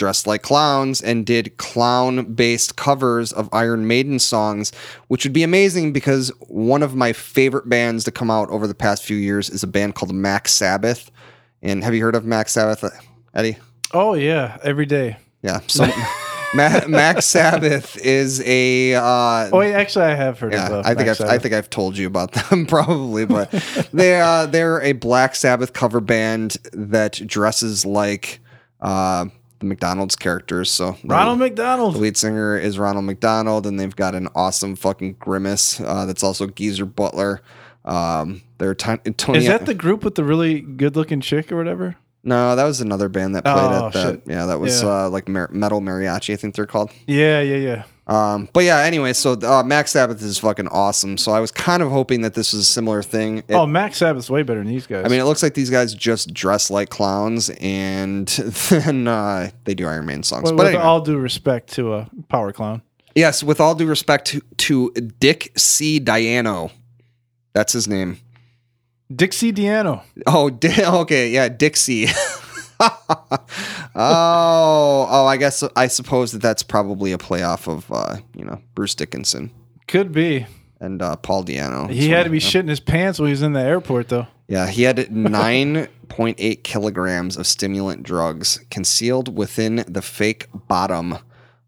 dressed 0.00 0.26
like 0.26 0.40
clowns 0.40 1.02
and 1.02 1.26
did 1.26 1.54
clown-based 1.58 2.74
covers 2.76 3.34
of 3.34 3.50
Iron 3.52 3.86
Maiden 3.86 4.18
songs, 4.18 4.72
which 5.08 5.24
would 5.24 5.34
be 5.34 5.42
amazing 5.42 5.92
because 5.92 6.30
one 6.48 6.82
of 6.82 6.96
my 6.96 7.12
favorite 7.12 7.68
bands 7.68 8.04
to 8.04 8.10
come 8.10 8.30
out 8.30 8.48
over 8.48 8.66
the 8.66 8.74
past 8.74 9.04
few 9.04 9.18
years 9.18 9.50
is 9.50 9.62
a 9.62 9.66
band 9.66 9.94
called 9.94 10.14
Max 10.14 10.52
Sabbath. 10.52 11.10
And 11.60 11.84
have 11.84 11.94
you 11.94 12.02
heard 12.02 12.14
of 12.14 12.24
Max 12.24 12.52
Sabbath, 12.52 12.82
Eddie? 13.34 13.58
Oh 13.92 14.14
yeah, 14.14 14.56
every 14.64 14.86
day. 14.86 15.18
Yeah. 15.42 15.60
So 15.66 15.86
Ma- 16.54 16.86
Max 16.88 17.26
Sabbath 17.26 17.98
is 17.98 18.42
a. 18.46 18.94
Uh, 18.94 19.50
Oh 19.52 19.60
actually, 19.60 20.06
I 20.06 20.14
have 20.14 20.40
heard 20.40 20.54
yeah, 20.54 20.66
of. 20.66 20.72
Uh, 20.72 20.82
I 20.82 20.94
think 20.94 21.08
Max 21.08 21.20
I've, 21.20 21.28
I 21.28 21.38
think 21.38 21.52
I've 21.52 21.68
told 21.68 21.98
you 21.98 22.06
about 22.06 22.32
them 22.32 22.64
probably, 22.74 23.26
but 23.26 23.50
they 23.92 24.18
uh, 24.18 24.46
they're 24.46 24.80
a 24.80 24.92
Black 24.92 25.34
Sabbath 25.34 25.74
cover 25.74 26.00
band 26.00 26.56
that 26.72 27.20
dresses 27.26 27.84
like 27.84 28.40
uh, 28.80 29.26
the 29.60 29.66
McDonald's 29.66 30.16
characters. 30.16 30.70
So 30.70 30.96
the- 31.02 31.08
Ronald 31.08 31.38
McDonald. 31.38 31.94
the 31.94 31.98
lead 31.98 32.16
singer 32.16 32.58
is 32.58 32.78
Ronald 32.78 33.04
McDonald, 33.04 33.66
and 33.66 33.78
they've 33.78 33.94
got 33.94 34.14
an 34.14 34.28
awesome 34.34 34.74
fucking 34.74 35.16
grimace 35.20 35.80
uh, 35.80 36.04
that's 36.06 36.22
also 36.22 36.46
Geezer 36.48 36.86
Butler. 36.86 37.42
Um, 37.84 38.42
they're 38.58 38.74
Ton- 38.74 38.98
Tony. 39.16 39.38
Is 39.38 39.46
that 39.46 39.66
the 39.66 39.74
group 39.74 40.04
with 40.04 40.14
the 40.16 40.24
really 40.24 40.60
good-looking 40.60 41.20
chick 41.20 41.50
or 41.52 41.56
whatever? 41.56 41.96
No, 42.22 42.54
that 42.56 42.64
was 42.64 42.80
another 42.80 43.08
band 43.08 43.34
that 43.34 43.44
played 43.44 43.56
Oh, 43.56 43.86
at 43.86 43.92
that. 43.94 44.02
shit. 44.02 44.22
Yeah, 44.26 44.46
that 44.46 44.60
was 44.60 44.82
Yeah. 44.82 44.88
Uh, 45.06 45.08
like 45.10 45.28
Mer- 45.28 45.48
Metal 45.52 45.80
Mariachi, 45.80 46.32
I 46.34 46.36
think 46.36 46.54
they're 46.54 46.66
called. 46.66 46.90
Yeah, 47.06 47.40
yeah, 47.40 47.56
yeah. 47.56 47.82
Um, 48.06 48.48
but 48.52 48.64
yeah, 48.64 48.78
anyway, 48.80 49.12
so 49.12 49.34
uh, 49.34 49.62
Max 49.62 49.92
Sabbath 49.92 50.20
is 50.20 50.36
fucking 50.38 50.66
awesome. 50.68 51.16
So 51.16 51.30
I 51.30 51.38
was 51.38 51.52
kind 51.52 51.80
of 51.80 51.90
hoping 51.92 52.22
that 52.22 52.34
this 52.34 52.52
was 52.52 52.62
a 52.62 52.64
similar 52.64 53.02
thing. 53.04 53.38
It- 53.46 53.54
oh, 53.54 53.66
Max 53.66 53.98
Sabbath's 53.98 54.28
way 54.28 54.42
better 54.42 54.58
than 54.60 54.66
these 54.68 54.86
guys. 54.86 55.04
I 55.04 55.08
mean, 55.08 55.20
it 55.20 55.24
looks 55.24 55.42
like 55.44 55.54
these 55.54 55.70
guys 55.70 55.94
just 55.94 56.34
dress 56.34 56.70
like 56.70 56.88
clowns, 56.90 57.50
and 57.60 58.26
then 58.70 59.06
uh, 59.06 59.50
they 59.64 59.74
do 59.74 59.86
Iron 59.86 60.06
Maiden 60.06 60.24
songs. 60.24 60.42
Well, 60.44 60.52
but 60.56 60.64
with 60.64 60.66
anyway. 60.74 60.82
all 60.82 61.00
due 61.00 61.18
respect 61.18 61.72
to 61.74 61.94
a 61.94 62.10
power 62.28 62.52
clown. 62.52 62.82
yes, 63.14 63.44
with 63.44 63.60
all 63.60 63.76
due 63.76 63.86
respect 63.86 64.26
to, 64.28 64.40
to 64.56 64.90
Dick 65.20 65.52
C. 65.56 66.00
Diano, 66.00 66.72
that's 67.52 67.72
his 67.72 67.86
name. 67.86 68.18
Dixie 69.14 69.52
Diano. 69.52 70.02
Oh, 70.26 70.50
Di- 70.50 70.84
okay, 70.84 71.30
yeah, 71.30 71.48
Dixie. 71.48 72.06
oh, 72.80 73.38
oh, 73.94 75.26
I 75.26 75.36
guess 75.36 75.62
I 75.76 75.86
suppose 75.88 76.32
that 76.32 76.42
that's 76.42 76.62
probably 76.62 77.12
a 77.12 77.18
playoff 77.18 77.68
of 77.68 77.90
uh, 77.92 78.16
you 78.34 78.44
know 78.44 78.60
Bruce 78.74 78.94
Dickinson 78.94 79.50
Could 79.86 80.12
be. 80.12 80.46
and 80.80 81.02
uh, 81.02 81.16
Paul 81.16 81.44
Di'Anno. 81.44 81.90
He 81.90 82.08
had 82.10 82.24
to 82.24 82.30
be 82.30 82.38
shitting 82.40 82.68
his 82.68 82.80
pants 82.80 83.18
when 83.18 83.28
he 83.28 83.32
was 83.32 83.42
in 83.42 83.52
the 83.52 83.60
airport, 83.60 84.08
though. 84.08 84.26
Yeah, 84.48 84.66
he 84.68 84.82
had 84.82 84.96
9.8 84.96 86.62
kilograms 86.62 87.36
of 87.36 87.46
stimulant 87.46 88.02
drugs 88.02 88.64
concealed 88.70 89.36
within 89.36 89.84
the 89.86 90.02
fake 90.02 90.48
bottom 90.52 91.18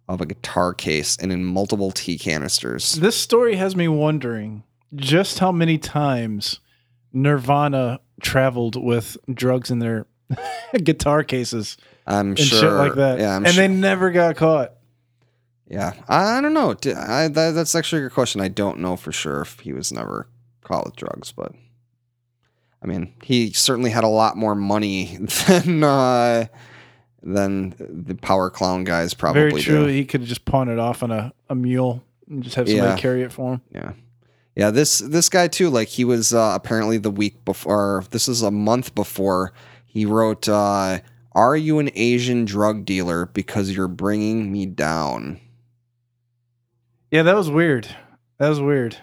of 0.08 0.20
a 0.20 0.26
guitar 0.26 0.74
case 0.74 1.16
and 1.16 1.30
in 1.32 1.44
multiple 1.44 1.90
tea 1.92 2.18
canisters. 2.18 2.94
This 2.94 3.16
story 3.16 3.54
has 3.56 3.76
me 3.76 3.86
wondering 3.88 4.64
just 4.94 5.38
how 5.38 5.52
many 5.52 5.78
times 5.78 6.58
Nirvana 7.12 8.00
traveled 8.20 8.82
with 8.82 9.16
drugs 9.32 9.70
in 9.70 9.78
their 9.78 10.06
guitar 10.82 11.24
cases 11.24 11.76
I'm 12.06 12.28
and 12.30 12.38
sure. 12.38 12.60
shit 12.60 12.72
like 12.72 12.94
that. 12.94 13.18
Yeah, 13.20 13.36
I'm 13.36 13.44
and 13.44 13.54
sure. 13.54 13.68
they 13.68 13.72
never 13.74 14.10
got 14.10 14.36
caught. 14.36 14.72
yeah, 15.68 15.92
I 16.08 16.40
don't 16.40 16.54
know. 16.54 16.70
I, 16.96 17.28
that, 17.28 17.52
that's 17.54 17.74
actually 17.74 18.02
a 18.02 18.08
good 18.08 18.14
question. 18.14 18.40
I 18.40 18.48
don't 18.48 18.78
know 18.78 18.96
for 18.96 19.12
sure 19.12 19.42
if 19.42 19.60
he 19.60 19.72
was 19.72 19.92
never 19.92 20.26
caught 20.62 20.84
with 20.84 20.96
drugs, 20.96 21.32
but 21.32 21.52
I 22.82 22.86
mean, 22.86 23.12
he 23.22 23.52
certainly 23.52 23.90
had 23.90 24.04
a 24.04 24.08
lot 24.08 24.36
more 24.36 24.54
money 24.54 25.16
than 25.46 25.84
uh, 25.84 26.46
than 27.22 27.74
the 27.78 28.14
Power 28.16 28.50
Clown 28.50 28.84
guys 28.84 29.14
probably 29.14 29.50
Very 29.50 29.62
true. 29.62 29.84
do. 29.84 29.86
He 29.86 30.04
could 30.04 30.22
have 30.22 30.28
just 30.28 30.44
pawned 30.44 30.70
it 30.70 30.78
off 30.78 31.02
on 31.02 31.10
a, 31.12 31.32
a 31.48 31.54
mule 31.54 32.02
and 32.28 32.42
just 32.42 32.56
have 32.56 32.68
somebody 32.68 32.88
Yeah. 32.88 32.96
carry 32.96 33.22
it 33.22 33.32
for 33.32 33.54
him. 33.54 33.60
Yeah. 33.72 33.92
Yeah, 34.54 34.70
this 34.70 34.98
this 34.98 35.28
guy 35.28 35.48
too, 35.48 35.70
like 35.70 35.88
he 35.88 36.04
was 36.04 36.34
uh, 36.34 36.52
apparently 36.54 36.98
the 36.98 37.10
week 37.10 37.44
before 37.44 38.04
this 38.10 38.28
is 38.28 38.42
a 38.42 38.50
month 38.50 38.94
before 38.94 39.52
he 39.86 40.04
wrote 40.06 40.48
uh 40.48 41.00
are 41.34 41.56
you 41.56 41.78
an 41.78 41.90
Asian 41.94 42.44
drug 42.44 42.84
dealer 42.84 43.26
because 43.26 43.70
you're 43.74 43.88
bringing 43.88 44.52
me 44.52 44.66
down? 44.66 45.40
Yeah, 47.10 47.22
that 47.22 47.34
was 47.34 47.50
weird. 47.50 47.88
That 48.38 48.50
was 48.50 48.60
weird. 48.60 48.96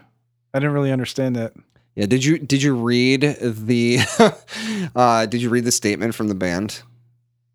I 0.54 0.60
didn't 0.60 0.74
really 0.74 0.92
understand 0.92 1.36
that. 1.36 1.54
Yeah, 1.96 2.06
did 2.06 2.24
you 2.24 2.38
did 2.38 2.62
you 2.62 2.76
read 2.76 3.22
the 3.42 4.00
uh 4.96 5.26
did 5.26 5.42
you 5.42 5.50
read 5.50 5.66
the 5.66 5.72
statement 5.72 6.14
from 6.14 6.28
the 6.28 6.36
band? 6.36 6.84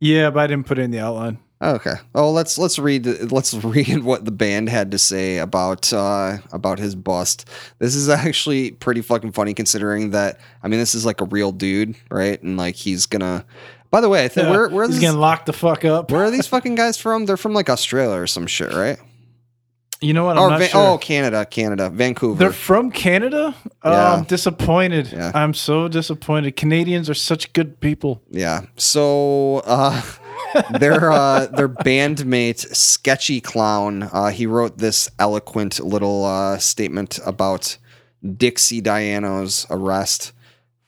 Yeah, 0.00 0.30
but 0.30 0.40
I 0.40 0.46
didn't 0.48 0.66
put 0.66 0.78
it 0.78 0.82
in 0.82 0.90
the 0.90 1.00
outline. 1.00 1.38
Okay. 1.62 1.94
Oh, 2.14 2.30
let's 2.30 2.58
let's 2.58 2.78
read 2.78 3.06
let's 3.32 3.54
read 3.64 4.02
what 4.02 4.24
the 4.24 4.30
band 4.30 4.68
had 4.68 4.90
to 4.90 4.98
say 4.98 5.38
about 5.38 5.92
uh 5.92 6.38
about 6.52 6.78
his 6.78 6.94
bust. 6.94 7.48
This 7.78 7.94
is 7.94 8.08
actually 8.08 8.72
pretty 8.72 9.00
fucking 9.00 9.32
funny 9.32 9.54
considering 9.54 10.10
that 10.10 10.38
I 10.62 10.68
mean 10.68 10.78
this 10.80 10.94
is 10.94 11.06
like 11.06 11.20
a 11.20 11.24
real 11.26 11.52
dude, 11.52 11.94
right? 12.10 12.42
And 12.42 12.56
like 12.58 12.74
he's 12.74 13.06
gonna 13.06 13.46
By 13.90 14.00
the 14.02 14.08
way, 14.08 14.24
I 14.24 14.28
think 14.28 14.46
Yeah, 14.46 14.50
where 14.50 14.68
where 14.68 14.84
he's 14.86 14.96
these, 14.96 15.00
getting 15.00 15.20
locked 15.20 15.46
the 15.46 15.52
fuck 15.54 15.84
up. 15.84 16.10
where 16.10 16.24
are 16.24 16.30
these 16.30 16.46
fucking 16.54 16.74
guys 16.74 16.98
from? 16.98 17.24
They're 17.24 17.36
from 17.38 17.54
like 17.54 17.70
Australia 17.70 18.18
or 18.20 18.26
some 18.26 18.46
shit, 18.46 18.72
right? 18.74 18.98
You 20.00 20.12
know 20.12 20.24
what? 20.26 20.36
I'm 20.36 20.50
not 20.50 20.58
Va- 20.60 20.68
sure. 20.68 20.80
oh, 20.94 20.98
Canada, 20.98 21.46
Canada, 21.46 21.88
Vancouver. 21.88 22.38
They're 22.38 22.52
from 22.52 22.90
Canada. 22.90 23.54
Oh, 23.82 23.90
Yeah. 23.90 24.12
I'm 24.14 24.24
disappointed. 24.24 25.10
Yeah. 25.10 25.30
I'm 25.34 25.54
so 25.54 25.88
disappointed. 25.88 26.56
Canadians 26.56 27.08
are 27.08 27.14
such 27.14 27.52
good 27.54 27.80
people. 27.80 28.20
Yeah. 28.30 28.62
So 28.76 29.62
uh 29.64 30.02
their 30.78 31.10
uh 31.10 31.46
their 31.46 31.68
bandmate 31.68 32.74
Sketchy 32.74 33.40
Clown, 33.40 34.04
uh 34.04 34.30
he 34.30 34.46
wrote 34.46 34.78
this 34.78 35.10
eloquent 35.18 35.80
little 35.80 36.24
uh 36.24 36.58
statement 36.58 37.18
about 37.26 37.76
Dixie 38.36 38.80
Diano's 38.80 39.66
arrest. 39.70 40.32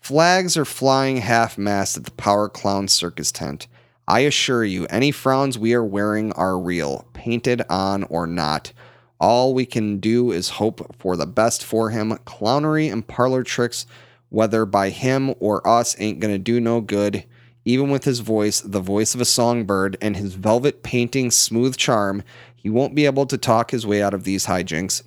Flags 0.01 0.57
are 0.57 0.65
flying 0.65 1.17
half 1.19 1.59
mast 1.59 1.97
at 1.97 2.05
the 2.05 2.13
Power 2.13 2.49
Clown 2.49 2.89
Circus 2.89 3.33
tent. 3.33 3.67
I 4.09 4.21
assure 4.21 4.65
you, 4.65 4.87
any 4.87 5.11
frowns 5.11 5.59
we 5.59 5.75
are 5.75 5.85
wearing 5.85 6.33
are 6.35 6.59
real, 6.59 7.09
painted 7.13 7.63
on 7.69 8.05
or 8.05 8.27
not. 8.27 8.73
All 9.19 9.53
we 9.53 9.67
can 9.67 9.99
do 9.99 10.31
is 10.31 10.49
hope 10.51 10.95
for 10.99 11.17
the 11.17 11.27
best 11.27 11.65
for 11.65 11.91
him. 11.91 12.13
Clownery 12.25 12.91
and 12.93 13.07
parlor 13.07 13.43
tricks, 13.43 13.85
whether 14.29 14.65
by 14.65 14.91
him 14.91 15.35
or 15.41 15.67
us, 15.67 15.97
ain't 15.99 16.21
gonna 16.21 16.39
do 16.39 16.61
no 16.61 16.81
good. 16.81 17.25
Even 17.67 17.91
with 17.91 18.05
his 18.05 18.21
voice, 18.21 18.61
the 18.61 18.81
voice 18.81 19.13
of 19.13 19.21
a 19.21 19.25
songbird, 19.25 19.99
and 20.01 20.17
his 20.17 20.35
velvet 20.35 20.85
painting 20.85 21.33
smooth 21.33 21.77
charm, 21.77 22.23
he 22.55 22.71
won't 22.71 22.95
be 22.95 23.07
able 23.07 23.27
to 23.27 23.37
talk 23.37 23.73
his 23.73 23.85
way 23.85 24.01
out 24.01 24.15
of 24.15 24.23
these 24.23 24.47
hijinks. 24.47 25.03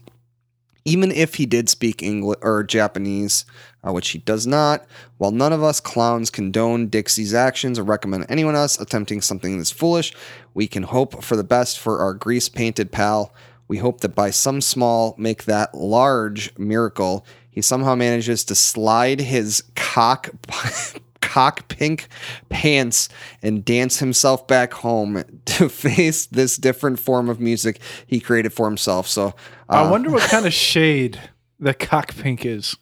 Even 0.83 1.09
if 1.09 1.35
he 1.35 1.45
did 1.45 1.69
speak 1.69 2.03
English 2.03 2.37
or 2.41 2.63
Japanese, 2.63 3.45
uh, 3.81 3.93
which 3.93 4.09
he 4.09 4.17
does 4.17 4.45
not, 4.45 4.85
while 5.17 5.31
none 5.31 5.53
of 5.53 5.63
us 5.63 5.79
clowns 5.79 6.29
condone 6.29 6.87
Dixie's 6.87 7.33
actions 7.33 7.79
or 7.79 7.83
recommend 7.83 8.25
anyone 8.27 8.55
else 8.55 8.77
attempting 8.77 9.21
something 9.21 9.57
this 9.57 9.71
foolish, 9.71 10.13
we 10.53 10.67
can 10.67 10.83
hope 10.83 11.23
for 11.23 11.37
the 11.37 11.45
best 11.45 11.79
for 11.79 11.99
our 11.99 12.13
grease 12.13 12.49
painted 12.49 12.91
pal. 12.91 13.33
We 13.69 13.77
hope 13.77 14.01
that 14.01 14.15
by 14.15 14.31
some 14.31 14.59
small, 14.59 15.15
make 15.17 15.45
that 15.45 15.75
large 15.75 16.57
miracle, 16.57 17.25
he 17.49 17.61
somehow 17.61 17.95
manages 17.95 18.43
to 18.45 18.55
slide 18.55 19.21
his 19.21 19.63
cock 19.75 20.29
cock 21.29 21.67
pink 21.67 22.07
pants 22.49 23.07
and 23.43 23.63
dance 23.63 23.99
himself 23.99 24.47
back 24.47 24.73
home 24.73 25.23
to 25.45 25.69
face 25.69 26.25
this 26.25 26.57
different 26.57 26.99
form 26.99 27.29
of 27.29 27.39
music 27.39 27.79
he 28.07 28.19
created 28.19 28.51
for 28.51 28.65
himself. 28.65 29.07
So 29.07 29.27
uh, 29.27 29.31
I 29.69 29.91
wonder 29.91 30.09
what 30.09 30.23
kind 30.23 30.47
of 30.47 30.53
shade 30.69 31.19
the 31.59 31.75
cock 31.75 32.15
pink 32.15 32.45
is. 32.45 32.75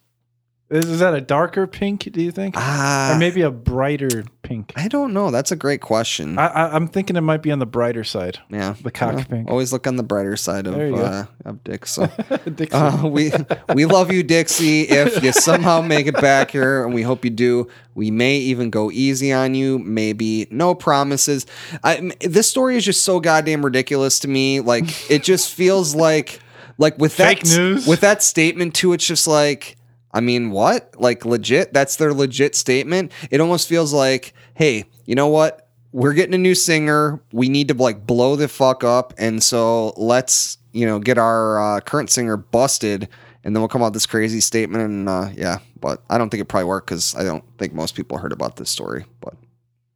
Is, 0.69 0.83
is 0.85 0.99
that 0.99 1.13
a 1.13 1.21
darker 1.21 1.65
pink? 1.65 2.11
Do 2.11 2.21
you 2.21 2.29
think, 2.31 2.55
Ah. 2.57 3.13
or 3.15 3.17
maybe 3.17 3.41
a 3.41 3.49
brighter 3.49 4.25
pink? 4.43 4.73
I 4.75 4.89
don't 4.89 5.13
know. 5.13 5.31
That's 5.31 5.49
a 5.49 5.55
great 5.55 5.79
question. 5.79 6.37
I, 6.37 6.47
I, 6.47 6.75
I'm 6.75 6.89
thinking 6.89 7.15
it 7.15 7.21
might 7.21 7.41
be 7.41 7.51
on 7.53 7.59
the 7.59 7.65
brighter 7.65 8.03
side. 8.03 8.39
yeah, 8.49 8.75
the 8.83 8.91
cock 8.91 9.15
Yeah. 9.17 9.23
pink. 9.23 9.49
Always 9.49 9.71
look 9.71 9.87
on 9.87 9.95
the 9.95 10.03
brighter 10.03 10.35
side 10.35 10.67
of 10.67 10.75
uh, 10.75 11.25
of 11.45 11.63
Dick. 11.63 11.85
So 11.85 12.07
Dixie. 12.53 12.73
uh, 12.73 13.07
we 13.07 13.31
we 13.73 13.85
love 13.85 14.11
you, 14.11 14.23
Dixie. 14.23 14.81
If 14.81 15.23
you 15.23 15.31
somehow 15.31 15.81
make 15.81 16.05
it 16.05 16.19
back 16.19 16.51
here, 16.51 16.83
and 16.83 16.93
we 16.93 17.01
hope 17.01 17.23
you 17.23 17.31
do, 17.31 17.69
we 17.95 18.11
may 18.11 18.35
even 18.35 18.69
go 18.69 18.91
easy 18.91 19.31
on 19.31 19.55
you. 19.55 19.79
Maybe 19.79 20.47
no 20.51 20.75
promises. 20.75 21.45
I, 21.81 22.11
this 22.19 22.49
story 22.49 22.75
is 22.75 22.83
just 22.83 23.05
so 23.05 23.21
goddamn 23.21 23.63
ridiculous 23.63 24.19
to 24.19 24.27
me. 24.27 24.59
Like 24.59 25.09
it 25.09 25.23
just 25.23 25.53
feels 25.53 25.95
like 25.95 26.41
like 26.77 26.97
with 26.97 27.13
Fake 27.13 27.39
that 27.43 27.57
news? 27.57 27.87
with 27.87 28.01
that 28.01 28.21
statement 28.21 28.75
too. 28.75 28.91
It's 28.91 29.07
just 29.07 29.27
like. 29.27 29.76
I 30.17 30.19
mean, 30.19 30.49
what? 30.49 30.99
Like 30.99 31.25
legit? 31.25 31.73
That's 31.73 31.97
their 31.97 32.11
legit 32.11 32.55
statement. 32.55 33.11
It 33.29 33.39
almost 33.39 33.69
feels 33.69 33.93
like, 33.93 34.33
hey, 34.55 34.85
you 35.05 35.13
know 35.13 35.27
what? 35.27 35.69
We're 35.91 36.13
getting 36.13 36.33
a 36.33 36.39
new 36.39 36.55
singer. 36.55 37.19
We 37.31 37.49
need 37.49 37.67
to 37.67 37.75
like 37.75 38.07
blow 38.07 38.35
the 38.35 38.47
fuck 38.47 38.83
up, 38.83 39.13
and 39.19 39.43
so 39.43 39.89
let's 39.95 40.57
you 40.71 40.87
know 40.87 40.97
get 40.97 41.19
our 41.19 41.59
uh, 41.77 41.81
current 41.81 42.09
singer 42.09 42.35
busted, 42.35 43.09
and 43.43 43.55
then 43.55 43.61
we'll 43.61 43.67
come 43.69 43.83
out 43.83 43.87
with 43.87 43.93
this 43.93 44.07
crazy 44.07 44.41
statement. 44.41 44.83
And 44.83 45.07
uh, 45.07 45.29
yeah, 45.35 45.59
but 45.79 46.01
I 46.09 46.17
don't 46.17 46.31
think 46.31 46.41
it 46.41 46.45
probably 46.45 46.65
worked 46.65 46.87
because 46.87 47.13
I 47.13 47.23
don't 47.23 47.43
think 47.59 47.75
most 47.75 47.93
people 47.93 48.17
heard 48.17 48.31
about 48.31 48.55
this 48.55 48.71
story. 48.71 49.05
But 49.21 49.35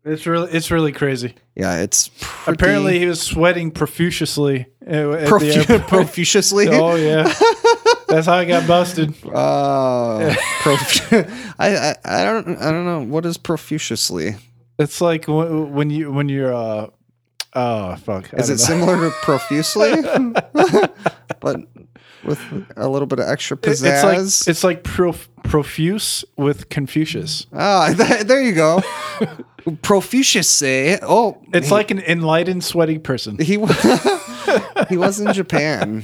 it's 0.05 0.27
really 0.27 0.51
it's 0.51 0.69
really 0.69 0.91
crazy. 0.91 1.33
yeah, 1.55 1.81
it's 1.81 2.09
pretty 2.19 2.57
Apparently, 2.57 2.99
he 2.99 3.07
was 3.07 3.21
sweating 3.21 3.71
profusely 3.71 4.67
at, 4.85 4.93
at 4.93 5.29
the 5.29 5.83
profu- 5.89 6.67
oh 6.79 6.95
yeah, 6.95 7.23
that's 8.11 8.27
how 8.27 8.35
I 8.35 8.45
got 8.45 8.67
busted. 8.67 9.13
Uh, 9.25 10.33
prof- 10.61 11.13
I, 11.59 11.75
I 11.75 11.95
I 12.05 12.23
don't 12.25 12.57
I 12.57 12.71
don't 12.71 12.85
know 12.85 13.01
what 13.03 13.25
is 13.25 13.37
profusely. 13.37 14.35
It's 14.79 15.01
like 15.01 15.27
when, 15.27 15.73
when 15.73 15.89
you 15.89 16.11
when 16.11 16.29
you're 16.29 16.53
uh 16.53 16.87
oh 17.53 17.95
fuck. 17.97 18.33
I 18.33 18.37
Is 18.37 18.47
don't 18.47 18.49
it 18.49 18.49
know. 18.49 18.55
similar 18.57 19.09
to 19.09 19.15
profusely, 19.21 19.93
but 21.39 21.61
with 22.23 22.39
a 22.77 22.87
little 22.87 23.07
bit 23.07 23.19
of 23.19 23.27
extra 23.27 23.57
It- 23.57 23.67
It's 23.67 23.81
pizzazz? 23.81 24.03
like 24.03 24.47
it's 24.49 24.63
like 24.63 24.83
prof, 24.83 25.27
profuse 25.43 26.23
with 26.37 26.69
Confucius. 26.69 27.47
Ah, 27.53 27.93
th- 27.97 28.21
there 28.27 28.41
you 28.41 28.53
go. 28.53 28.81
Profusely. 29.81 30.97
Oh, 31.01 31.41
It's 31.53 31.71
like 31.71 31.91
an 31.91 31.99
enlightened 31.99 32.63
sweaty 32.63 32.97
person. 32.99 33.37
he 33.39 33.57
wa- 33.57 33.67
he 34.89 34.97
was 34.97 35.19
in 35.19 35.33
Japan. 35.33 36.03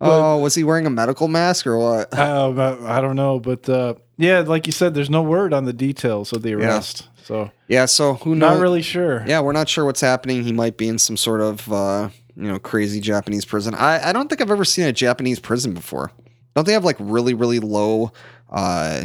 Oh, 0.00 0.38
was 0.38 0.54
he 0.54 0.64
wearing 0.64 0.86
a 0.86 0.90
medical 0.90 1.28
mask 1.28 1.66
or 1.66 1.78
what? 1.78 2.12
Um, 2.18 2.58
I 2.58 3.00
don't 3.00 3.16
know, 3.16 3.38
but 3.38 3.68
uh, 3.68 3.94
yeah, 4.16 4.40
like 4.40 4.66
you 4.66 4.72
said, 4.72 4.94
there's 4.94 5.10
no 5.10 5.22
word 5.22 5.52
on 5.52 5.64
the 5.66 5.72
details 5.72 6.32
of 6.32 6.42
the 6.42 6.54
arrest, 6.54 7.08
so 7.24 7.50
Yeah, 7.68 7.84
so 7.86 8.14
who 8.14 8.34
knows? 8.34 8.56
not 8.56 8.62
really 8.62 8.82
sure. 8.82 9.24
Yeah, 9.26 9.40
we're 9.40 9.52
not 9.52 9.68
sure 9.68 9.84
what's 9.84 10.00
happening. 10.00 10.42
He 10.44 10.52
might 10.52 10.76
be 10.76 10.88
in 10.88 10.98
some 10.98 11.16
sort 11.16 11.40
of 11.42 11.70
uh, 11.72 12.08
you 12.36 12.48
know 12.48 12.58
crazy 12.58 13.00
Japanese 13.00 13.44
prison. 13.44 13.74
I, 13.74 14.08
I 14.08 14.12
don't 14.12 14.28
think 14.28 14.40
I've 14.40 14.50
ever 14.50 14.64
seen 14.64 14.86
a 14.86 14.92
Japanese 14.92 15.38
prison 15.38 15.74
before. 15.74 16.12
Don't 16.54 16.66
they 16.66 16.72
have 16.72 16.84
like 16.84 16.96
really 16.98 17.34
really 17.34 17.60
low 17.60 18.12
uh, 18.50 19.04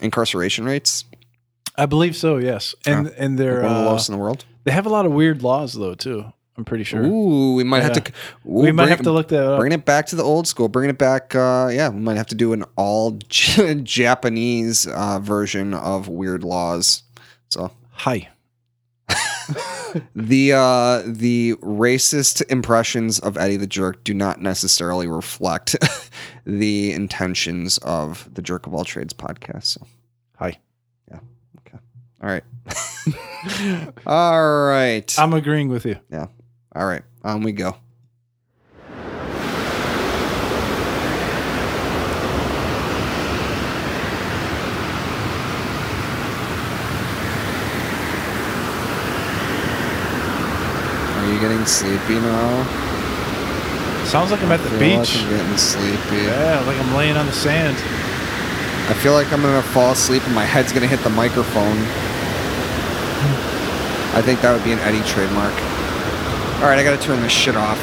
incarceration 0.00 0.64
rates? 0.64 1.04
I 1.76 1.86
believe 1.86 2.16
so. 2.16 2.38
Yes, 2.38 2.74
and 2.84 3.08
and 3.16 3.38
they're 3.38 3.62
One 3.62 3.70
of 3.70 3.76
the 3.78 3.82
uh, 3.82 3.90
lowest 3.90 4.08
in 4.08 4.14
the 4.14 4.18
world. 4.18 4.44
they 4.64 4.72
have 4.72 4.86
a 4.86 4.90
lot 4.90 5.06
of 5.06 5.12
weird 5.12 5.42
laws 5.42 5.74
though 5.74 5.94
too. 5.94 6.32
I'm 6.58 6.64
pretty 6.64 6.84
sure. 6.84 7.02
Ooh, 7.04 7.54
we 7.54 7.64
might 7.64 7.82
have 7.82 7.94
Yeah. 7.96 8.00
to. 8.04 8.12
we 8.44 8.72
might 8.72 8.88
have 8.88 9.00
it- 9.00 9.04
to 9.04 9.12
look 9.12 9.28
that 9.28 9.44
up. 9.44 9.58
Bringing 9.58 9.78
it 9.78 9.84
back 9.84 10.06
to 10.06 10.16
the 10.16 10.22
old 10.22 10.46
school. 10.48 10.68
Bringing 10.68 10.90
it 10.90 10.98
back. 10.98 11.34
Uh, 11.34 11.68
yeah, 11.72 11.88
we 11.90 12.00
might 12.00 12.16
have 12.16 12.26
to 12.28 12.34
do 12.34 12.52
an 12.54 12.64
all 12.76 13.12
J- 13.28 13.74
Japanese 13.84 14.86
uh, 14.86 15.18
version 15.20 15.74
of 15.74 16.08
weird 16.08 16.44
laws. 16.44 17.02
So 17.50 17.70
Hi. 17.92 18.28
the 20.14 20.52
uh, 20.52 21.02
the 21.06 21.54
racist 21.62 22.42
impressions 22.50 23.18
of 23.18 23.36
Eddie 23.36 23.56
the 23.56 23.66
Jerk 23.66 24.02
do 24.04 24.12
not 24.14 24.40
necessarily 24.40 25.06
reflect 25.06 25.76
the 26.44 26.92
intentions 26.92 27.78
of 27.78 28.28
the 28.32 28.42
Jerk 28.42 28.66
of 28.66 28.74
All 28.74 28.84
Trades 28.84 29.12
podcast. 29.14 29.64
So 29.64 29.86
Hi. 30.38 30.58
Yeah. 31.10 31.20
Okay. 31.66 31.78
All 32.22 32.28
right, 32.30 32.44
all 34.06 34.64
right, 34.66 35.18
I'm 35.18 35.32
agreeing 35.34 35.68
with 35.68 35.84
you. 35.84 35.96
yeah, 36.10 36.26
all 36.76 36.86
right. 36.86 37.02
On 37.24 37.42
we 37.42 37.52
go. 37.52 37.68
Are 37.68 37.74
you 51.32 51.40
getting 51.40 51.64
sleepy 51.64 52.20
now? 52.20 52.64
Sounds 54.04 54.30
like 54.30 54.42
I'm 54.42 54.52
at 54.52 54.60
the 54.60 54.68
Feel 54.68 54.98
like 54.98 55.08
beach. 55.08 55.16
I'm 55.16 55.30
getting 55.30 55.56
sleepy. 55.56 56.26
Yeah, 56.26 56.62
like 56.66 56.78
I'm 56.78 56.94
laying 56.94 57.16
on 57.16 57.24
the 57.24 57.32
sand. 57.32 57.74
I 58.88 58.94
feel 59.02 59.14
like 59.14 59.32
I'm 59.32 59.40
gonna 59.40 59.62
fall 59.62 59.92
asleep 59.92 60.22
and 60.26 60.34
my 60.34 60.44
head's 60.44 60.74
gonna 60.74 60.86
hit 60.86 61.00
the 61.00 61.10
microphone. 61.10 61.78
I 64.14 64.20
think 64.22 64.42
that 64.42 64.52
would 64.52 64.62
be 64.62 64.72
an 64.72 64.78
Eddie 64.80 65.02
trademark. 65.08 65.54
All 66.56 66.62
right, 66.72 66.78
I 66.78 66.82
gotta 66.84 67.00
turn 67.02 67.20
this 67.20 67.32
shit 67.32 67.54
off. 67.54 67.78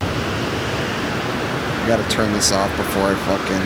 I 0.00 1.84
gotta 1.88 2.08
turn 2.08 2.32
this 2.32 2.52
off 2.52 2.74
before 2.76 3.02
I 3.08 3.14
fucking. 3.14 3.56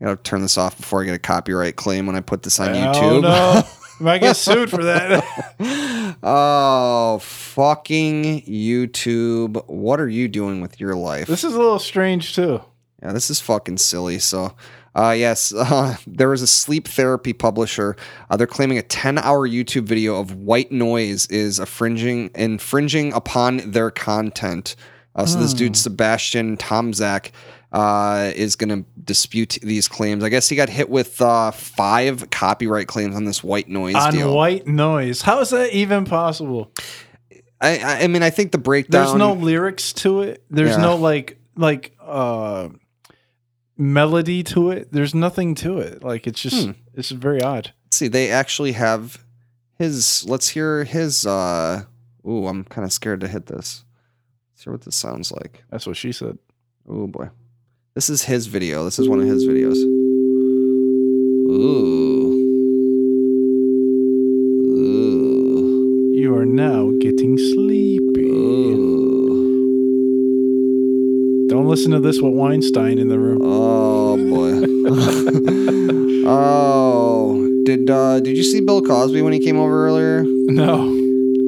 I 0.00 0.04
gotta 0.04 0.22
turn 0.22 0.42
this 0.42 0.56
off 0.56 0.76
before 0.76 1.02
I 1.02 1.06
get 1.06 1.14
a 1.14 1.18
copyright 1.18 1.74
claim 1.76 2.06
when 2.06 2.14
I 2.14 2.20
put 2.20 2.44
this 2.44 2.60
on 2.60 2.68
Oh 2.70 2.72
YouTube. 2.72 3.22
no, 3.22 3.62
might 4.04 4.18
get 4.20 4.36
sued 4.36 4.70
for 4.70 4.84
that. 4.84 5.24
oh, 6.22 7.18
fucking 7.20 8.42
YouTube. 8.42 9.62
What 9.68 10.00
are 10.00 10.08
you 10.08 10.28
doing 10.28 10.60
with 10.60 10.78
your 10.80 10.94
life? 10.94 11.26
this 11.26 11.42
is 11.44 11.54
a 11.54 11.58
little 11.58 11.80
strange 11.80 12.34
too. 12.34 12.62
Yeah, 13.02 13.12
this 13.12 13.28
is 13.28 13.40
fucking 13.40 13.78
silly. 13.78 14.20
So, 14.20 14.54
uh, 14.94 15.14
yes, 15.16 15.52
uh, 15.56 15.96
there 16.06 16.32
is 16.32 16.42
a 16.42 16.46
sleep 16.46 16.88
therapy 16.88 17.32
publisher. 17.32 17.96
Uh, 18.30 18.36
they're 18.36 18.46
claiming 18.46 18.78
a 18.78 18.82
10 18.82 19.18
hour 19.18 19.48
YouTube 19.48 19.84
video 19.84 20.18
of 20.20 20.34
white 20.36 20.70
noise 20.72 21.26
is 21.26 21.58
infringing, 21.58 22.30
infringing 22.34 23.12
upon 23.12 23.58
their 23.70 23.90
content. 23.90 24.76
Uh, 25.16 25.26
so, 25.26 25.38
this 25.38 25.54
dude, 25.54 25.76
Sebastian 25.76 26.56
Tomczak, 26.56 27.30
uh, 27.72 28.32
is 28.36 28.56
going 28.56 28.68
to 28.82 28.88
dispute 29.04 29.58
these 29.62 29.86
claims. 29.88 30.22
I 30.24 30.28
guess 30.28 30.48
he 30.48 30.56
got 30.56 30.68
hit 30.68 30.88
with 30.90 31.20
uh, 31.20 31.50
five 31.52 32.30
copyright 32.30 32.86
claims 32.88 33.14
on 33.16 33.24
this 33.24 33.42
white 33.42 33.68
noise 33.68 33.94
On 33.96 34.12
deal. 34.12 34.34
white 34.34 34.66
noise. 34.66 35.22
How 35.22 35.40
is 35.40 35.50
that 35.50 35.72
even 35.72 36.04
possible? 36.04 36.72
I, 37.60 37.78
I 37.78 38.00
I 38.02 38.06
mean, 38.08 38.22
I 38.22 38.30
think 38.30 38.52
the 38.52 38.58
breakdown. 38.58 39.04
There's 39.06 39.14
no 39.16 39.32
lyrics 39.34 39.92
to 39.94 40.22
it. 40.22 40.44
There's 40.50 40.70
Yeah. 40.70 40.82
no 40.82 40.96
like 40.96 41.38
like 41.56 41.96
uh 42.00 42.68
melody 43.76 44.42
to 44.44 44.70
it. 44.70 44.92
There's 44.92 45.14
nothing 45.14 45.54
to 45.56 45.78
it. 45.78 46.02
Like 46.02 46.26
it's 46.26 46.40
just 46.40 46.64
Hmm. 46.66 46.72
it's 46.94 47.10
very 47.10 47.42
odd. 47.42 47.72
Let's 47.86 47.96
see, 47.98 48.08
they 48.08 48.30
actually 48.30 48.72
have 48.72 49.24
his. 49.78 50.24
Let's 50.28 50.48
hear 50.48 50.84
his. 50.84 51.26
uh 51.26 51.84
Ooh, 52.26 52.46
I'm 52.46 52.64
kind 52.64 52.84
of 52.84 52.92
scared 52.92 53.20
to 53.20 53.28
hit 53.28 53.46
this. 53.46 53.84
Let's 54.52 54.64
hear 54.64 54.72
what 54.72 54.82
this 54.82 54.96
sounds 54.96 55.30
like. 55.32 55.62
That's 55.70 55.86
what 55.86 55.96
she 55.96 56.12
said. 56.12 56.38
Oh 56.88 57.06
boy. 57.06 57.28
This 57.94 58.08
is 58.10 58.24
his 58.24 58.46
video. 58.46 58.84
This 58.84 58.98
is 58.98 59.08
one 59.08 59.20
of 59.20 59.26
his 59.26 59.44
videos. 59.46 59.76
Ooh. 61.50 62.13
Listen 71.74 71.90
to 71.90 71.98
this 71.98 72.20
with 72.20 72.32
Weinstein 72.32 73.00
in 73.00 73.08
the 73.08 73.18
room. 73.18 73.40
Oh 73.42 74.16
boy. 74.16 74.62
oh. 76.30 77.62
Did 77.64 77.90
uh 77.90 78.20
did 78.20 78.36
you 78.36 78.44
see 78.44 78.60
Bill 78.60 78.80
Cosby 78.80 79.22
when 79.22 79.32
he 79.32 79.40
came 79.40 79.58
over 79.58 79.84
earlier? 79.84 80.22
No. 80.22 80.88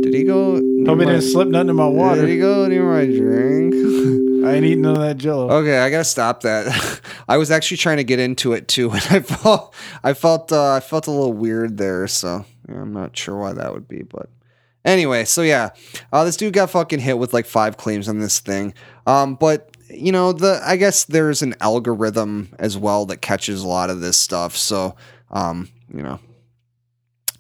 Did 0.02 0.12
he 0.12 0.24
go 0.24 0.54
Hope 0.84 0.98
he 0.98 1.06
didn't 1.06 1.22
slip 1.22 1.46
nothing 1.46 1.68
in 1.68 1.76
my 1.76 1.86
water. 1.86 2.22
Did 2.22 2.30
he 2.30 2.38
go 2.38 2.66
near 2.66 2.82
my 2.92 3.06
drink? 3.06 3.74
I 4.44 4.54
ain't 4.54 4.64
eating 4.64 4.82
none 4.82 4.96
of 4.96 5.02
that 5.02 5.16
jello. 5.16 5.48
Okay, 5.48 5.78
I 5.78 5.90
gotta 5.90 6.02
stop 6.02 6.40
that. 6.40 7.00
I 7.28 7.36
was 7.36 7.52
actually 7.52 7.76
trying 7.76 7.98
to 7.98 8.04
get 8.04 8.18
into 8.18 8.52
it 8.52 8.66
too, 8.66 8.90
and 8.90 9.02
I 9.10 9.20
felt 9.20 9.76
I 10.02 10.12
felt 10.12 10.50
uh, 10.50 10.72
I 10.72 10.80
felt 10.80 11.06
a 11.06 11.12
little 11.12 11.34
weird 11.34 11.78
there. 11.78 12.08
So 12.08 12.44
I'm 12.68 12.92
not 12.92 13.16
sure 13.16 13.36
why 13.36 13.52
that 13.52 13.72
would 13.72 13.86
be, 13.86 14.02
but 14.02 14.28
anyway. 14.84 15.24
So 15.24 15.42
yeah, 15.42 15.70
uh, 16.12 16.24
this 16.24 16.36
dude 16.36 16.52
got 16.52 16.70
fucking 16.70 16.98
hit 16.98 17.16
with 17.16 17.32
like 17.32 17.46
five 17.46 17.76
claims 17.76 18.08
on 18.08 18.18
this 18.18 18.40
thing. 18.40 18.74
Um, 19.06 19.36
but 19.36 19.75
you 19.90 20.12
know 20.12 20.32
the 20.32 20.60
I 20.64 20.76
guess 20.76 21.04
there's 21.04 21.42
an 21.42 21.54
algorithm 21.60 22.48
as 22.58 22.76
well 22.76 23.06
that 23.06 23.18
catches 23.18 23.62
a 23.62 23.66
lot 23.68 23.90
of 23.90 24.00
this 24.00 24.16
stuff. 24.16 24.56
So 24.56 24.96
um, 25.30 25.68
you 25.92 26.02
know, 26.02 26.20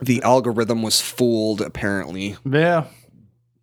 the 0.00 0.22
algorithm 0.22 0.82
was 0.82 1.00
fooled. 1.00 1.60
Apparently, 1.60 2.36
Yeah. 2.44 2.84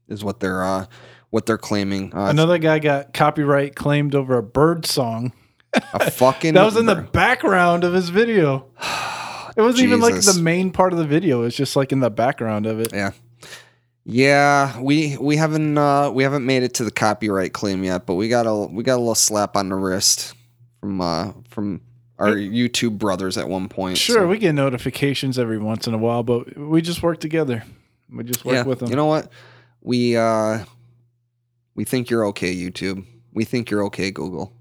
is 0.08 0.24
what 0.24 0.40
they're 0.40 0.64
uh 0.64 0.86
what 1.30 1.46
they're 1.46 1.58
claiming. 1.58 2.14
Uh, 2.14 2.26
Another 2.28 2.58
guy 2.60 2.80
got 2.80 3.14
copyright 3.14 3.76
claimed 3.76 4.14
over 4.16 4.38
a 4.38 4.44
bird 4.44 4.86
song. 4.86 5.34
a 5.94 6.12
fucking 6.12 6.54
That 6.56 6.64
was 6.66 6.78
in 6.78 6.86
the 6.86 6.96
background 6.96 7.84
of 7.84 7.94
his 7.94 8.10
video. 8.10 8.68
It 9.56 9.62
wasn't 9.62 9.84
even 9.84 10.00
like 10.00 10.16
the 10.16 10.40
main 10.42 10.72
part 10.72 10.94
of 10.94 10.98
the 11.00 11.06
video. 11.06 11.42
It 11.42 11.46
was 11.46 11.56
just 11.56 11.76
like 11.76 11.92
in 11.92 12.00
the 12.00 12.10
background 12.10 12.66
of 12.66 12.80
it. 12.80 12.92
Yeah. 12.92 13.12
Yeah, 14.06 14.80
we 14.80 15.18
we 15.18 15.38
haven't 15.38 15.78
uh 15.78 16.12
we 16.12 16.24
haven't 16.24 16.46
made 16.46 16.64
it 16.64 16.74
to 16.76 16.84
the 16.84 16.92
copyright 16.92 17.54
claim 17.54 17.84
yet, 17.84 18.06
but 18.06 18.16
we 18.16 18.28
got 18.28 18.46
a 18.46 18.54
we 18.54 18.84
got 18.84 18.96
a 18.96 18.98
little 18.98 19.16
slap 19.16 19.56
on 19.56 19.70
the 19.70 19.76
wrist 19.76 20.34
from 20.82 21.00
uh 21.00 21.32
from 21.50 21.82
our 22.20 22.32
YouTube 22.32 22.98
brothers 22.98 23.38
at 23.38 23.48
one 23.48 23.70
point. 23.70 23.98
Sure, 23.98 24.22
so- 24.22 24.28
we 24.28 24.38
get 24.38 24.54
notifications 24.54 25.40
every 25.40 25.58
once 25.58 25.88
in 25.88 25.94
a 25.94 25.98
while, 25.98 26.24
but 26.24 26.58
we 26.58 26.82
just 26.82 27.02
work 27.02 27.20
together. 27.20 27.64
We 28.12 28.24
just 28.26 28.44
work 28.44 28.56
yeah. 28.56 28.64
with 28.64 28.80
them. 28.80 28.90
You 28.90 28.98
know 28.98 29.06
what? 29.06 29.32
We 29.82 30.18
uh 30.18 30.66
we 31.76 31.86
think 31.86 32.10
you're 32.10 32.26
okay, 32.28 32.54
YouTube. 32.54 33.06
We 33.32 33.46
think 33.46 33.72
you're 33.72 33.86
okay, 33.86 34.12
Google. 34.12 34.54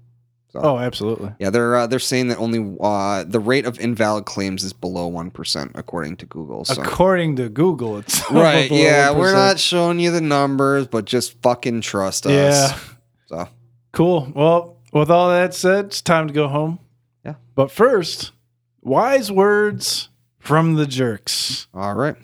So, 0.53 0.59
oh, 0.61 0.77
absolutely. 0.77 1.31
yeah, 1.39 1.49
they're 1.49 1.75
uh, 1.75 1.87
they're 1.87 1.97
saying 1.97 2.27
that 2.27 2.37
only 2.37 2.77
uh 2.79 3.23
the 3.23 3.39
rate 3.39 3.65
of 3.65 3.79
invalid 3.79 4.25
claims 4.25 4.63
is 4.63 4.71
below 4.71 5.07
one 5.07 5.31
percent 5.31 5.71
according 5.73 6.17
to 6.17 6.27
Google. 6.27 6.63
So 6.63 6.79
According 6.79 7.37
to 7.37 7.49
Google, 7.49 7.97
it's 7.97 8.21
right, 8.31 8.69
yeah, 8.69 9.11
we 9.11 9.25
are 9.25 9.33
not 9.33 9.57
showing 9.59 9.99
you 9.99 10.11
the 10.11 10.21
numbers, 10.21 10.85
but 10.85 11.05
just 11.05 11.41
fucking 11.41 11.81
trust 11.81 12.27
us. 12.27 12.31
Yeah. 12.71 12.79
So 13.25 13.49
Cool. 13.93 14.31
Well, 14.35 14.77
with 14.91 15.09
all 15.09 15.29
that 15.29 15.55
said, 15.55 15.85
it's 15.85 16.01
time 16.03 16.27
to 16.27 16.33
go 16.33 16.47
home. 16.47 16.77
Yeah. 17.25 17.33
But 17.55 17.71
first, 17.71 18.31
wise 18.83 19.31
words 19.31 20.09
from 20.37 20.75
the 20.75 20.85
jerks. 20.85 21.65
All 21.73 21.95
right, 21.95 22.15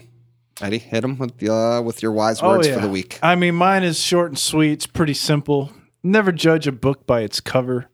Eddie, 0.62 0.78
hit 0.78 1.04
him 1.04 1.18
with 1.18 1.36
the 1.40 1.52
uh, 1.52 1.82
with 1.82 2.04
your 2.04 2.12
wise 2.12 2.44
Oh, 2.44 2.50
words 2.50 2.68
yeah. 2.68 2.76
for 2.76 2.82
the 2.82 2.90
week. 2.90 3.18
I 3.24 3.34
mean, 3.34 3.56
mine 3.56 3.82
is 3.82 4.00
short 4.00 4.28
and 4.30 4.38
sweet. 4.38 4.74
It's 4.74 4.86
pretty 4.88 5.16
simple. 5.16 5.72
Never 6.04 6.32
judge 6.32 6.68
a 6.68 6.72
book 6.72 7.08
by 7.08 7.22
its 7.22 7.40
cover. 7.40 7.88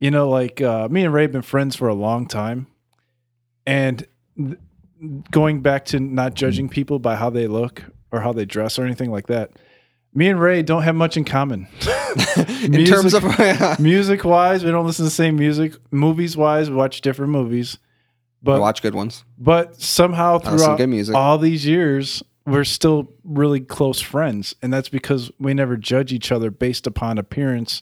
You 0.00 0.10
know, 0.10 0.28
like 0.28 0.60
uh, 0.60 0.88
me 0.88 1.04
and 1.04 1.14
Ray 1.14 1.22
have 1.22 1.32
been 1.32 1.42
friends 1.42 1.76
for 1.76 1.88
a 1.88 1.94
long 1.94 2.26
time. 2.26 2.66
And 3.66 4.06
th- 4.36 4.58
going 5.30 5.60
back 5.62 5.86
to 5.86 6.00
not 6.00 6.34
judging 6.34 6.68
people 6.68 6.98
by 6.98 7.16
how 7.16 7.30
they 7.30 7.46
look 7.46 7.82
or 8.12 8.20
how 8.20 8.32
they 8.32 8.44
dress 8.44 8.78
or 8.78 8.84
anything 8.84 9.10
like 9.10 9.26
that, 9.28 9.52
me 10.12 10.28
and 10.28 10.40
Ray 10.40 10.62
don't 10.62 10.82
have 10.82 10.94
much 10.94 11.16
in 11.16 11.24
common. 11.24 11.66
In 12.62 12.84
terms 12.84 13.14
of 13.14 13.24
music 13.80 14.24
wise, 14.24 14.64
we 14.64 14.70
don't 14.70 14.86
listen 14.86 15.02
to 15.02 15.08
the 15.08 15.10
same 15.10 15.36
music. 15.36 15.74
Movies 15.90 16.36
wise, 16.36 16.70
we 16.70 16.76
watch 16.76 17.00
different 17.00 17.32
movies. 17.32 17.78
I 17.80 17.80
But 18.42 18.60
watch 18.60 18.82
good 18.82 18.94
ones. 18.94 19.24
but 19.38 19.80
somehow 19.80 20.38
throughout 20.38 20.78
music. 20.88 21.14
all 21.16 21.38
these 21.38 21.66
years, 21.66 22.22
we're 22.46 22.64
still 22.64 23.10
really 23.24 23.60
close 23.60 24.00
friends, 24.00 24.54
and 24.62 24.72
that's 24.72 24.88
because 24.90 25.32
we 25.40 25.54
never 25.54 25.76
judge 25.76 26.12
each 26.12 26.30
other 26.30 26.50
based 26.50 26.86
upon 26.86 27.18
appearance 27.18 27.80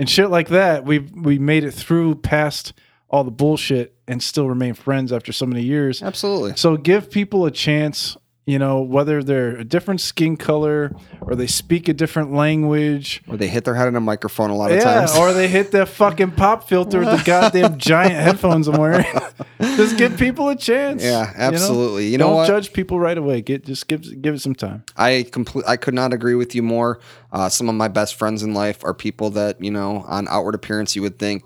and 0.00 0.08
shit 0.08 0.30
like 0.30 0.48
that. 0.48 0.84
We 0.84 0.98
we 0.98 1.38
made 1.38 1.62
it 1.62 1.72
through 1.72 2.16
past 2.16 2.72
all 3.10 3.22
the 3.22 3.30
bullshit 3.30 3.94
and 4.08 4.22
still 4.22 4.48
remain 4.48 4.72
friends 4.72 5.12
after 5.12 5.30
so 5.30 5.44
many 5.44 5.62
years. 5.62 6.02
Absolutely. 6.02 6.56
So 6.56 6.76
give 6.76 7.10
people 7.10 7.44
a 7.44 7.50
chance. 7.50 8.16
You 8.46 8.58
know, 8.58 8.80
whether 8.80 9.22
they're 9.22 9.54
a 9.56 9.64
different 9.64 10.00
skin 10.00 10.36
color 10.36 10.92
or 11.20 11.36
they 11.36 11.46
speak 11.46 11.88
a 11.88 11.92
different 11.92 12.32
language, 12.32 13.22
Or 13.28 13.36
they 13.36 13.46
hit 13.46 13.64
their 13.64 13.74
head 13.74 13.86
on 13.86 13.94
a 13.94 14.00
microphone 14.00 14.50
a 14.50 14.56
lot 14.56 14.72
of 14.72 14.78
yeah, 14.78 14.84
times. 15.06 15.14
or 15.16 15.32
they 15.32 15.46
hit 15.46 15.70
that 15.72 15.88
fucking 15.88 16.32
pop 16.32 16.66
filter 16.66 17.00
with 17.00 17.10
the 17.10 17.22
goddamn 17.24 17.78
giant 17.78 18.14
headphones 18.14 18.66
I'm 18.66 18.80
wearing. 18.80 19.06
just 19.60 19.96
give 19.98 20.16
people 20.16 20.48
a 20.48 20.56
chance. 20.56 21.02
Yeah, 21.04 21.30
you 21.30 21.38
know? 21.38 21.44
absolutely. 21.44 22.08
You 22.08 22.18
know 22.18 22.28
Don't 22.28 22.36
what? 22.36 22.46
judge 22.48 22.72
people 22.72 22.98
right 22.98 23.16
away. 23.16 23.40
Get 23.42 23.64
just 23.64 23.86
give 23.86 24.20
give 24.20 24.34
it 24.34 24.40
some 24.40 24.54
time. 24.54 24.84
I 24.96 25.26
complete. 25.30 25.66
I 25.68 25.76
could 25.76 25.94
not 25.94 26.12
agree 26.12 26.34
with 26.34 26.54
you 26.54 26.62
more. 26.62 26.98
Uh, 27.30 27.48
some 27.50 27.68
of 27.68 27.74
my 27.76 27.88
best 27.88 28.16
friends 28.16 28.42
in 28.42 28.52
life 28.54 28.82
are 28.84 28.94
people 28.94 29.30
that 29.30 29.62
you 29.62 29.70
know, 29.70 30.04
on 30.08 30.26
outward 30.28 30.54
appearance, 30.56 30.96
you 30.96 31.02
would 31.02 31.18
think 31.20 31.44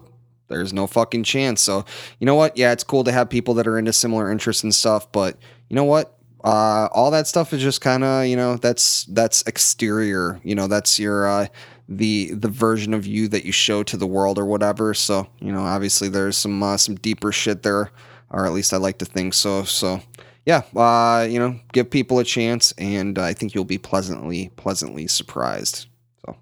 there's 0.48 0.72
no 0.72 0.86
fucking 0.86 1.24
chance. 1.24 1.60
So 1.60 1.84
you 2.18 2.24
know 2.24 2.36
what? 2.36 2.56
Yeah, 2.56 2.72
it's 2.72 2.84
cool 2.84 3.04
to 3.04 3.12
have 3.12 3.28
people 3.28 3.54
that 3.54 3.66
are 3.66 3.76
into 3.78 3.92
similar 3.92 4.30
interests 4.30 4.62
and 4.62 4.74
stuff. 4.74 5.10
But 5.12 5.36
you 5.68 5.74
know 5.76 5.84
what? 5.84 6.12
Uh, 6.44 6.88
all 6.92 7.10
that 7.10 7.26
stuff 7.26 7.54
is 7.54 7.62
just 7.62 7.80
kind 7.80 8.04
of 8.04 8.26
you 8.26 8.36
know 8.36 8.56
that's 8.56 9.04
that's 9.06 9.42
exterior. 9.46 10.40
You 10.44 10.54
know, 10.54 10.66
that's 10.66 10.98
your 10.98 11.26
uh, 11.26 11.46
the 11.88 12.32
the 12.34 12.48
version 12.48 12.92
of 12.92 13.06
you 13.06 13.28
that 13.28 13.44
you 13.44 13.52
show 13.52 13.82
to 13.82 13.96
the 13.96 14.06
world 14.06 14.38
or 14.38 14.44
whatever. 14.44 14.92
So 14.92 15.26
you 15.40 15.50
know, 15.50 15.62
obviously 15.62 16.08
there's 16.08 16.36
some 16.36 16.62
uh, 16.62 16.76
some 16.76 16.96
deeper 16.96 17.32
shit 17.32 17.62
there, 17.62 17.90
or 18.30 18.44
at 18.46 18.52
least 18.52 18.74
I 18.74 18.76
like 18.76 18.98
to 18.98 19.06
think 19.06 19.32
so. 19.32 19.64
So 19.64 20.02
yeah, 20.44 20.62
uh, 20.76 21.26
you 21.28 21.38
know, 21.38 21.58
give 21.72 21.90
people 21.90 22.18
a 22.18 22.24
chance, 22.24 22.72
and 22.76 23.18
I 23.18 23.32
think 23.32 23.54
you'll 23.54 23.64
be 23.64 23.78
pleasantly, 23.78 24.50
pleasantly 24.56 25.06
surprised. 25.06 25.86
So 26.26 26.36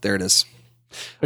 there 0.00 0.16
it 0.16 0.22
is. 0.22 0.44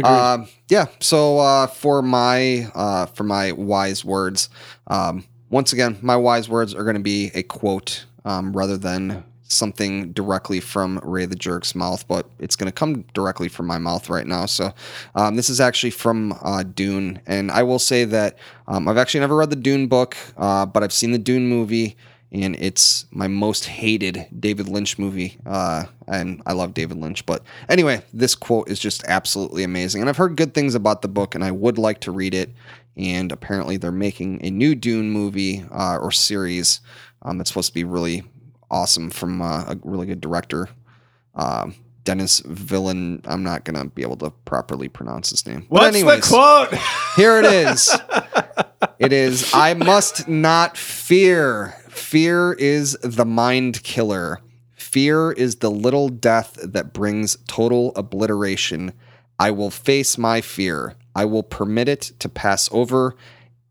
Um, 0.03 0.47
yeah. 0.69 0.87
So 0.99 1.39
uh, 1.39 1.67
for 1.67 2.01
my 2.01 2.69
uh, 2.75 3.05
for 3.07 3.23
my 3.23 3.53
wise 3.53 4.05
words, 4.05 4.49
um, 4.87 5.23
once 5.51 5.73
again, 5.73 5.97
my 6.01 6.15
wise 6.15 6.49
words 6.49 6.73
are 6.73 6.83
going 6.83 6.95
to 6.95 7.01
be 7.01 7.29
a 7.35 7.43
quote 7.43 8.05
um, 8.25 8.53
rather 8.53 8.77
than 8.77 9.23
something 9.43 10.13
directly 10.13 10.61
from 10.61 10.97
Ray 11.03 11.25
the 11.25 11.35
Jerk's 11.35 11.75
mouth, 11.75 12.07
but 12.07 12.25
it's 12.39 12.55
going 12.55 12.71
to 12.71 12.71
come 12.71 13.03
directly 13.13 13.49
from 13.49 13.67
my 13.67 13.77
mouth 13.77 14.09
right 14.09 14.25
now. 14.25 14.45
So 14.45 14.73
um, 15.13 15.35
this 15.35 15.49
is 15.49 15.59
actually 15.59 15.91
from 15.91 16.33
uh, 16.41 16.63
Dune, 16.63 17.21
and 17.27 17.51
I 17.51 17.63
will 17.63 17.79
say 17.79 18.05
that 18.05 18.37
um, 18.67 18.87
I've 18.87 18.97
actually 18.97 19.19
never 19.19 19.35
read 19.35 19.49
the 19.49 19.57
Dune 19.57 19.87
book, 19.87 20.15
uh, 20.37 20.65
but 20.65 20.83
I've 20.83 20.93
seen 20.93 21.11
the 21.11 21.19
Dune 21.19 21.47
movie. 21.47 21.97
And 22.33 22.55
it's 22.55 23.07
my 23.11 23.27
most 23.27 23.65
hated 23.65 24.25
David 24.39 24.69
Lynch 24.69 24.97
movie. 24.97 25.37
Uh, 25.45 25.83
and 26.07 26.41
I 26.45 26.53
love 26.53 26.73
David 26.73 26.95
Lynch. 26.95 27.25
But 27.25 27.43
anyway, 27.67 28.03
this 28.13 28.35
quote 28.35 28.69
is 28.69 28.79
just 28.79 29.03
absolutely 29.03 29.65
amazing. 29.65 29.99
And 29.99 30.09
I've 30.09 30.15
heard 30.15 30.37
good 30.37 30.53
things 30.53 30.73
about 30.73 31.01
the 31.01 31.09
book, 31.09 31.35
and 31.35 31.43
I 31.43 31.51
would 31.51 31.77
like 31.77 31.99
to 32.01 32.11
read 32.13 32.33
it. 32.33 32.49
And 33.01 33.31
apparently, 33.31 33.77
they're 33.77 33.91
making 33.91 34.45
a 34.45 34.51
new 34.51 34.75
Dune 34.75 35.11
movie 35.11 35.65
uh, 35.71 35.97
or 35.97 36.11
series 36.11 36.81
um, 37.23 37.37
that's 37.37 37.49
supposed 37.49 37.69
to 37.69 37.73
be 37.73 37.83
really 37.83 38.23
awesome 38.69 39.09
from 39.09 39.41
uh, 39.41 39.63
a 39.67 39.77
really 39.83 40.05
good 40.05 40.21
director. 40.21 40.69
Um, 41.35 41.75
Dennis 42.03 42.41
Villan. 42.41 43.21
I'm 43.25 43.43
not 43.43 43.63
going 43.63 43.77
to 43.77 43.85
be 43.93 44.01
able 44.01 44.17
to 44.17 44.31
properly 44.45 44.89
pronounce 44.89 45.29
his 45.29 45.45
name. 45.45 45.61
But 45.61 45.69
What's 45.69 45.95
anyways, 45.95 46.29
the 46.29 46.35
quote? 46.35 46.73
here 47.15 47.37
it 47.37 47.45
is. 47.45 47.95
it 48.99 49.13
is 49.13 49.53
I 49.53 49.73
must 49.73 50.27
not 50.27 50.77
fear. 50.77 51.75
Fear 51.89 52.53
is 52.53 52.97
the 53.03 53.25
mind 53.25 53.83
killer. 53.83 54.39
Fear 54.73 55.33
is 55.33 55.57
the 55.57 55.71
little 55.71 56.09
death 56.09 56.57
that 56.63 56.91
brings 56.93 57.37
total 57.47 57.93
obliteration. 57.95 58.93
I 59.41 59.49
will 59.49 59.71
face 59.71 60.19
my 60.19 60.39
fear. 60.39 60.93
I 61.15 61.25
will 61.25 61.41
permit 61.41 61.89
it 61.89 62.11
to 62.19 62.29
pass 62.29 62.69
over 62.71 63.15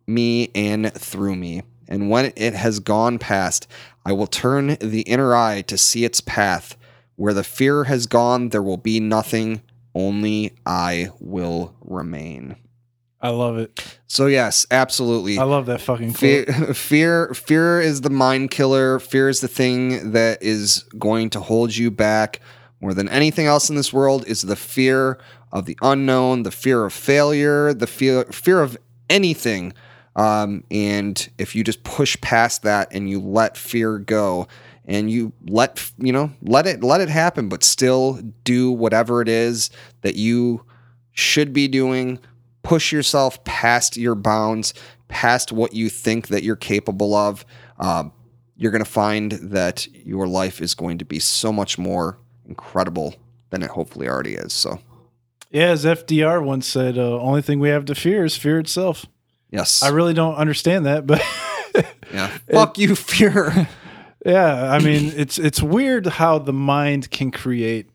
me 0.04 0.50
and 0.52 0.92
through 0.92 1.36
me. 1.36 1.62
And 1.86 2.10
when 2.10 2.32
it 2.34 2.54
has 2.54 2.80
gone 2.80 3.20
past, 3.20 3.68
I 4.04 4.12
will 4.12 4.26
turn 4.26 4.78
the 4.80 5.02
inner 5.02 5.32
eye 5.32 5.62
to 5.68 5.78
see 5.78 6.04
its 6.04 6.20
path. 6.20 6.76
Where 7.14 7.32
the 7.32 7.44
fear 7.44 7.84
has 7.84 8.08
gone, 8.08 8.48
there 8.48 8.64
will 8.64 8.78
be 8.78 8.98
nothing, 8.98 9.62
only 9.94 10.54
I 10.66 11.10
will 11.20 11.76
remain. 11.82 12.56
I 13.20 13.28
love 13.28 13.56
it. 13.56 13.98
So 14.08 14.26
yes, 14.26 14.66
absolutely. 14.72 15.38
I 15.38 15.44
love 15.44 15.66
that 15.66 15.80
fucking 15.80 16.14
Fear, 16.14 16.46
fear, 16.74 17.32
fear 17.32 17.80
is 17.80 18.00
the 18.00 18.10
mind 18.10 18.50
killer. 18.50 18.98
Fear 18.98 19.28
is 19.28 19.40
the 19.40 19.46
thing 19.46 20.10
that 20.10 20.42
is 20.42 20.82
going 20.98 21.30
to 21.30 21.40
hold 21.40 21.76
you 21.76 21.92
back 21.92 22.40
more 22.80 22.92
than 22.92 23.08
anything 23.08 23.46
else 23.46 23.70
in 23.70 23.76
this 23.76 23.92
world. 23.92 24.26
Is 24.26 24.42
the 24.42 24.56
fear 24.56 25.18
of 25.52 25.66
the 25.66 25.76
unknown, 25.82 26.42
the 26.42 26.50
fear 26.50 26.84
of 26.84 26.92
failure, 26.92 27.74
the 27.74 27.86
fear 27.86 28.24
fear 28.24 28.60
of 28.62 28.76
anything. 29.08 29.72
Um, 30.16 30.64
and 30.70 31.28
if 31.38 31.54
you 31.54 31.64
just 31.64 31.82
push 31.84 32.20
past 32.20 32.62
that 32.62 32.88
and 32.92 33.08
you 33.08 33.20
let 33.20 33.56
fear 33.56 33.98
go, 33.98 34.48
and 34.84 35.10
you 35.10 35.32
let 35.46 35.90
you 35.98 36.12
know 36.12 36.32
let 36.42 36.66
it 36.66 36.82
let 36.82 37.00
it 37.00 37.08
happen, 37.08 37.48
but 37.48 37.62
still 37.64 38.20
do 38.44 38.70
whatever 38.70 39.22
it 39.22 39.28
is 39.28 39.70
that 40.02 40.16
you 40.16 40.64
should 41.12 41.52
be 41.52 41.68
doing 41.68 42.18
push 42.62 42.92
yourself 42.92 43.42
past 43.44 43.96
your 43.96 44.14
bounds, 44.14 44.74
past 45.08 45.52
what 45.52 45.74
you 45.74 45.88
think 45.88 46.28
that 46.28 46.42
you're 46.42 46.56
capable 46.56 47.14
of, 47.14 47.44
um, 47.78 48.12
you're 48.56 48.70
going 48.70 48.84
to 48.84 48.90
find 48.90 49.32
that 49.32 49.86
your 50.06 50.28
life 50.28 50.60
is 50.60 50.74
going 50.74 50.98
to 50.98 51.04
be 51.04 51.18
so 51.18 51.52
much 51.52 51.78
more 51.78 52.18
incredible 52.46 53.14
than 53.50 53.62
it 53.62 53.70
hopefully 53.70 54.08
already 54.08 54.34
is. 54.34 54.52
So, 54.52 54.78
Yeah, 55.50 55.68
as 55.70 55.84
FDR 55.84 56.44
once 56.44 56.66
said, 56.66 56.96
uh, 56.96 57.18
only 57.20 57.42
thing 57.42 57.58
we 57.58 57.70
have 57.70 57.84
to 57.86 57.94
fear 57.94 58.24
is 58.24 58.36
fear 58.36 58.58
itself. 58.58 59.06
yes. 59.50 59.82
I 59.82 59.88
really 59.88 60.14
don't 60.14 60.36
understand 60.36 60.86
that, 60.86 61.06
but 61.06 61.20
yeah. 62.12 62.28
Fuck 62.52 62.78
you, 62.78 62.94
fear. 62.94 63.68
yeah, 64.24 64.70
I 64.72 64.78
mean, 64.78 65.12
it's 65.16 65.38
it's 65.38 65.62
weird 65.62 66.06
how 66.06 66.38
the 66.38 66.52
mind 66.52 67.10
can 67.10 67.30
create 67.30 67.90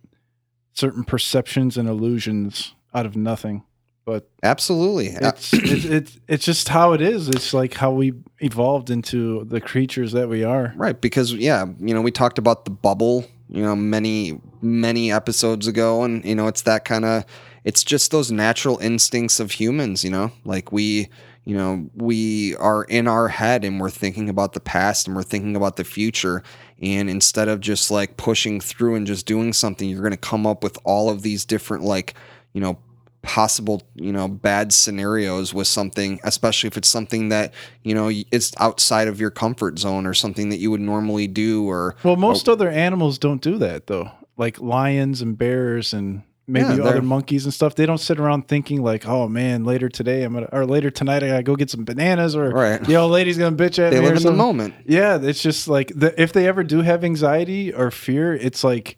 certain 0.73 1.03
perceptions 1.03 1.77
and 1.77 1.87
illusions 1.87 2.73
out 2.93 3.05
of 3.05 3.15
nothing. 3.15 3.63
But 4.05 4.29
Absolutely. 4.43 5.07
It's 5.07 5.53
it's 5.53 5.85
it's 5.85 6.19
it's 6.27 6.45
just 6.45 6.69
how 6.69 6.93
it 6.93 7.01
is. 7.01 7.27
It's 7.27 7.53
like 7.53 7.73
how 7.73 7.91
we 7.91 8.13
evolved 8.39 8.91
into 8.91 9.45
the 9.45 9.59
creatures 9.59 10.11
that 10.11 10.29
we 10.29 10.43
are. 10.43 10.73
Right, 10.75 10.99
because 10.99 11.33
yeah, 11.33 11.65
you 11.79 11.93
know, 11.93 12.01
we 12.01 12.11
talked 12.11 12.37
about 12.37 12.65
the 12.65 12.71
bubble, 12.71 13.25
you 13.49 13.63
know, 13.63 13.75
many 13.75 14.39
many 14.65 15.11
episodes 15.11 15.67
ago 15.67 16.03
and 16.03 16.25
you 16.25 16.35
know, 16.35 16.47
it's 16.47 16.63
that 16.63 16.85
kind 16.85 17.05
of 17.05 17.25
it's 17.63 17.83
just 17.83 18.11
those 18.11 18.31
natural 18.31 18.77
instincts 18.79 19.39
of 19.39 19.51
humans, 19.51 20.03
you 20.03 20.09
know? 20.09 20.31
Like 20.43 20.71
we, 20.71 21.09
you 21.45 21.55
know, 21.55 21.89
we 21.95 22.55
are 22.57 22.83
in 22.83 23.07
our 23.07 23.27
head 23.27 23.63
and 23.63 23.79
we're 23.79 23.89
thinking 23.89 24.29
about 24.29 24.53
the 24.53 24.59
past 24.59 25.07
and 25.07 25.15
we're 25.15 25.23
thinking 25.23 25.55
about 25.55 25.75
the 25.75 25.83
future 25.83 26.43
and 26.81 27.09
instead 27.09 27.47
of 27.47 27.61
just 27.61 27.89
like 27.89 28.17
pushing 28.17 28.59
through 28.59 28.95
and 28.95 29.07
just 29.07 29.25
doing 29.25 29.53
something, 29.53 29.89
you're 29.89 30.01
going 30.01 30.11
to 30.11 30.17
come 30.17 30.45
up 30.45 30.63
with 30.63 30.77
all 30.83 31.09
of 31.09 31.21
these 31.21 31.45
different 31.45 31.83
like, 31.83 32.15
you 32.53 32.61
know, 32.61 32.77
possible 33.25 33.81
you 33.95 34.13
know 34.13 34.27
bad 34.27 34.71
scenarios 34.71 35.51
with 35.51 35.65
something 35.65 36.19
especially 36.23 36.67
if 36.67 36.77
it's 36.77 36.87
something 36.87 37.29
that 37.29 37.51
you 37.81 37.95
know 37.95 38.07
it's 38.31 38.53
outside 38.59 39.07
of 39.07 39.19
your 39.19 39.31
comfort 39.31 39.79
zone 39.79 40.05
or 40.05 40.13
something 40.13 40.49
that 40.49 40.57
you 40.57 40.69
would 40.69 40.79
normally 40.79 41.27
do 41.27 41.67
or 41.67 41.95
Well, 42.03 42.15
most 42.15 42.47
other 42.47 42.69
animals 42.69 43.17
don't 43.17 43.41
do 43.41 43.57
that 43.57 43.87
though. 43.87 44.11
Like 44.37 44.59
lions 44.59 45.21
and 45.21 45.37
bears 45.37 45.93
and 45.93 46.23
maybe 46.47 46.75
Yeah, 46.75 46.83
other 46.83 47.01
monkeys 47.01 47.45
and 47.45 47.53
stuff. 47.53 47.75
They 47.75 47.85
don't 47.85 47.97
sit 47.99 48.19
around 48.19 48.47
thinking 48.47 48.83
like, 48.83 49.07
"Oh 49.07 49.27
man, 49.27 49.63
later 49.63 49.89
today 49.89 50.23
I'm 50.23 50.33
gonna 50.33 50.49
or 50.51 50.65
later 50.65 50.89
tonight 50.91 51.23
I 51.23 51.27
gotta 51.29 51.43
go 51.43 51.55
get 51.55 51.69
some 51.69 51.85
bananas," 51.85 52.35
or 52.35 52.49
Right. 52.49 52.83
"The 52.83 52.95
old 52.97 53.11
lady's 53.11 53.37
gonna 53.37 53.55
bitch 53.55 53.79
at 53.79 53.91
they 53.91 53.99
me." 53.99 54.05
or 54.05 54.09
live 54.09 54.17
in 54.17 54.23
the 54.23 54.31
moment 54.31 54.73
Yeah, 54.85 55.17
it's 55.21 55.41
just 55.41 55.67
like 55.67 55.91
the, 55.95 56.19
if 56.21 56.33
they 56.33 56.47
ever 56.47 56.63
do 56.63 56.81
have 56.81 57.03
anxiety 57.03 57.73
or 57.73 57.91
fear, 57.91 58.33
it's 58.33 58.63
like 58.63 58.97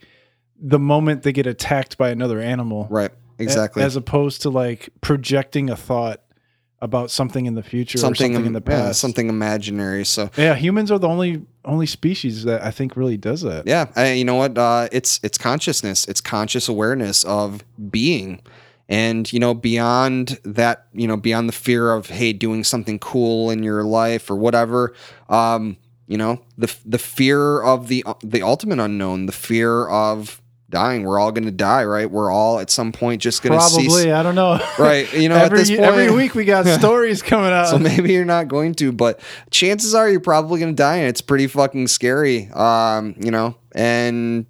the 0.59 0.79
moment 0.79 1.23
they 1.23 1.31
get 1.31 1.45
attacked 1.45 1.97
by 1.97 2.09
another 2.09 2.39
animal, 2.39 2.87
right 2.89 3.11
exactly 3.39 3.83
as 3.83 3.95
opposed 3.95 4.41
to 4.41 4.49
like 4.49 4.89
projecting 5.01 5.69
a 5.69 5.75
thought 5.75 6.21
about 6.81 7.09
something 7.09 7.45
in 7.47 7.55
the 7.55 7.63
future 7.63 7.97
something, 7.97 8.31
or 8.31 8.35
something 8.35 8.45
in 8.45 8.53
the 8.53 8.61
yeah, 8.67 8.87
past. 8.87 8.99
something 8.99 9.29
imaginary 9.29 10.05
so 10.05 10.29
Yeah, 10.37 10.53
humans 10.55 10.91
are 10.91 10.99
the 10.99 11.07
only 11.07 11.41
only 11.65 11.85
species 11.87 12.43
that 12.43 12.63
I 12.63 12.71
think 12.71 12.95
really 12.95 13.17
does 13.17 13.41
that. 13.41 13.65
yeah 13.67 13.87
I, 13.95 14.11
you 14.13 14.23
know 14.25 14.35
what 14.35 14.57
uh, 14.57 14.87
it's 14.91 15.19
it's 15.23 15.37
consciousness 15.37 16.05
it's 16.07 16.21
conscious 16.21 16.69
awareness 16.69 17.23
of 17.25 17.63
being 17.89 18.41
and 18.89 19.31
you 19.33 19.39
know 19.39 19.53
beyond 19.53 20.39
that 20.45 20.85
you 20.93 21.07
know 21.07 21.17
beyond 21.17 21.49
the 21.49 21.53
fear 21.53 21.91
of 21.93 22.07
hey 22.09 22.31
doing 22.31 22.63
something 22.63 22.99
cool 22.99 23.49
in 23.49 23.63
your 23.63 23.83
life 23.83 24.29
or 24.29 24.35
whatever 24.35 24.93
um 25.29 25.77
you 26.07 26.17
know 26.17 26.41
the 26.57 26.73
the 26.85 26.99
fear 26.99 27.61
of 27.61 27.87
the 27.89 28.05
the 28.23 28.41
ultimate 28.41 28.79
unknown 28.79 29.25
the 29.25 29.31
fear 29.33 29.87
of 29.89 30.41
dying 30.69 31.03
we're 31.03 31.17
all 31.17 31.31
going 31.31 31.45
to 31.45 31.51
die 31.51 31.83
right 31.85 32.11
we're 32.11 32.29
all 32.29 32.59
at 32.59 32.69
some 32.69 32.91
point 32.91 33.21
just 33.21 33.41
going 33.41 33.53
to 33.53 33.57
Probably, 33.57 33.87
cease 33.87 34.05
I 34.07 34.21
don't 34.21 34.35
know. 34.35 34.59
right 34.77 35.11
you 35.13 35.29
know 35.29 35.35
every, 35.37 35.59
at 35.59 35.65
this 35.65 35.69
point 35.69 35.81
every 35.81 36.11
week 36.11 36.35
we 36.35 36.43
got 36.43 36.65
stories 36.79 37.21
coming 37.21 37.51
out. 37.51 37.69
so 37.69 37.79
maybe 37.79 38.11
you're 38.11 38.25
not 38.25 38.49
going 38.49 38.73
to, 38.75 38.91
but 38.91 39.21
chances 39.49 39.95
are 39.95 40.09
you're 40.09 40.19
probably 40.19 40.59
going 40.59 40.73
to 40.73 40.75
die, 40.75 40.97
and 40.97 41.07
it's 41.07 41.21
pretty 41.21 41.47
fucking 41.47 41.87
scary. 41.87 42.49
Um, 42.51 43.15
you 43.17 43.31
know, 43.31 43.55
and 43.73 44.45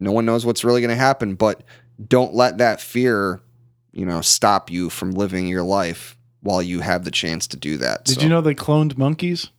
no 0.00 0.12
one 0.12 0.24
knows 0.24 0.46
what's 0.46 0.64
really 0.64 0.80
going 0.80 0.90
to 0.90 0.96
happen. 0.96 1.34
But 1.34 1.62
don't 2.06 2.32
let 2.34 2.56
that 2.58 2.80
fear, 2.80 3.40
you 3.92 4.06
know, 4.06 4.22
stop 4.22 4.70
you 4.70 4.88
from 4.88 5.10
living 5.10 5.46
your 5.46 5.62
life 5.62 6.16
while 6.40 6.62
you 6.62 6.80
have 6.80 7.04
the 7.04 7.10
chance 7.10 7.46
to 7.48 7.56
do 7.58 7.76
that. 7.78 8.04
Did 8.06 8.14
So- 8.16 8.22
you 8.22 8.28
know 8.30 8.40
they 8.40 8.54
cloned 8.54 8.96
monkeys? 8.96 9.50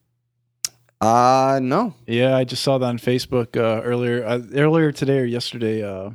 Uh 1.02 1.60
no. 1.62 1.93
Yeah, 2.08 2.36
I 2.36 2.43
just 2.43 2.62
saw 2.64 2.78
that 2.78 2.86
on 2.86 3.00
Facebook 3.00 3.56
uh, 3.56 3.82
earlier 3.84 4.26
uh, 4.26 4.41
earlier 4.54 4.91
today 4.91 5.20
or 5.20 5.26
yesterday. 5.26 5.84
Uh, 5.84 6.12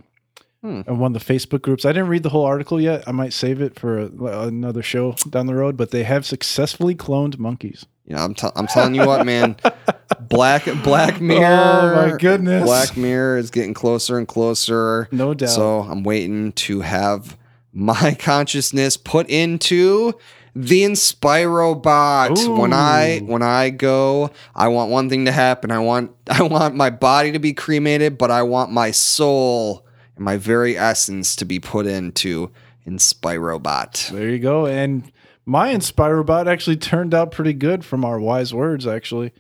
Hmm. 0.62 0.80
on 0.88 0.98
one 0.98 1.14
of 1.14 1.22
the 1.26 1.34
Facebook 1.34 1.60
groups. 1.60 1.84
I 1.84 1.92
didn't 1.92 2.08
read 2.08 2.22
the 2.22 2.30
whole 2.30 2.46
article 2.46 2.80
yet. 2.80 3.04
I 3.06 3.12
might 3.12 3.34
save 3.34 3.60
it 3.60 3.78
for 3.78 3.98
a, 3.98 4.06
another 4.48 4.82
show 4.82 5.12
down 5.28 5.44
the 5.46 5.54
road. 5.54 5.76
But 5.76 5.90
they 5.90 6.04
have 6.04 6.24
successfully 6.24 6.94
cloned 6.94 7.36
monkeys. 7.38 7.84
You 8.06 8.16
know, 8.16 8.22
I'm, 8.24 8.32
t- 8.34 8.48
I'm 8.56 8.66
telling 8.66 8.94
you 8.94 9.06
what, 9.06 9.26
man. 9.26 9.56
Black 10.30 10.64
Black 10.82 11.20
Mirror. 11.20 11.94
Oh, 11.94 12.08
my 12.12 12.16
goodness. 12.16 12.64
Black 12.64 12.96
Mirror 12.96 13.36
is 13.36 13.50
getting 13.50 13.74
closer 13.74 14.16
and 14.16 14.26
closer. 14.26 15.06
No 15.12 15.34
doubt. 15.34 15.50
So 15.50 15.80
I'm 15.80 16.02
waiting 16.02 16.52
to 16.52 16.80
have 16.80 17.36
my 17.74 18.14
consciousness 18.18 18.96
put 18.96 19.28
into 19.28 20.14
the 20.54 20.82
Inspirobot. 20.82 22.58
When 22.58 22.72
I 22.72 23.20
when 23.20 23.42
I 23.42 23.70
go, 23.70 24.30
I 24.54 24.68
want 24.68 24.90
one 24.90 25.08
thing 25.08 25.24
to 25.24 25.32
happen. 25.32 25.70
I 25.70 25.78
want 25.78 26.12
I 26.28 26.42
want 26.42 26.74
my 26.74 26.90
body 26.90 27.32
to 27.32 27.38
be 27.38 27.52
cremated, 27.52 28.18
but 28.18 28.30
I 28.30 28.42
want 28.42 28.70
my 28.70 28.90
soul 28.90 29.86
and 30.16 30.24
my 30.24 30.36
very 30.36 30.76
essence 30.78 31.36
to 31.36 31.44
be 31.44 31.58
put 31.58 31.86
into 31.86 32.50
Inspirobot. 32.86 34.10
There 34.10 34.28
you 34.28 34.38
go. 34.38 34.66
And 34.66 35.10
my 35.44 35.74
Inspirobot 35.74 36.46
actually 36.46 36.76
turned 36.76 37.14
out 37.14 37.30
pretty 37.30 37.52
good 37.52 37.84
from 37.84 38.04
our 38.04 38.20
wise 38.20 38.54
words, 38.54 38.86
actually. 38.86 39.32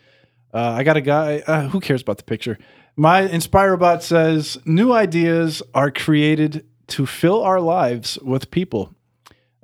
Uh, 0.52 0.70
I 0.70 0.84
got 0.84 0.96
a 0.96 1.00
guy, 1.00 1.42
uh, 1.46 1.68
who 1.68 1.80
cares 1.80 2.02
about 2.02 2.18
the 2.18 2.24
picture? 2.24 2.58
My 2.96 3.26
Inspirobot 3.26 4.02
says 4.02 4.56
new 4.64 4.92
ideas 4.92 5.62
are 5.74 5.90
created 5.90 6.64
to 6.88 7.06
fill 7.06 7.42
our 7.42 7.60
lives 7.60 8.18
with 8.22 8.50
people. 8.50 8.94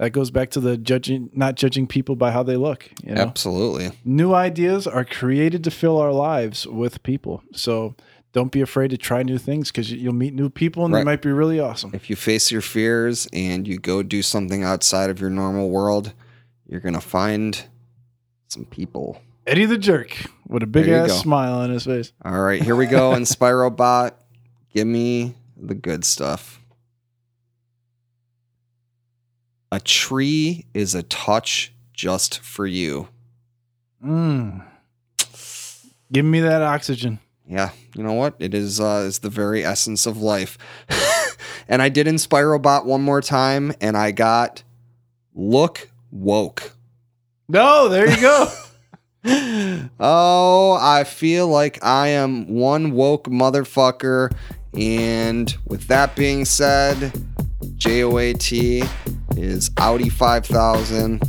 That 0.01 0.11
goes 0.12 0.30
back 0.30 0.48
to 0.53 0.61
the 0.61 0.78
judging, 0.78 1.28
not 1.34 1.57
judging 1.57 1.86
people 1.86 2.16
by 2.16 2.30
how 2.30 2.42
they 2.42 2.57
look. 2.57 2.88
You 3.05 3.14
know? 3.14 3.20
Absolutely. 3.20 3.90
New 4.03 4.32
ideas 4.32 4.86
are 4.86 5.05
created 5.05 5.62
to 5.64 5.70
fill 5.70 5.98
our 5.98 6.11
lives 6.11 6.66
with 6.66 7.03
people. 7.03 7.42
So 7.53 7.94
don't 8.32 8.51
be 8.51 8.62
afraid 8.62 8.88
to 8.92 8.96
try 8.96 9.22
new 9.22 9.36
things 9.36 9.70
because 9.70 9.92
you'll 9.92 10.14
meet 10.14 10.32
new 10.32 10.48
people 10.48 10.86
and 10.86 10.94
Right. 10.94 11.01
they 11.01 11.05
might 11.05 11.20
be 11.20 11.30
really 11.30 11.61
awesome. 11.61 11.90
If 11.92 12.09
you 12.09 12.16
face 12.16 12.51
your 12.51 12.62
fears 12.62 13.28
and 13.34 13.68
you 13.68 13.76
go 13.76 14.03
do 14.03 14.22
something 14.22 14.64
outside 14.64 15.11
of 15.11 15.20
your 15.20 15.28
normal 15.28 15.68
world, 15.68 16.14
you're 16.66 16.80
gonna 16.80 17.03
find 17.03 17.62
some 18.48 18.64
people. 18.64 19.20
Eddie 19.46 19.66
the 19.66 19.76
Jerk 19.76 20.16
with 20.48 20.62
a 20.62 20.66
big 20.66 20.88
ass 20.88 21.09
go. 21.09 21.14
smile 21.16 21.53
on 21.59 21.68
his 21.68 21.84
face. 21.84 22.12
All 22.24 22.40
right, 22.40 22.62
here 22.62 22.74
we 22.76 22.86
go. 22.86 23.11
Inspirobot, 23.14 24.12
give 24.72 24.86
me 24.86 25.34
the 25.59 25.74
good 25.74 26.07
stuff. 26.07 26.60
A 29.73 29.79
tree 29.79 30.66
is 30.75 30.97
a 30.97 31.05
touch 31.05 31.73
just 31.93 32.41
for 32.41 32.66
you. 32.66 33.09
Mm. 34.05 34.64
Give 36.12 36.25
me 36.25 36.41
that 36.41 36.61
oxygen. 36.62 37.21
Yeah, 37.47 37.71
you 37.95 38.03
know 38.03 38.14
what? 38.14 38.35
It 38.41 38.53
is 38.53 38.81
uh, 38.81 39.05
is 39.07 39.21
the 39.21 39.31
very 39.31 39.64
essence 39.64 40.07
of 40.07 40.16
life. 40.16 40.59
and 41.68 41.83
I 41.83 41.89
did 41.89 42.09
Inspirobot 42.09 42.85
one 42.85 43.03
more 43.03 43.21
time, 43.21 43.73
and 43.81 43.97
I 43.97 44.11
got 44.11 44.64
look 45.35 45.89
woke. 46.11 46.73
No, 47.49 47.89
there 47.89 48.11
you 48.11 48.21
go. 48.21 48.49
oh, 50.01 50.79
I 50.81 51.05
feel 51.05 51.47
like 51.47 51.85
I 51.85 52.09
am 52.09 52.49
one 52.49 52.93
woke 52.93 53.25
motherfucker. 53.25 54.33
And 54.75 55.55
with 55.66 55.89
that 55.89 56.16
being 56.16 56.45
said, 56.45 57.12
J 57.77 58.05
O 58.05 58.18
A 58.18 58.33
T 58.33 58.83
is 59.41 59.70
Audi 59.78 60.09
5000. 60.09 61.22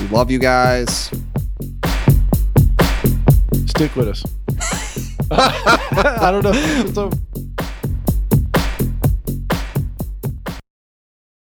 We 0.00 0.08
love 0.08 0.30
you 0.30 0.38
guys. 0.38 1.10
Stick 3.66 3.94
with 3.94 4.08
us. 4.08 4.24
I 5.30 6.30
don't 6.30 6.42
know. 6.42 7.10